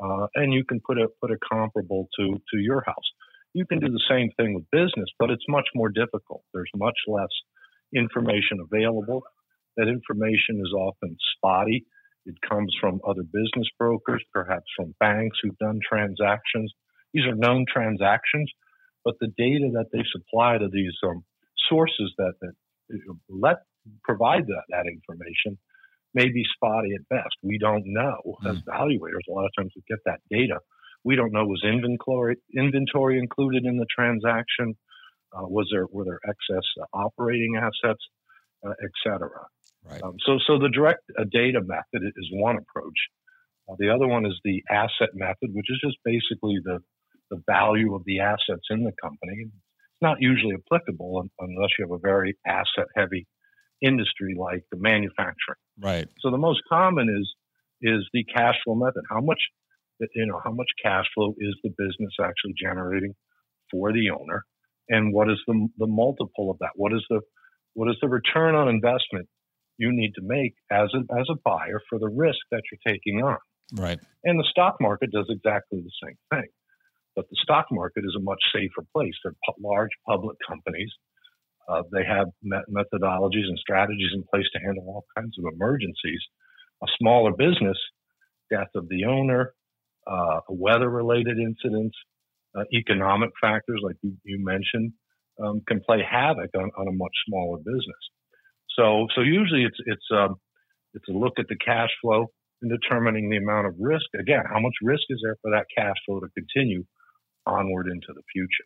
uh, 0.04 0.28
and 0.36 0.54
you 0.54 0.64
can 0.64 0.80
put 0.86 0.98
a 0.98 1.08
put 1.22 1.32
a 1.32 1.38
comparable 1.50 2.08
to 2.20 2.34
to 2.52 2.58
your 2.60 2.84
house. 2.86 3.10
You 3.54 3.66
can 3.66 3.80
do 3.80 3.90
the 3.90 4.04
same 4.10 4.30
thing 4.38 4.56
with 4.56 4.66
business, 4.72 5.10
but 5.20 5.30
it's 5.30 5.46
much 5.48 5.68
more 5.76 5.90
difficult. 5.90 6.44
There's 6.54 6.72
much 6.76 6.98
less 7.08 7.30
information 7.96 8.60
available. 8.60 9.24
That 9.78 9.88
information 9.88 10.60
is 10.60 10.74
often 10.74 11.16
spotty. 11.38 11.86
It 12.26 12.36
comes 12.48 12.74
from 12.80 13.00
other 13.08 13.24
business 13.24 13.68
brokers, 13.78 14.24
perhaps 14.34 14.66
from 14.76 14.96
banks 15.00 15.38
who've 15.42 15.58
done 15.58 15.80
transactions. 15.88 16.74
These 17.14 17.26
are 17.26 17.36
known 17.36 17.66
transactions, 17.72 18.52
but 19.04 19.16
the 19.20 19.28
data 19.38 19.70
that 19.74 19.88
they 19.92 20.04
supply 20.12 20.58
to 20.58 20.68
these 20.72 20.94
um, 21.08 21.24
sources 21.70 22.14
that, 22.18 22.34
that 22.42 22.54
let 23.30 23.58
provide 24.04 24.48
that, 24.48 24.64
that 24.70 24.86
information 24.88 25.58
may 26.14 26.30
be 26.30 26.44
spotty 26.56 26.94
at 26.96 27.08
best. 27.10 27.36
We 27.42 27.58
don't 27.58 27.84
know 27.86 28.38
as 28.46 28.58
evaluators. 28.58 29.26
A 29.30 29.34
lot 29.34 29.46
of 29.46 29.52
times 29.58 29.72
we 29.76 29.84
get 29.88 30.00
that 30.06 30.20
data, 30.30 30.60
we 31.04 31.16
don't 31.16 31.32
know 31.32 31.46
was 31.46 31.64
inventory 31.66 32.38
inventory 32.56 33.20
included 33.20 33.66
in 33.66 33.78
the 33.78 33.86
transaction. 33.94 34.76
Uh, 35.36 35.48
was 35.48 35.68
there 35.72 35.88
were 35.92 36.06
there 36.06 36.20
excess 36.28 36.66
uh, 36.82 36.86
operating 36.94 37.56
assets, 37.58 38.04
uh, 38.66 38.74
et 38.84 38.92
cetera. 39.04 39.48
Right. 39.84 40.02
Um, 40.02 40.16
so 40.26 40.38
so 40.48 40.60
the 40.60 40.70
direct 40.70 41.02
uh, 41.18 41.26
data 41.32 41.62
method 41.62 42.08
is 42.16 42.28
one 42.32 42.58
approach. 42.58 43.00
Uh, 43.68 43.76
the 43.80 43.90
other 43.90 44.08
one 44.08 44.26
is 44.26 44.40
the 44.44 44.64
asset 44.70 45.10
method, 45.14 45.50
which 45.54 45.70
is 45.70 45.80
just 45.84 45.98
basically 46.06 46.60
the 46.64 46.80
the 47.32 47.42
value 47.48 47.96
of 47.96 48.04
the 48.06 48.20
assets 48.20 48.68
in 48.70 48.84
the 48.84 48.94
company. 49.02 49.46
It's 49.46 50.02
not 50.02 50.18
usually 50.22 50.56
applicable 50.56 51.28
unless 51.40 51.70
you 51.78 51.86
have 51.86 51.92
a 51.92 52.00
very 52.00 52.38
asset 52.46 52.88
heavy 52.96 53.28
industry 53.82 54.36
like 54.38 54.64
the 54.72 54.78
manufacturing. 54.78 55.60
Right. 55.80 56.08
So 56.20 56.32
the 56.32 56.38
most 56.38 56.62
common 56.70 57.10
is 57.10 57.34
is 57.82 58.08
the 58.14 58.24
cash 58.24 58.56
flow 58.64 58.76
method. 58.76 59.04
How 59.10 59.20
much 59.20 59.42
you 60.00 60.26
know, 60.26 60.40
how 60.44 60.52
much 60.52 60.68
cash 60.82 61.06
flow 61.14 61.34
is 61.38 61.56
the 61.64 61.70
business 61.70 62.14
actually 62.22 62.54
generating 62.62 63.14
for 63.72 63.92
the 63.94 64.10
owner, 64.10 64.44
and 64.90 65.14
what 65.14 65.30
is 65.30 65.38
the 65.48 65.68
the 65.78 65.88
multiple 65.88 66.52
of 66.52 66.58
that? 66.60 66.72
What 66.76 66.94
is 66.94 67.04
the 67.10 67.22
what 67.74 67.90
is 67.90 67.98
the 68.02 68.10
return 68.10 68.56
on 68.56 68.68
investment 68.68 69.28
you 69.78 69.92
need 69.92 70.14
to 70.16 70.22
make 70.22 70.54
as 70.72 70.90
a 70.94 71.00
as 71.20 71.28
a 71.30 71.40
buyer 71.44 71.82
for 71.90 72.00
the 72.00 72.10
risk 72.10 72.40
that 72.52 72.62
you're 72.72 72.94
taking 72.94 73.24
on? 73.24 73.38
Right. 73.76 74.00
And 74.24 74.40
the 74.40 74.48
stock 74.50 74.76
market 74.80 75.12
does 75.12 75.26
exactly 75.30 75.82
the 75.82 75.92
same 76.04 76.18
thing, 76.32 76.50
but 77.16 77.26
the 77.30 77.38
stock 77.42 77.68
market 77.72 78.04
is 78.06 78.16
a 78.18 78.24
much 78.24 78.42
safer 78.54 78.86
place. 78.96 79.14
They're 79.24 79.34
large 79.62 79.90
public 80.08 80.38
companies. 80.48 80.92
Uh, 81.68 81.84
they 81.94 82.04
have 82.04 82.28
methodologies 82.44 83.48
and 83.48 83.58
strategies 83.58 84.12
in 84.14 84.24
place 84.24 84.46
to 84.54 84.60
handle 84.60 84.84
all 84.88 85.06
kinds 85.18 85.38
of 85.40 85.46
emergencies. 85.54 86.20
A 86.84 86.88
smaller 87.00 87.32
business, 87.32 87.78
death 88.52 88.68
of 88.76 88.90
the 88.90 89.06
owner, 89.06 89.54
uh, 90.08 90.40
weather 90.50 90.90
related 90.90 91.38
incidents, 91.38 91.96
uh, 92.58 92.64
economic 92.74 93.30
factors 93.42 93.80
like 93.84 93.96
you, 94.02 94.14
you 94.24 94.44
mentioned 94.44 94.94
um, 95.44 95.62
can 95.68 95.82
play 95.86 96.00
havoc 96.10 96.50
on, 96.56 96.70
on, 96.78 96.88
a 96.88 96.92
much 96.92 97.14
smaller 97.28 97.58
business. 97.58 98.04
So, 98.78 99.08
so 99.16 99.22
usually 99.22 99.64
it's 99.64 99.78
it's 99.86 100.06
um, 100.12 100.36
it's 100.94 101.08
a 101.10 101.14
look 101.14 101.34
at 101.40 101.48
the 101.48 101.56
cash 101.56 101.90
flow 102.02 102.28
and 102.62 102.72
determining 102.72 103.30
the 103.30 103.38
amount 103.38 103.68
of 103.68 103.74
risk. 103.80 104.06
Again, 104.20 104.44
how 104.48 104.60
much 104.60 104.74
risk 104.82 105.04
is 105.10 105.20
there 105.24 105.38
for 105.42 105.52
that 105.52 105.66
cash 105.76 105.96
flow 106.06 106.20
to 106.20 106.28
continue 106.36 106.84
onward 107.46 107.88
into 107.88 108.08
the 108.10 108.22
future? 108.32 108.66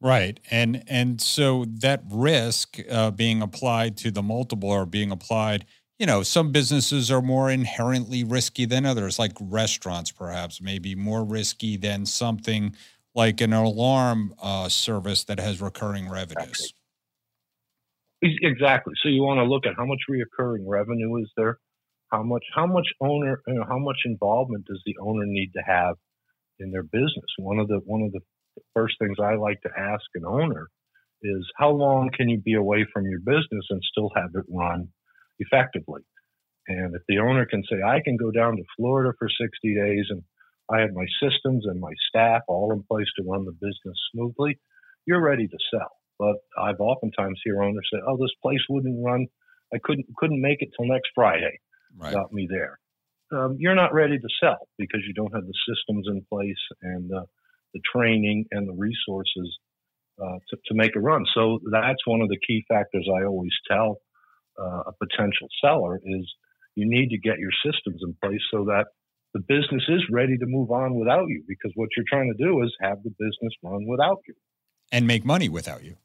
Right, 0.00 0.38
and 0.50 0.84
and 0.86 1.20
so 1.20 1.64
that 1.80 2.02
risk 2.08 2.78
uh, 2.88 3.10
being 3.10 3.42
applied 3.42 3.96
to 3.98 4.10
the 4.10 4.22
multiple 4.22 4.70
or 4.70 4.86
being 4.86 5.10
applied 5.10 5.66
you 5.98 6.06
know, 6.06 6.22
some 6.22 6.52
businesses 6.52 7.10
are 7.10 7.22
more 7.22 7.50
inherently 7.50 8.22
risky 8.22 8.64
than 8.64 8.86
others, 8.86 9.18
like 9.18 9.32
restaurants, 9.40 10.12
perhaps, 10.12 10.60
maybe 10.60 10.94
more 10.94 11.24
risky 11.24 11.76
than 11.76 12.06
something 12.06 12.74
like 13.14 13.40
an 13.40 13.52
alarm 13.52 14.32
uh, 14.40 14.68
service 14.68 15.24
that 15.24 15.40
has 15.40 15.60
recurring 15.60 16.08
revenues. 16.08 16.72
Exactly. 18.22 18.94
So 19.02 19.08
you 19.08 19.22
want 19.22 19.38
to 19.38 19.44
look 19.44 19.66
at 19.66 19.74
how 19.76 19.86
much 19.86 19.98
reoccurring 20.10 20.64
revenue 20.66 21.16
is 21.16 21.30
there, 21.36 21.58
how 22.10 22.22
much 22.22 22.44
how 22.54 22.66
much 22.66 22.86
owner 23.00 23.40
you 23.46 23.54
know, 23.54 23.64
how 23.68 23.78
much 23.78 23.98
involvement 24.04 24.66
does 24.66 24.82
the 24.86 24.96
owner 25.00 25.24
need 25.24 25.52
to 25.56 25.62
have 25.62 25.96
in 26.58 26.70
their 26.70 26.82
business. 26.82 27.30
One 27.38 27.58
of 27.58 27.68
the 27.68 27.80
one 27.84 28.02
of 28.02 28.12
the 28.12 28.20
first 28.74 28.96
things 29.00 29.16
I 29.22 29.34
like 29.34 29.60
to 29.62 29.70
ask 29.76 30.02
an 30.14 30.24
owner 30.24 30.68
is 31.22 31.44
how 31.56 31.70
long 31.70 32.10
can 32.16 32.28
you 32.28 32.38
be 32.38 32.54
away 32.54 32.86
from 32.92 33.06
your 33.06 33.20
business 33.20 33.66
and 33.70 33.80
still 33.90 34.10
have 34.16 34.30
it 34.34 34.44
run 34.48 34.88
effectively. 35.38 36.02
And 36.68 36.94
if 36.94 37.02
the 37.08 37.18
owner 37.18 37.46
can 37.46 37.62
say, 37.70 37.76
I 37.82 38.00
can 38.04 38.16
go 38.16 38.30
down 38.30 38.56
to 38.56 38.62
Florida 38.76 39.12
for 39.18 39.28
60 39.28 39.74
days 39.74 40.06
and 40.10 40.22
I 40.70 40.80
have 40.80 40.92
my 40.92 41.06
systems 41.22 41.64
and 41.66 41.80
my 41.80 41.92
staff 42.08 42.42
all 42.46 42.72
in 42.72 42.82
place 42.82 43.06
to 43.16 43.24
run 43.24 43.46
the 43.46 43.52
business 43.52 43.96
smoothly, 44.12 44.58
you're 45.06 45.22
ready 45.22 45.48
to 45.48 45.58
sell. 45.72 45.90
But 46.18 46.36
I've 46.60 46.80
oftentimes 46.80 47.40
hear 47.44 47.62
owners 47.62 47.88
say, 47.92 48.00
"Oh, 48.06 48.16
this 48.16 48.34
place 48.42 48.60
wouldn't 48.68 49.02
run. 49.02 49.26
I 49.72 49.78
couldn't 49.82 50.06
couldn't 50.16 50.40
make 50.40 50.60
it 50.60 50.70
till 50.76 50.86
next 50.86 51.10
Friday. 51.14 51.60
Right. 51.96 52.12
Got 52.12 52.32
me 52.32 52.46
there." 52.50 52.78
Um, 53.30 53.56
you're 53.58 53.74
not 53.74 53.94
ready 53.94 54.18
to 54.18 54.28
sell 54.40 54.68
because 54.78 55.00
you 55.06 55.14
don't 55.14 55.32
have 55.32 55.46
the 55.46 55.54
systems 55.68 56.06
in 56.08 56.24
place 56.28 56.62
and 56.82 57.12
uh, 57.12 57.24
the 57.72 57.80
training 57.94 58.46
and 58.50 58.68
the 58.68 58.72
resources 58.72 59.58
uh, 60.20 60.38
to, 60.48 60.56
to 60.66 60.74
make 60.74 60.96
a 60.96 61.00
run. 61.00 61.24
So 61.34 61.60
that's 61.70 62.04
one 62.06 62.20
of 62.20 62.28
the 62.28 62.38
key 62.46 62.64
factors 62.68 63.08
I 63.08 63.24
always 63.24 63.52
tell 63.70 64.00
uh, 64.58 64.82
a 64.86 64.92
potential 64.92 65.48
seller 65.62 66.00
is 66.04 66.26
you 66.74 66.88
need 66.88 67.08
to 67.10 67.18
get 67.18 67.38
your 67.38 67.50
systems 67.64 68.00
in 68.02 68.14
place 68.22 68.40
so 68.52 68.64
that 68.64 68.86
the 69.34 69.40
business 69.40 69.82
is 69.88 70.02
ready 70.10 70.38
to 70.38 70.46
move 70.46 70.70
on 70.70 70.94
without 70.94 71.26
you 71.28 71.42
because 71.46 71.72
what 71.74 71.88
you're 71.96 72.06
trying 72.08 72.32
to 72.32 72.44
do 72.44 72.62
is 72.62 72.74
have 72.80 73.02
the 73.02 73.10
business 73.10 73.52
run 73.62 73.86
without 73.86 74.18
you. 74.26 74.34
And 74.90 75.06
make 75.06 75.24
money 75.24 75.48
without 75.48 75.84
you. 75.84 75.96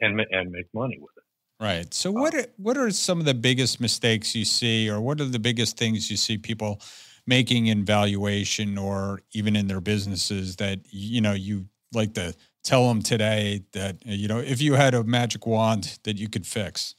And 0.00 0.20
and 0.30 0.50
make 0.50 0.66
money 0.74 0.98
with 1.00 1.10
it. 1.16 1.22
Right. 1.62 1.92
So 1.94 2.10
what 2.10 2.34
are, 2.34 2.46
what 2.58 2.76
are 2.76 2.90
some 2.90 3.18
of 3.18 3.24
the 3.24 3.34
biggest 3.34 3.80
mistakes 3.80 4.34
you 4.34 4.44
see 4.44 4.90
or 4.90 5.00
what 5.00 5.20
are 5.22 5.26
the 5.26 5.38
biggest 5.38 5.78
things 5.78 6.10
you 6.10 6.16
see 6.16 6.36
people 6.36 6.82
making 7.26 7.66
in 7.66 7.84
valuation 7.84 8.76
or 8.76 9.22
even 9.32 9.56
in 9.56 9.66
their 9.66 9.80
businesses 9.80 10.56
that 10.56 10.80
you 10.90 11.20
know 11.20 11.32
you 11.32 11.66
like 11.92 12.14
to 12.14 12.34
tell 12.62 12.88
them 12.88 13.02
today 13.02 13.62
that 13.72 13.96
you 14.04 14.28
know 14.28 14.38
if 14.38 14.60
you 14.60 14.74
had 14.74 14.94
a 14.94 15.02
magic 15.02 15.46
wand 15.46 15.98
that 16.04 16.18
you 16.18 16.28
could 16.28 16.46
fix 16.46 16.94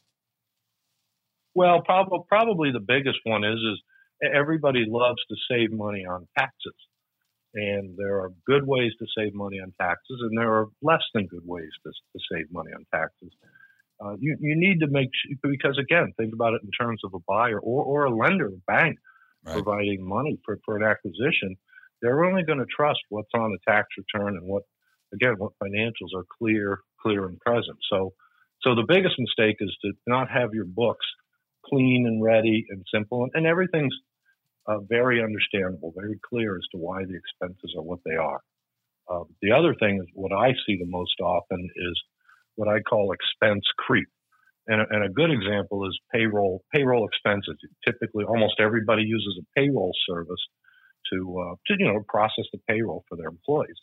well, 1.57 1.81
probably 1.81 2.19
probably 2.29 2.71
the 2.71 2.85
biggest 2.95 3.17
one 3.23 3.43
is 3.43 3.57
is 3.57 3.81
everybody 4.31 4.85
loves 4.87 5.19
to 5.27 5.35
save 5.49 5.71
money 5.71 6.05
on 6.05 6.27
taxes, 6.37 6.75
and 7.55 7.97
there 7.97 8.21
are 8.21 8.29
good 8.45 8.67
ways 8.67 8.91
to 8.99 9.07
save 9.17 9.33
money 9.33 9.59
on 9.59 9.73
taxes, 9.81 10.19
and 10.21 10.37
there 10.37 10.53
are 10.53 10.67
less 10.83 11.01
than 11.15 11.25
good 11.25 11.45
ways 11.45 11.71
to, 11.83 11.89
to 11.89 12.19
save 12.31 12.45
money 12.51 12.69
on 12.75 12.85
taxes. 12.93 13.31
Uh, 13.99 14.13
you 14.19 14.37
you 14.39 14.55
need 14.55 14.79
to 14.81 14.87
make 14.87 15.09
sure, 15.15 15.51
because 15.51 15.79
again, 15.79 16.13
think 16.15 16.31
about 16.31 16.53
it 16.53 16.61
in 16.63 16.69
terms 16.79 17.01
of 17.03 17.15
a 17.15 17.23
buyer 17.27 17.59
or 17.59 17.83
or 17.83 18.05
a 18.05 18.15
lender, 18.15 18.49
a 18.49 18.71
bank 18.71 18.99
right. 19.43 19.53
providing 19.53 20.07
money 20.07 20.37
for 20.45 20.59
for 20.63 20.77
an 20.77 20.83
acquisition. 20.83 21.55
They're 22.03 22.23
only 22.23 22.43
going 22.43 22.59
to 22.59 22.67
trust 22.69 22.99
what's 23.09 23.33
on 23.33 23.51
the 23.51 23.57
tax 23.67 23.87
return 23.97 24.37
and 24.37 24.47
what 24.47 24.61
again 25.11 25.33
what 25.39 25.53
financials 25.63 26.13
are 26.15 26.25
clear 26.37 26.81
clear 27.01 27.25
and 27.25 27.39
present. 27.39 27.79
So 27.91 28.13
so 28.61 28.75
the 28.75 28.85
biggest 28.87 29.15
mistake 29.17 29.57
is 29.59 29.75
to 29.83 29.93
not 30.05 30.29
have 30.29 30.53
your 30.53 30.65
books 30.65 31.05
clean 31.69 32.05
and 32.07 32.23
ready 32.23 32.65
and 32.69 32.83
simple, 32.93 33.23
and, 33.23 33.31
and 33.35 33.45
everything's 33.45 33.95
uh, 34.67 34.79
very 34.89 35.23
understandable, 35.23 35.93
very 35.95 36.19
clear 36.27 36.55
as 36.57 36.63
to 36.71 36.77
why 36.77 37.03
the 37.05 37.15
expenses 37.15 37.73
are 37.77 37.83
what 37.83 37.99
they 38.05 38.15
are. 38.15 38.41
Uh, 39.09 39.23
the 39.41 39.51
other 39.51 39.73
thing 39.79 39.99
is 40.01 40.07
what 40.13 40.33
I 40.33 40.51
see 40.65 40.77
the 40.77 40.85
most 40.87 41.15
often 41.21 41.69
is 41.75 42.01
what 42.55 42.67
I 42.67 42.81
call 42.81 43.13
expense 43.13 43.63
creep. 43.77 44.07
And 44.67 44.81
a, 44.81 44.85
and 44.89 45.03
a 45.05 45.09
good 45.09 45.31
example 45.31 45.87
is 45.87 45.97
payroll 46.13 46.61
payroll 46.75 47.07
expenses. 47.07 47.55
Typically, 47.85 48.25
almost 48.25 48.55
everybody 48.59 49.03
uses 49.03 49.39
a 49.39 49.59
payroll 49.59 49.93
service 50.09 50.43
to 51.13 51.39
uh, 51.39 51.55
to 51.67 51.75
you 51.79 51.87
know 51.87 52.03
process 52.09 52.45
the 52.51 52.59
payroll 52.67 53.05
for 53.07 53.15
their 53.15 53.29
employees. 53.29 53.77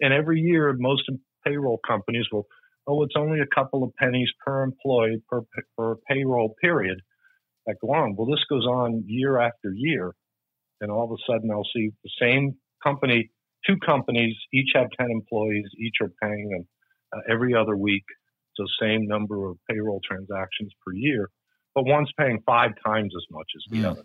And 0.00 0.12
every 0.12 0.40
year, 0.40 0.74
most 0.78 1.02
payroll 1.44 1.80
companies 1.86 2.26
will, 2.32 2.46
oh, 2.86 3.02
it's 3.02 3.14
only 3.16 3.40
a 3.40 3.54
couple 3.54 3.84
of 3.84 3.94
pennies 3.96 4.30
per 4.44 4.62
employee 4.62 5.22
per 5.28 5.42
per 5.76 5.96
payroll 6.08 6.54
period 6.60 7.00
that 7.66 7.76
go 7.80 7.92
on. 7.92 8.16
Well, 8.16 8.26
this 8.26 8.44
goes 8.48 8.66
on 8.66 9.04
year 9.06 9.40
after 9.40 9.72
year, 9.74 10.14
and 10.80 10.90
all 10.90 11.04
of 11.04 11.10
a 11.10 11.32
sudden, 11.32 11.50
I'll 11.50 11.68
see 11.74 11.90
the 12.02 12.10
same 12.20 12.56
company, 12.82 13.30
two 13.66 13.76
companies, 13.84 14.34
each 14.52 14.70
have 14.74 14.88
ten 14.98 15.10
employees, 15.10 15.66
each 15.78 15.96
are 16.00 16.12
paying 16.22 16.48
them 16.50 16.68
uh, 17.14 17.32
every 17.32 17.54
other 17.54 17.76
week 17.76 18.04
so 18.54 18.64
same 18.80 19.06
number 19.06 19.48
of 19.48 19.56
payroll 19.70 20.00
transactions 20.06 20.72
per 20.84 20.92
year, 20.92 21.30
but 21.74 21.84
one's 21.84 22.10
paying 22.18 22.42
five 22.46 22.72
times 22.84 23.12
as 23.16 23.24
much 23.30 23.46
as 23.56 23.62
the 23.70 23.86
mm. 23.86 23.90
other. 23.90 24.04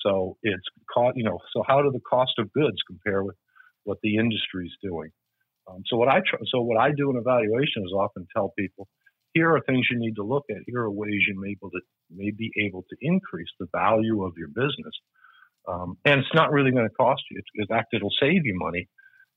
So 0.00 0.36
it's 0.42 0.62
caught, 0.92 1.16
you 1.16 1.24
know, 1.24 1.38
so 1.52 1.62
how 1.66 1.82
do 1.82 1.90
the 1.90 2.00
cost 2.00 2.32
of 2.38 2.52
goods 2.52 2.76
compare 2.86 3.22
with 3.22 3.36
what 3.84 3.98
the 4.02 4.16
industry 4.16 4.66
is 4.66 4.76
doing? 4.82 5.10
Um, 5.68 5.82
so 5.86 5.96
what 5.96 6.08
I 6.08 6.20
try, 6.28 6.40
so 6.50 6.62
what 6.62 6.78
I 6.78 6.90
do 6.92 7.10
in 7.10 7.16
evaluation 7.16 7.82
is 7.84 7.92
often 7.92 8.26
tell 8.34 8.52
people, 8.58 8.88
here 9.34 9.54
are 9.54 9.60
things 9.60 9.86
you 9.90 9.98
need 9.98 10.16
to 10.16 10.24
look 10.24 10.44
at. 10.50 10.56
Here 10.66 10.80
are 10.80 10.90
ways 10.90 11.22
you 11.28 11.38
may 11.38 11.50
able 11.50 11.70
to 11.70 11.80
may 12.10 12.30
be 12.30 12.50
able 12.64 12.84
to 12.88 12.96
increase 13.00 13.48
the 13.60 13.66
value 13.72 14.24
of 14.24 14.32
your 14.36 14.48
business, 14.48 14.94
um, 15.68 15.98
and 16.04 16.20
it's 16.20 16.34
not 16.34 16.50
really 16.50 16.70
going 16.70 16.88
to 16.88 16.94
cost 16.94 17.22
you. 17.30 17.38
It's, 17.38 17.48
in 17.54 17.66
fact, 17.66 17.92
it'll 17.92 18.14
save 18.20 18.46
you 18.46 18.56
money 18.56 18.88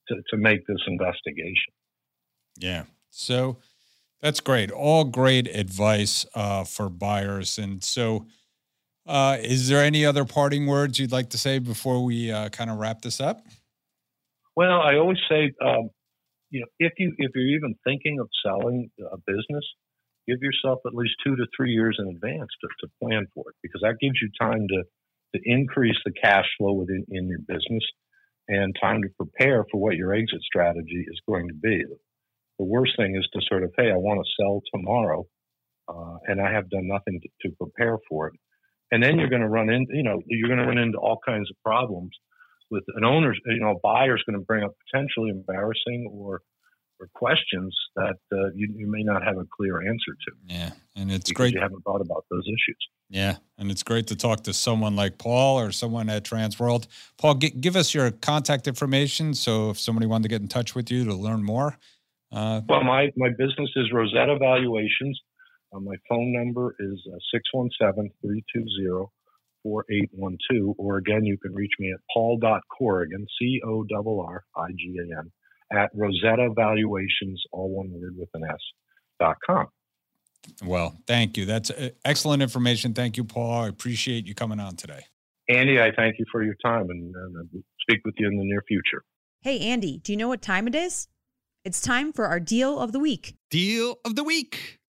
to 0.07 0.15
to 0.29 0.37
make 0.37 0.65
this 0.67 0.81
investigation. 0.87 1.73
Yeah. 2.57 2.83
So 3.09 3.57
that's 4.21 4.39
great. 4.39 4.71
All 4.71 5.03
great 5.03 5.47
advice 5.47 6.25
uh, 6.35 6.63
for 6.63 6.89
buyers. 6.89 7.57
And 7.57 7.83
so, 7.83 8.25
uh, 9.05 9.37
is 9.41 9.67
there 9.67 9.83
any 9.83 10.05
other 10.05 10.25
parting 10.25 10.67
words 10.67 10.99
you'd 10.99 11.11
like 11.11 11.29
to 11.31 11.37
say 11.37 11.59
before 11.59 12.03
we 12.03 12.31
uh, 12.31 12.49
kind 12.49 12.69
of 12.69 12.77
wrap 12.77 13.01
this 13.01 13.19
up? 13.19 13.45
Well, 14.55 14.81
I 14.81 14.95
always 14.95 15.17
say, 15.29 15.51
um, 15.65 15.89
you 16.51 16.59
know, 16.59 16.67
if 16.79 16.93
you 16.97 17.13
if 17.17 17.31
you're 17.33 17.57
even 17.57 17.75
thinking 17.83 18.19
of 18.19 18.29
selling 18.45 18.91
a 19.11 19.17
business, 19.25 19.65
give 20.27 20.39
yourself 20.41 20.79
at 20.85 20.93
least 20.93 21.15
two 21.25 21.35
to 21.35 21.45
three 21.55 21.71
years 21.71 21.97
in 21.99 22.07
advance 22.07 22.49
to, 22.61 22.67
to 22.81 22.91
plan 23.01 23.25
for 23.33 23.49
it, 23.49 23.55
because 23.63 23.81
that 23.81 23.97
gives 23.99 24.15
you 24.21 24.29
time 24.39 24.67
to 24.67 24.83
to 25.33 25.41
increase 25.45 25.97
the 26.05 26.11
cash 26.11 26.45
flow 26.57 26.73
within 26.73 27.05
in 27.09 27.27
your 27.27 27.39
business 27.39 27.83
and 28.47 28.75
time 28.81 29.01
to 29.01 29.09
prepare 29.17 29.65
for 29.71 29.79
what 29.79 29.95
your 29.95 30.13
exit 30.13 30.41
strategy 30.41 31.05
is 31.07 31.21
going 31.27 31.47
to 31.47 31.53
be. 31.53 31.83
The 32.59 32.65
worst 32.65 32.93
thing 32.97 33.15
is 33.15 33.27
to 33.33 33.41
sort 33.47 33.63
of, 33.63 33.71
hey, 33.77 33.91
I 33.91 33.95
want 33.95 34.19
to 34.19 34.43
sell 34.43 34.61
tomorrow, 34.73 35.25
uh, 35.87 36.17
and 36.27 36.41
I 36.41 36.51
have 36.51 36.69
done 36.69 36.87
nothing 36.87 37.21
to, 37.21 37.29
to 37.49 37.55
prepare 37.55 37.97
for 38.09 38.27
it. 38.27 38.33
And 38.91 39.01
then 39.01 39.17
you're 39.17 39.29
going 39.29 39.41
to 39.41 39.47
run 39.47 39.69
into, 39.69 39.95
you 39.95 40.03
know, 40.03 40.21
you're 40.27 40.49
going 40.49 40.59
to 40.59 40.67
run 40.67 40.77
into 40.77 40.97
all 40.97 41.19
kinds 41.25 41.49
of 41.49 41.55
problems 41.63 42.11
with 42.71 42.83
an 42.95 43.05
owner's, 43.05 43.39
you 43.45 43.59
know, 43.59 43.71
a 43.71 43.79
buyer's 43.79 44.23
going 44.25 44.39
to 44.39 44.45
bring 44.45 44.63
up 44.63 44.71
potentially 44.89 45.29
embarrassing 45.29 46.09
or 46.11 46.41
or 47.01 47.07
questions 47.15 47.75
that 47.95 48.17
uh, 48.31 48.51
you, 48.53 48.71
you 48.75 48.89
may 48.89 49.01
not 49.01 49.23
have 49.23 49.35
a 49.37 49.45
clear 49.57 49.81
answer 49.81 50.13
to. 50.13 50.31
Yeah, 50.45 50.69
and 50.95 51.11
it's 51.11 51.31
great 51.31 51.53
you 51.53 51.59
haven't 51.59 51.81
thought 51.81 51.99
about 51.99 52.25
those 52.29 52.43
issues. 52.45 52.77
Yeah, 53.09 53.37
and 53.57 53.71
it's 53.71 53.81
great 53.81 54.07
to 54.07 54.15
talk 54.15 54.43
to 54.43 54.53
someone 54.53 54.95
like 54.95 55.17
Paul 55.17 55.59
or 55.59 55.71
someone 55.71 56.09
at 56.09 56.23
Transworld. 56.23 56.85
Paul, 57.17 57.35
g- 57.35 57.49
give 57.49 57.75
us 57.75 57.93
your 57.93 58.11
contact 58.11 58.67
information 58.67 59.33
so 59.33 59.71
if 59.71 59.79
somebody 59.79 60.05
wanted 60.05 60.23
to 60.23 60.29
get 60.29 60.41
in 60.41 60.47
touch 60.47 60.75
with 60.75 60.91
you 60.91 61.03
to 61.05 61.15
learn 61.15 61.43
more, 61.43 61.77
uh, 62.31 62.61
well, 62.69 62.83
my, 62.83 63.11
my 63.17 63.29
business 63.29 63.69
is 63.75 63.91
Rosetta 63.91 64.37
Valuations. 64.37 65.19
Uh, 65.73 65.79
my 65.79 65.95
phone 66.07 66.31
number 66.31 66.75
is 66.79 67.01
uh, 67.11 67.17
617 67.33 68.11
320 68.21 69.07
4812. 69.63 70.75
Or 70.77 70.97
again, 70.97 71.25
you 71.25 71.37
can 71.37 71.53
reach 71.53 71.71
me 71.79 71.91
at 71.91 71.99
paul.corrigan, 72.13 73.27
C 73.39 73.61
O 73.65 73.85
R 73.91 74.19
R 74.19 74.43
I 74.55 74.71
G 74.71 74.95
A 74.99 75.19
N, 75.19 75.31
at 75.71 75.89
Rosetta 75.93 76.49
Valuations, 76.55 77.41
all 77.51 77.69
one 77.69 77.91
word 77.91 78.15
with 78.17 78.29
an 78.33 78.43
S, 78.49 78.59
dot 79.19 79.37
com. 79.45 79.67
Well, 80.63 80.97
thank 81.07 81.37
you. 81.37 81.45
That's 81.45 81.69
uh, 81.69 81.89
excellent 82.03 82.41
information. 82.41 82.93
Thank 82.93 83.17
you, 83.17 83.23
Paul. 83.23 83.63
I 83.63 83.67
appreciate 83.67 84.25
you 84.25 84.33
coming 84.33 84.59
on 84.59 84.75
today. 84.75 85.05
Andy, 85.49 85.79
I 85.79 85.91
thank 85.95 86.17
you 86.17 86.25
for 86.31 86.43
your 86.43 86.55
time 86.63 86.89
and, 86.89 87.13
and 87.15 87.63
speak 87.81 87.99
with 88.05 88.15
you 88.17 88.27
in 88.27 88.37
the 88.37 88.43
near 88.43 88.63
future. 88.67 89.03
Hey, 89.41 89.59
Andy, 89.59 89.97
do 89.97 90.11
you 90.11 90.17
know 90.17 90.27
what 90.27 90.41
time 90.41 90.67
it 90.67 90.75
is? 90.75 91.07
It's 91.63 91.81
time 91.81 92.11
for 92.11 92.25
our 92.27 92.39
deal 92.39 92.79
of 92.79 92.91
the 92.91 92.99
week. 92.99 93.35
Deal 93.49 93.99
of 94.05 94.15
the 94.15 94.23
week. 94.23 94.79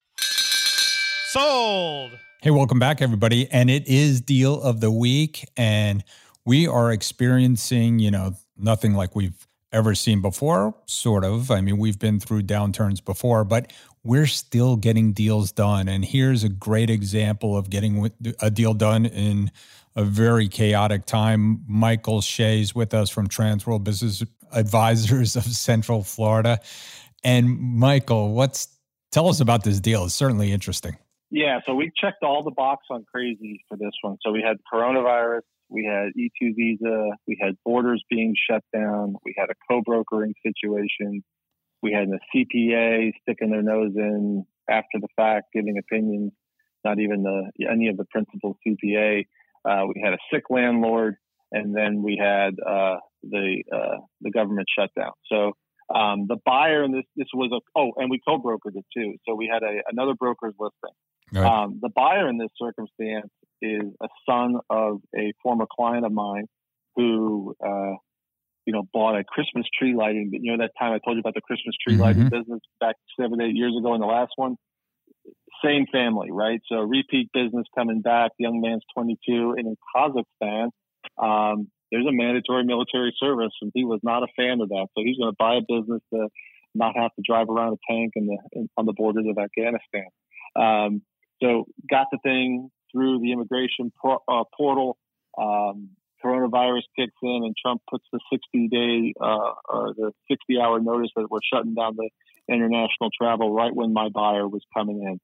Sold. 1.32 2.12
Hey, 2.42 2.50
welcome 2.50 2.80
back, 2.80 3.00
everybody. 3.00 3.48
And 3.52 3.70
it 3.70 3.86
is 3.86 4.20
deal 4.20 4.60
of 4.60 4.80
the 4.80 4.90
week. 4.90 5.48
And 5.56 6.02
we 6.44 6.66
are 6.66 6.90
experiencing, 6.90 8.00
you 8.00 8.10
know, 8.10 8.34
nothing 8.58 8.94
like 8.94 9.14
we've 9.14 9.46
ever 9.70 9.94
seen 9.94 10.20
before, 10.20 10.74
sort 10.86 11.22
of. 11.22 11.52
I 11.52 11.60
mean, 11.60 11.78
we've 11.78 12.00
been 12.00 12.18
through 12.18 12.42
downturns 12.42 13.04
before, 13.04 13.44
but 13.44 13.72
we're 14.02 14.26
still 14.26 14.74
getting 14.74 15.12
deals 15.12 15.52
done. 15.52 15.86
And 15.86 16.04
here's 16.04 16.42
a 16.42 16.48
great 16.48 16.90
example 16.90 17.56
of 17.56 17.70
getting 17.70 18.10
a 18.40 18.50
deal 18.50 18.74
done 18.74 19.06
in 19.06 19.52
a 19.94 20.02
very 20.02 20.48
chaotic 20.48 21.06
time. 21.06 21.62
Michael 21.68 22.22
Shea's 22.22 22.74
with 22.74 22.92
us 22.92 23.08
from 23.08 23.28
Transworld 23.28 23.84
Business 23.84 24.24
advisors 24.50 25.36
of 25.36 25.44
Central 25.44 26.02
Florida. 26.02 26.58
And 27.22 27.56
Michael, 27.56 28.34
what's 28.34 28.66
tell 29.12 29.28
us 29.28 29.38
about 29.38 29.62
this 29.62 29.78
deal? 29.78 30.06
It's 30.06 30.14
certainly 30.14 30.50
interesting. 30.50 30.96
Yeah, 31.34 31.60
so 31.64 31.74
we 31.74 31.90
checked 31.96 32.22
all 32.22 32.42
the 32.42 32.50
box 32.50 32.84
on 32.90 33.06
crazy 33.10 33.64
for 33.66 33.78
this 33.78 33.92
one. 34.02 34.18
So 34.20 34.32
we 34.32 34.44
had 34.46 34.58
coronavirus, 34.70 35.40
we 35.70 35.82
had 35.82 36.12
E2 36.14 36.54
visa, 36.54 37.06
we 37.26 37.38
had 37.40 37.54
borders 37.64 38.04
being 38.10 38.34
shut 38.50 38.62
down, 38.70 39.14
we 39.24 39.34
had 39.38 39.48
a 39.48 39.54
co-brokering 39.66 40.34
situation, 40.44 41.24
we 41.82 41.90
had 41.90 42.08
a 42.08 42.20
CPA 42.36 43.12
sticking 43.22 43.50
their 43.50 43.62
nose 43.62 43.92
in 43.96 44.44
after 44.68 45.00
the 45.00 45.08
fact, 45.16 45.46
giving 45.54 45.78
opinions, 45.78 46.32
not 46.84 46.98
even 46.98 47.22
the 47.22 47.50
any 47.66 47.88
of 47.88 47.96
the 47.96 48.04
principal 48.10 48.58
CPA. 48.66 49.24
Uh, 49.64 49.86
we 49.86 50.02
had 50.04 50.12
a 50.12 50.18
sick 50.30 50.44
landlord, 50.50 51.16
and 51.50 51.74
then 51.74 52.02
we 52.02 52.20
had 52.22 52.56
uh, 52.60 52.96
the 53.22 53.62
uh, 53.72 54.00
the 54.20 54.30
government 54.30 54.66
shutdown. 54.78 55.12
So 55.32 55.52
um, 55.94 56.26
the 56.28 56.36
buyer 56.44 56.84
in 56.84 56.92
this 56.92 57.04
this 57.16 57.28
was 57.32 57.50
a 57.52 57.78
oh, 57.78 57.92
and 57.96 58.10
we 58.10 58.20
co-brokered 58.28 58.76
it 58.76 58.84
too. 58.94 59.14
So 59.26 59.34
we 59.34 59.50
had 59.50 59.62
a 59.62 59.80
another 59.90 60.12
broker's 60.12 60.54
listing. 60.58 60.94
Right. 61.32 61.44
Um, 61.44 61.78
the 61.80 61.88
buyer 61.88 62.28
in 62.28 62.38
this 62.38 62.50
circumstance 62.58 63.30
is 63.60 63.82
a 64.02 64.08
son 64.28 64.56
of 64.68 65.00
a 65.16 65.32
former 65.42 65.66
client 65.70 66.04
of 66.04 66.12
mine 66.12 66.46
who 66.96 67.54
uh, 67.64 67.94
you 68.66 68.72
know 68.72 68.82
bought 68.92 69.18
a 69.18 69.24
Christmas 69.24 69.66
tree 69.78 69.94
lighting. 69.94 70.30
You 70.32 70.52
know 70.52 70.64
that 70.64 70.72
time 70.78 70.92
I 70.92 70.98
told 71.04 71.16
you 71.16 71.20
about 71.20 71.34
the 71.34 71.40
Christmas 71.40 71.74
tree 71.82 71.94
mm-hmm. 71.94 72.02
lighting 72.02 72.28
business 72.28 72.60
back 72.80 72.96
seven 73.18 73.40
eight 73.40 73.54
years 73.54 73.74
ago 73.78 73.94
in 73.94 74.00
the 74.00 74.06
last 74.06 74.32
one. 74.36 74.56
Same 75.64 75.86
family, 75.92 76.28
right? 76.30 76.60
So 76.68 76.76
repeat 76.76 77.30
business 77.32 77.66
coming 77.76 78.02
back. 78.02 78.32
Young 78.38 78.60
man's 78.60 78.82
22 78.96 79.54
and 79.56 79.68
in 79.68 79.76
Kazakhstan. 79.94 80.70
Um, 81.22 81.68
there's 81.92 82.06
a 82.06 82.12
mandatory 82.12 82.64
military 82.64 83.14
service, 83.20 83.52
and 83.60 83.70
he 83.74 83.84
was 83.84 84.00
not 84.02 84.22
a 84.22 84.26
fan 84.34 84.60
of 84.60 84.70
that. 84.70 84.86
So 84.96 85.04
he's 85.04 85.18
going 85.18 85.30
to 85.30 85.36
buy 85.38 85.56
a 85.56 85.60
business 85.60 86.00
to 86.12 86.28
not 86.74 86.96
have 86.96 87.14
to 87.14 87.22
drive 87.24 87.48
around 87.48 87.74
a 87.74 87.92
tank 87.92 88.12
in 88.16 88.26
the 88.26 88.38
in, 88.52 88.68
on 88.76 88.86
the 88.86 88.94
borders 88.94 89.26
of 89.28 89.36
Afghanistan. 89.38 90.08
Um, 90.56 91.02
so 91.42 91.66
got 91.90 92.06
the 92.12 92.18
thing 92.22 92.70
through 92.92 93.20
the 93.20 93.32
immigration 93.32 93.92
uh, 94.04 94.44
portal. 94.56 94.96
Um, 95.38 95.90
coronavirus 96.24 96.82
kicks 96.96 97.14
in, 97.22 97.42
and 97.44 97.54
Trump 97.60 97.82
puts 97.90 98.04
the 98.12 98.20
60 98.32 98.68
day 98.68 99.12
uh, 99.20 99.54
or 99.68 99.92
the 99.96 100.12
60 100.30 100.60
hour 100.60 100.80
notice 100.80 101.10
that 101.16 101.26
we're 101.28 101.40
shutting 101.52 101.74
down 101.74 101.96
the 101.96 102.10
international 102.48 103.10
travel 103.18 103.52
right 103.52 103.74
when 103.74 103.92
my 103.92 104.08
buyer 104.08 104.46
was 104.46 104.62
coming 104.76 105.02
in. 105.02 105.18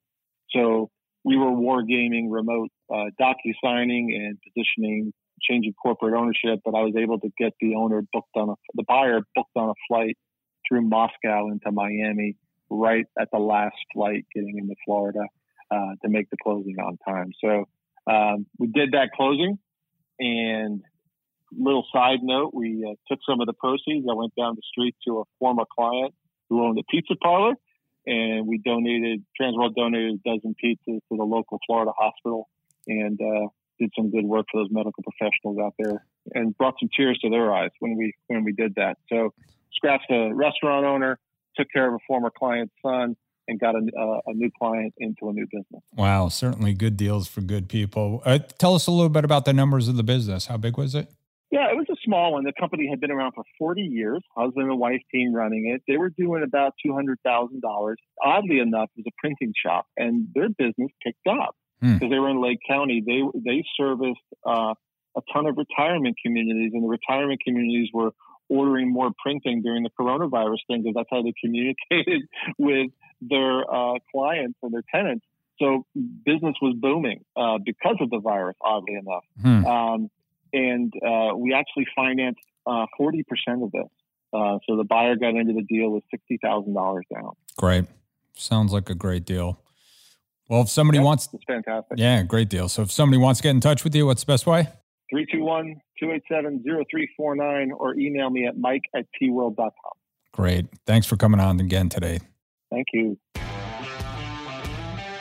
So 0.51 0.91
we 1.25 1.37
were 1.37 1.51
wargaming 1.51 2.27
remote 2.31 2.71
uh, 2.93 3.11
docu 3.21 3.53
signing 3.63 4.13
and 4.15 4.39
positioning 4.43 5.13
changing 5.41 5.73
corporate 5.81 6.15
ownership, 6.15 6.61
but 6.65 6.75
I 6.75 6.83
was 6.83 6.95
able 6.99 7.21
to 7.21 7.31
get 7.39 7.53
the 7.61 7.77
owner 7.77 8.03
booked 8.13 8.35
on 8.35 8.51
a, 8.51 8.55
the 8.75 8.83
buyer 8.89 9.21
booked 9.37 9.53
on 9.55 9.69
a 9.69 9.75
flight 9.87 10.17
through 10.67 10.83
Moscow 10.83 11.49
into 11.49 11.71
Miami 11.71 12.35
right 12.71 13.07
at 13.21 13.29
the 13.33 13.39
last 13.39 13.77
flight 13.95 14.27
getting 14.35 14.59
into 14.59 14.75
Florida 14.85 15.21
uh, 15.71 15.95
to 16.03 16.09
make 16.09 16.31
the 16.31 16.37
closing 16.43 16.77
on 16.79 16.99
time. 17.07 17.33
So 17.43 17.69
um, 18.11 18.47
we 18.59 18.69
did 18.69 18.93
that 18.93 19.11
closing 19.15 19.59
and 20.19 20.83
little 21.57 21.87
side 21.93 22.19
note, 22.23 22.53
we 22.53 22.85
uh, 22.85 22.95
took 23.09 23.21
some 23.29 23.41
of 23.41 23.47
the 23.47 23.55
proceeds. 23.55 24.07
I 24.11 24.15
went 24.15 24.35
down 24.37 24.55
the 24.55 24.63
street 24.71 24.97
to 25.07 25.21
a 25.21 25.25
former 25.39 25.65
client 25.75 26.15
who 26.49 26.65
owned 26.65 26.79
a 26.79 26.83
pizza 26.91 27.15
parlor 27.23 27.55
and 28.07 28.47
we 28.47 28.59
donated, 28.59 29.25
Transworld 29.41 29.75
donated 29.75 30.21
a 30.25 30.31
dozen 30.35 30.55
pizzas 30.63 30.79
to 30.87 31.17
the 31.17 31.25
local 31.25 31.59
Florida 31.67 31.93
hospital. 31.97 32.49
And 32.87 33.21
uh, 33.21 33.49
did 33.79 33.93
some 33.97 34.11
good 34.11 34.25
work 34.25 34.47
for 34.51 34.63
those 34.63 34.71
medical 34.71 35.03
professionals 35.03 35.59
out 35.59 35.75
there 35.79 36.05
and 36.35 36.57
brought 36.57 36.75
some 36.81 36.89
tears 36.97 37.19
to 37.23 37.31
their 37.31 37.53
eyes 37.53 37.71
when 37.79 37.97
we 37.97 38.13
when 38.27 38.45
we 38.45 38.53
did 38.53 38.75
that. 38.75 38.99
So 39.09 39.33
scratched 39.73 40.11
a 40.11 40.33
restaurant 40.35 40.85
owner, 40.85 41.19
took 41.57 41.69
care 41.73 41.89
of 41.89 41.95
a 41.95 41.99
former 42.07 42.31
client's 42.37 42.75
son, 42.85 43.17
and 43.49 43.59
got 43.59 43.75
a, 43.75 43.79
uh, 43.79 44.21
a 44.27 44.35
new 44.35 44.51
client 44.57 44.95
into 44.99 45.29
a 45.29 45.33
new 45.33 45.47
business. 45.51 45.83
Wow, 45.97 46.29
certainly 46.29 46.75
good 46.75 46.97
deals 46.97 47.27
for 47.27 47.41
good 47.41 47.69
people. 47.69 48.23
Uh, 48.25 48.39
tell 48.59 48.75
us 48.75 48.87
a 48.87 48.91
little 48.91 49.09
bit 49.09 49.25
about 49.25 49.45
the 49.45 49.53
numbers 49.53 49.89
of 49.89 49.97
the 49.97 50.03
business. 50.05 50.47
How 50.47 50.57
big 50.57 50.77
was 50.77 50.95
it? 50.95 51.09
Yeah, 51.51 51.71
it 51.71 51.77
was 51.77 51.87
a 51.91 51.97
small 52.05 52.35
one. 52.35 52.45
The 52.45 52.53
company 52.61 52.89
had 52.91 53.01
been 53.01 53.11
around 53.11 53.33
for 53.33 53.43
40 53.59 53.81
years. 53.81 54.21
Husband 54.37 54.71
and 54.71 54.79
wife 54.79 55.01
team 55.11 55.33
running 55.35 55.73
it. 55.75 55.83
They 55.89 55.97
were 55.97 56.11
doing 56.11 56.43
about 56.43 56.75
$200,000. 56.87 57.95
Oddly 58.23 58.59
enough, 58.59 58.91
it 58.97 59.05
was 59.05 59.07
a 59.09 59.17
printing 59.19 59.55
shop, 59.65 59.87
and 59.97 60.29
their 60.35 60.51
business 60.51 60.91
picked 61.03 61.27
up 61.27 61.57
because 61.81 62.01
hmm. 62.01 62.11
they 62.11 62.19
were 62.19 62.29
in 62.29 62.43
Lake 62.43 62.59
County. 62.69 63.03
They 63.05 63.23
they 63.35 63.65
serviced 63.79 64.21
uh, 64.47 64.75
a 65.17 65.21
ton 65.33 65.47
of 65.47 65.57
retirement 65.57 66.17
communities, 66.23 66.73
and 66.75 66.85
the 66.85 66.89
retirement 66.89 67.41
communities 67.45 67.89
were 67.95 68.11
ordering 68.49 68.93
more 68.93 69.11
printing 69.23 69.63
during 69.63 69.83
the 69.83 69.91
coronavirus 69.99 70.59
thing 70.67 70.83
because 70.83 70.95
that's 70.95 71.09
how 71.11 71.23
they 71.23 71.33
communicated 71.45 72.23
with 72.59 72.91
their 73.21 73.63
uh, 73.71 73.95
clients 74.13 74.59
and 74.63 74.73
their 74.73 74.85
tenants. 74.93 75.25
So 75.61 75.85
business 76.25 76.55
was 76.63 76.77
booming 76.79 77.25
uh, 77.37 77.59
because 77.65 77.97
of 78.01 78.11
the 78.11 78.21
virus, 78.21 78.57
oddly 78.61 78.95
enough. 78.95 79.25
Hmm. 79.43 79.67
Um, 79.67 80.11
and 80.53 80.93
uh, 81.05 81.37
we 81.37 81.53
actually 81.53 81.87
financed 81.95 82.41
uh, 82.67 82.87
forty 82.97 83.23
percent 83.25 83.63
of 83.63 83.73
this. 83.73 83.89
Uh, 84.33 84.59
so 84.69 84.77
the 84.77 84.85
buyer 84.85 85.17
got 85.17 85.35
into 85.35 85.53
the 85.53 85.63
deal 85.63 85.91
with 85.91 86.05
sixty 86.11 86.39
thousand 86.43 86.75
dollars 86.75 87.05
down. 87.13 87.33
Great, 87.57 87.87
sounds 88.35 88.73
like 88.73 88.89
a 88.89 88.95
great 88.95 89.25
deal. 89.25 89.61
Well, 90.49 90.63
if 90.63 90.71
somebody 90.71 90.99
wants, 90.99 91.29
it's 91.33 91.45
fantastic. 91.45 91.99
Yeah, 91.99 92.23
great 92.23 92.49
deal. 92.49 92.69
So 92.69 92.83
if 92.83 92.93
somebody 92.93 93.21
wants 93.21 93.41
to 93.41 93.43
get 93.43 93.51
in 93.51 93.61
touch 93.61 93.85
with 93.85 93.95
you, 93.95 94.07
what's 94.07 94.23
the 94.23 94.33
best 94.33 94.47
way? 94.47 94.69
321-287-0349 95.13 97.71
or 97.77 97.99
email 97.99 98.31
me 98.31 98.47
at 98.47 98.57
mike 98.59 98.85
at 98.95 99.07
tworld.com. 99.21 99.73
Great. 100.33 100.67
Thanks 100.87 101.07
for 101.07 101.17
coming 101.17 101.41
on 101.41 101.59
again 101.61 101.89
today. 101.89 102.21
Thank 102.71 102.87
you. 102.93 103.19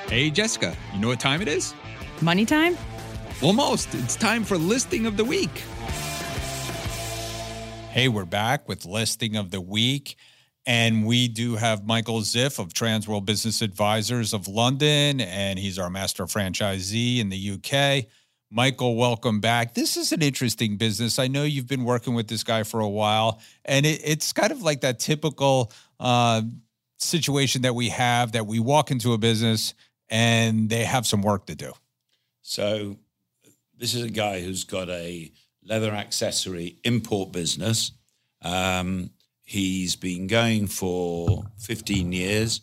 Hey, 0.10 0.30
Jessica, 0.30 0.76
you 0.94 1.00
know 1.00 1.08
what 1.08 1.20
time 1.20 1.42
it 1.42 1.48
is? 1.48 1.74
Money 2.22 2.46
time? 2.46 2.78
Almost. 3.42 3.94
It's 3.96 4.16
time 4.16 4.44
for 4.44 4.58
listing 4.58 5.06
of 5.06 5.18
the 5.18 5.26
week. 5.26 5.64
Hey, 7.92 8.08
we're 8.08 8.26
back 8.26 8.68
with 8.68 8.86
listing 8.86 9.36
of 9.36 9.52
the 9.52 9.62
week. 9.62 10.16
And 10.66 11.06
we 11.06 11.30
do 11.30 11.56
have 11.56 11.86
Michael 11.86 12.20
Ziff 12.20 12.60
of 12.60 12.74
Transworld 12.74 13.26
Business 13.26 13.62
Advisors 13.62 14.34
of 14.34 14.50
London, 14.50 15.22
and 15.22 15.58
he's 15.58 15.80
our 15.80 15.90
master 15.90 16.26
franchisee 16.26 17.20
in 17.20 17.30
the 17.30 17.52
UK. 17.52 18.06
Michael, 18.50 18.96
welcome 18.96 19.42
back. 19.42 19.74
This 19.74 19.98
is 19.98 20.14
an 20.14 20.22
interesting 20.22 20.78
business. 20.78 21.20
I 21.20 21.28
know 21.28 21.44
you've 21.44 21.68
been 21.68 21.84
working 21.84 22.14
with 22.14 22.30
this 22.30 22.44
guy 22.44 22.64
for 22.64 22.80
a 22.80 22.88
while, 22.88 23.42
and 23.66 23.86
it, 23.86 24.02
it's 24.06 24.32
kind 24.32 24.54
of 24.54 24.62
like 24.62 24.82
that 24.82 25.00
typical 25.00 25.72
uh, 26.00 26.42
situation 26.98 27.64
that 27.64 27.76
we 27.76 27.90
have 27.90 28.32
that 28.32 28.48
we 28.48 28.60
walk 28.60 28.90
into 28.90 29.12
a 29.12 29.18
business 29.18 29.74
and 30.10 30.70
they 30.70 30.86
have 30.86 31.06
some 31.06 31.22
work 31.22 31.46
to 31.48 31.56
do. 31.56 31.74
So 32.42 32.98
this 33.78 33.94
is 33.94 34.04
a 34.04 34.10
guy 34.10 34.40
who's 34.40 34.64
got 34.64 34.90
a 34.90 35.30
leather 35.66 35.92
accessory 35.92 36.78
import 36.86 37.34
business. 37.34 37.92
Um, 38.42 39.10
he's 39.44 39.98
been 39.98 40.28
going 40.28 40.68
for 40.68 41.44
15 41.58 42.14
years. 42.14 42.62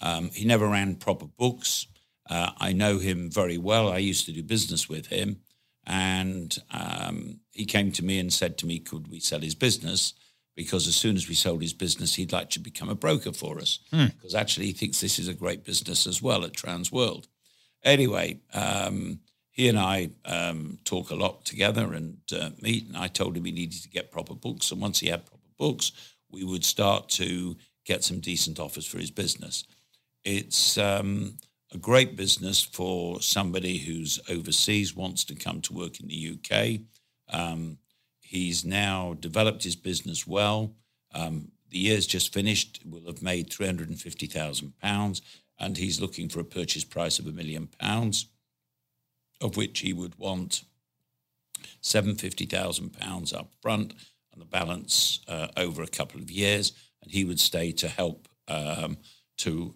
Um, 0.00 0.30
he 0.30 0.46
never 0.46 0.66
ran 0.66 0.94
proper 0.94 1.26
books. 1.26 1.86
Uh, 2.28 2.50
I 2.58 2.72
know 2.72 2.98
him 2.98 3.30
very 3.30 3.58
well. 3.58 3.90
I 3.90 3.98
used 3.98 4.26
to 4.26 4.32
do 4.32 4.42
business 4.42 4.88
with 4.88 5.06
him. 5.06 5.40
And 5.86 6.56
um, 6.72 7.40
he 7.52 7.64
came 7.64 7.92
to 7.92 8.04
me 8.04 8.18
and 8.18 8.32
said 8.32 8.58
to 8.58 8.66
me, 8.66 8.80
Could 8.80 9.08
we 9.08 9.20
sell 9.20 9.40
his 9.40 9.54
business? 9.54 10.14
Because 10.56 10.88
as 10.88 10.96
soon 10.96 11.16
as 11.16 11.28
we 11.28 11.34
sold 11.34 11.62
his 11.62 11.74
business, 11.74 12.14
he'd 12.14 12.32
like 12.32 12.50
to 12.50 12.60
become 12.60 12.88
a 12.88 12.94
broker 12.94 13.32
for 13.32 13.58
us. 13.58 13.78
Hmm. 13.92 14.06
Because 14.06 14.34
actually, 14.34 14.66
he 14.66 14.72
thinks 14.72 15.00
this 15.00 15.18
is 15.18 15.28
a 15.28 15.34
great 15.34 15.64
business 15.64 16.06
as 16.06 16.20
well 16.20 16.44
at 16.44 16.54
Transworld. 16.54 17.26
Anyway, 17.84 18.40
um, 18.52 19.20
he 19.50 19.68
and 19.68 19.78
I 19.78 20.10
um, 20.24 20.78
talk 20.84 21.10
a 21.10 21.14
lot 21.14 21.44
together 21.44 21.92
and 21.92 22.18
uh, 22.32 22.50
meet. 22.60 22.88
And 22.88 22.96
I 22.96 23.06
told 23.06 23.36
him 23.36 23.44
he 23.44 23.52
needed 23.52 23.82
to 23.82 23.88
get 23.88 24.10
proper 24.10 24.34
books. 24.34 24.72
And 24.72 24.80
once 24.80 24.98
he 24.98 25.08
had 25.08 25.26
proper 25.26 25.44
books, 25.56 25.92
we 26.30 26.42
would 26.42 26.64
start 26.64 27.08
to 27.10 27.56
get 27.84 28.02
some 28.02 28.20
decent 28.20 28.58
offers 28.58 28.86
for 28.86 28.98
his 28.98 29.10
business. 29.10 29.64
It's 30.24 30.76
um, 30.76 31.36
a 31.72 31.78
great 31.78 32.16
business 32.16 32.62
for 32.62 33.20
somebody 33.20 33.78
who's 33.78 34.20
overseas, 34.28 34.94
wants 34.94 35.24
to 35.24 35.34
come 35.34 35.60
to 35.62 35.72
work 35.72 36.00
in 36.00 36.08
the 36.08 36.38
UK. 36.38 36.80
Um, 37.28 37.78
he's 38.20 38.64
now 38.64 39.14
developed 39.18 39.64
his 39.64 39.76
business 39.76 40.26
well. 40.26 40.74
Um, 41.12 41.50
the 41.70 41.78
year's 41.78 42.06
just 42.06 42.32
finished, 42.32 42.80
will 42.84 43.06
have 43.06 43.22
made 43.22 43.50
£350,000, 43.50 45.20
and 45.58 45.76
he's 45.76 46.00
looking 46.00 46.28
for 46.28 46.40
a 46.40 46.44
purchase 46.44 46.84
price 46.84 47.18
of 47.18 47.26
a 47.26 47.32
million 47.32 47.66
pounds 47.66 48.26
of 49.40 49.56
which 49.56 49.80
he 49.80 49.92
would 49.92 50.18
want 50.18 50.62
£750,000 51.82 53.34
up 53.34 53.52
front 53.60 53.94
and 54.32 54.40
the 54.40 54.46
balance 54.46 55.20
uh, 55.28 55.48
over 55.56 55.82
a 55.82 55.88
couple 55.88 56.20
of 56.20 56.30
years. 56.30 56.72
And 57.02 57.12
he 57.12 57.24
would 57.24 57.40
stay 57.40 57.72
to 57.72 57.88
help 57.88 58.28
um, 58.48 58.98
to 59.38 59.74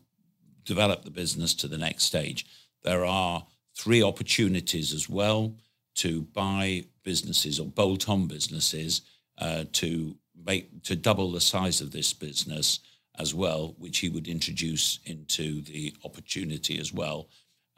develop 0.70 1.02
the 1.02 1.10
business 1.22 1.52
to 1.54 1.66
the 1.68 1.82
next 1.86 2.04
stage. 2.04 2.46
There 2.84 3.04
are 3.04 3.44
three 3.76 4.02
opportunities 4.02 4.94
as 4.94 5.08
well 5.08 5.56
to 5.96 6.22
buy 6.42 6.84
businesses 7.02 7.58
or 7.58 7.66
bolt 7.66 8.08
on 8.08 8.28
businesses 8.28 9.02
uh, 9.38 9.64
to 9.72 10.16
make 10.46 10.84
to 10.84 10.94
double 10.94 11.32
the 11.32 11.40
size 11.40 11.80
of 11.80 11.90
this 11.90 12.12
business 12.12 12.78
as 13.18 13.34
well, 13.34 13.74
which 13.78 13.98
he 13.98 14.08
would 14.08 14.28
introduce 14.28 15.00
into 15.04 15.60
the 15.62 15.92
opportunity 16.04 16.78
as 16.78 16.92
well. 16.92 17.28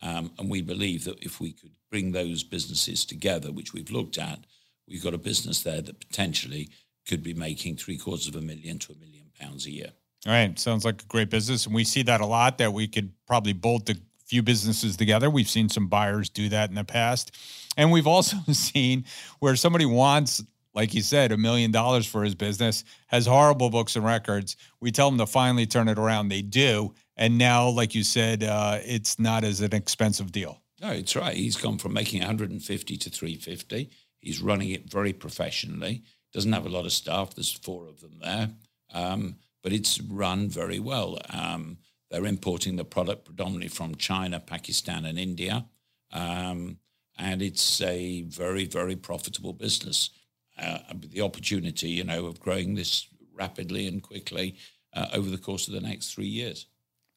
Um, 0.02 0.30
and 0.38 0.50
we 0.50 0.60
believe 0.60 1.04
that 1.04 1.22
if 1.24 1.40
we 1.40 1.52
could 1.52 1.72
bring 1.90 2.12
those 2.12 2.42
businesses 2.42 3.06
together, 3.06 3.50
which 3.50 3.72
we've 3.72 3.90
looked 3.90 4.18
at, 4.18 4.40
we've 4.86 5.02
got 5.02 5.14
a 5.14 5.28
business 5.30 5.62
there 5.62 5.80
that 5.80 6.06
potentially 6.06 6.68
could 7.08 7.22
be 7.22 7.34
making 7.34 7.76
three 7.76 7.96
quarters 7.96 8.28
of 8.28 8.36
a 8.36 8.40
million 8.40 8.78
to 8.80 8.92
a 8.92 8.96
million 8.96 9.30
pounds 9.40 9.66
a 9.66 9.70
year. 9.70 9.92
All 10.26 10.32
right. 10.32 10.58
Sounds 10.58 10.84
like 10.84 11.02
a 11.02 11.06
great 11.06 11.30
business. 11.30 11.66
And 11.66 11.74
we 11.74 11.84
see 11.84 12.02
that 12.04 12.20
a 12.20 12.26
lot 12.26 12.58
that 12.58 12.72
we 12.72 12.86
could 12.86 13.12
probably 13.26 13.52
bolt 13.52 13.90
a 13.90 13.96
few 14.24 14.42
businesses 14.42 14.96
together. 14.96 15.28
We've 15.28 15.48
seen 15.48 15.68
some 15.68 15.88
buyers 15.88 16.28
do 16.28 16.48
that 16.50 16.68
in 16.68 16.76
the 16.76 16.84
past. 16.84 17.36
And 17.76 17.90
we've 17.90 18.06
also 18.06 18.36
seen 18.52 19.04
where 19.40 19.56
somebody 19.56 19.86
wants 19.86 20.42
like 20.74 20.94
you 20.94 21.02
said, 21.02 21.32
a 21.32 21.36
million 21.36 21.70
dollars 21.70 22.06
for 22.06 22.24
his 22.24 22.34
business, 22.34 22.84
has 23.08 23.26
horrible 23.26 23.70
books 23.70 23.96
and 23.96 24.04
records. 24.04 24.56
We 24.80 24.90
tell 24.90 25.10
them 25.10 25.18
to 25.18 25.26
finally 25.26 25.66
turn 25.66 25.88
it 25.88 25.98
around. 25.98 26.28
They 26.28 26.42
do. 26.42 26.94
And 27.16 27.36
now, 27.38 27.68
like 27.68 27.94
you 27.94 28.04
said, 28.04 28.42
uh, 28.42 28.78
it's 28.84 29.18
not 29.18 29.44
as 29.44 29.60
an 29.60 29.74
expensive 29.74 30.32
deal. 30.32 30.62
No, 30.80 30.90
it's 30.90 31.14
right. 31.14 31.36
He's 31.36 31.56
gone 31.56 31.78
from 31.78 31.92
making 31.92 32.20
150 32.20 32.96
to 32.96 33.10
350. 33.10 33.90
He's 34.20 34.40
running 34.40 34.70
it 34.70 34.90
very 34.90 35.12
professionally. 35.12 36.02
Doesn't 36.32 36.52
have 36.52 36.66
a 36.66 36.70
lot 36.70 36.86
of 36.86 36.92
staff. 36.92 37.34
There's 37.34 37.52
four 37.52 37.86
of 37.86 38.00
them 38.00 38.18
there, 38.22 38.50
um, 38.92 39.36
but 39.62 39.72
it's 39.72 40.00
run 40.00 40.48
very 40.48 40.78
well. 40.78 41.18
Um, 41.30 41.78
they're 42.10 42.26
importing 42.26 42.76
the 42.76 42.84
product 42.84 43.24
predominantly 43.24 43.68
from 43.68 43.94
China, 43.94 44.38
Pakistan, 44.40 45.04
and 45.04 45.18
India, 45.18 45.66
um, 46.12 46.78
and 47.18 47.40
it's 47.42 47.80
a 47.80 48.22
very, 48.22 48.66
very 48.66 48.96
profitable 48.96 49.52
business. 49.52 50.10
Uh, 50.58 50.78
the 50.94 51.22
opportunity, 51.22 51.88
you 51.88 52.04
know, 52.04 52.26
of 52.26 52.38
growing 52.38 52.74
this 52.74 53.06
rapidly 53.34 53.86
and 53.86 54.02
quickly 54.02 54.56
uh, 54.94 55.06
over 55.14 55.30
the 55.30 55.38
course 55.38 55.66
of 55.68 55.74
the 55.74 55.80
next 55.80 56.14
three 56.14 56.26
years. 56.26 56.66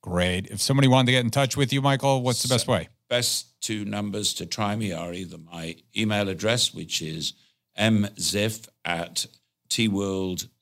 Great. 0.01 0.47
If 0.47 0.61
somebody 0.61 0.87
wanted 0.87 1.07
to 1.07 1.11
get 1.13 1.25
in 1.25 1.31
touch 1.31 1.57
with 1.57 1.73
you, 1.73 1.81
Michael, 1.81 2.21
what's 2.21 2.43
the 2.43 2.47
best 2.47 2.67
way? 2.67 2.89
Best 3.09 3.59
two 3.61 3.83
numbers 3.85 4.35
to 4.35 4.45
try 4.45 4.75
me 4.75 4.93
are 4.93 5.11
either 5.13 5.39
my 5.39 5.75
email 5.97 6.29
address, 6.29 6.73
which 6.73 7.01
is 7.01 7.33
mziff 7.77 8.67
at 8.85 9.25
tworlduk.com, 9.69 10.53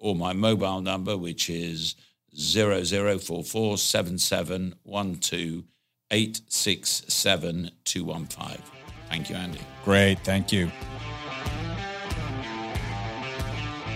or 0.00 0.16
my 0.16 0.32
mobile 0.32 0.80
number, 0.80 1.16
which 1.16 1.48
is 1.48 1.94
0044 2.36 3.76
Thank 9.08 9.30
you, 9.30 9.36
Andy. 9.36 9.60
Great. 9.84 10.18
Thank 10.20 10.52
you. 10.52 10.70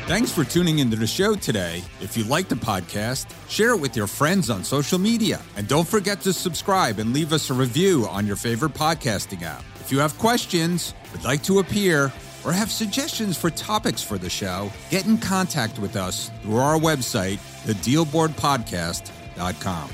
Thanks 0.07 0.31
for 0.31 0.45
tuning 0.45 0.81
into 0.81 0.97
the 0.97 1.07
show 1.07 1.35
today. 1.35 1.83
If 2.03 2.15
you 2.15 2.25
like 2.25 2.49
the 2.49 2.57
podcast, 2.57 3.27
share 3.49 3.71
it 3.71 3.81
with 3.81 3.97
your 3.97 4.07
friends 4.07 4.51
on 4.51 4.63
social 4.63 4.99
media. 4.99 5.41
And 5.57 5.67
don't 5.67 5.89
forget 5.89 6.21
to 6.23 6.33
subscribe 6.35 6.99
and 6.99 7.15
leave 7.15 7.33
us 7.33 7.49
a 7.49 7.55
review 7.55 8.07
on 8.11 8.27
your 8.27 8.37
favorite 8.37 8.75
podcasting 8.75 9.43
app. 9.45 9.65
If 9.81 9.91
you 9.91 9.99
have 10.01 10.19
questions, 10.19 10.93
would 11.13 11.25
like 11.25 11.43
to 11.45 11.59
appear, 11.59 12.13
or 12.45 12.53
have 12.53 12.71
suggestions 12.71 13.37
for 13.37 13.51
topics 13.51 14.03
for 14.03 14.19
the 14.19 14.31
show, 14.31 14.71
get 14.91 15.07
in 15.07 15.19
contact 15.19 15.79
with 15.79 15.97
us 15.97 16.31
through 16.43 16.57
our 16.57 16.79
website, 16.79 17.39
thedealboardpodcast.com. 17.65 19.91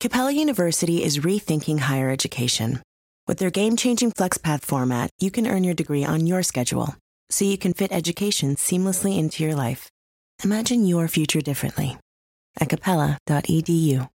Capella 0.00 0.32
University 0.32 1.02
is 1.02 1.20
rethinking 1.20 1.78
higher 1.78 2.10
education. 2.10 2.82
With 3.26 3.38
their 3.38 3.50
game 3.50 3.74
changing 3.74 4.12
FlexPath 4.12 4.60
format, 4.60 5.10
you 5.18 5.30
can 5.30 5.46
earn 5.46 5.64
your 5.64 5.74
degree 5.74 6.04
on 6.04 6.26
your 6.26 6.42
schedule 6.42 6.94
so 7.30 7.46
you 7.46 7.56
can 7.56 7.72
fit 7.72 7.90
education 7.90 8.56
seamlessly 8.56 9.16
into 9.16 9.42
your 9.42 9.54
life. 9.54 9.88
Imagine 10.44 10.84
your 10.84 11.08
future 11.08 11.40
differently 11.40 11.96
at 12.60 12.68
capella.edu. 12.68 14.08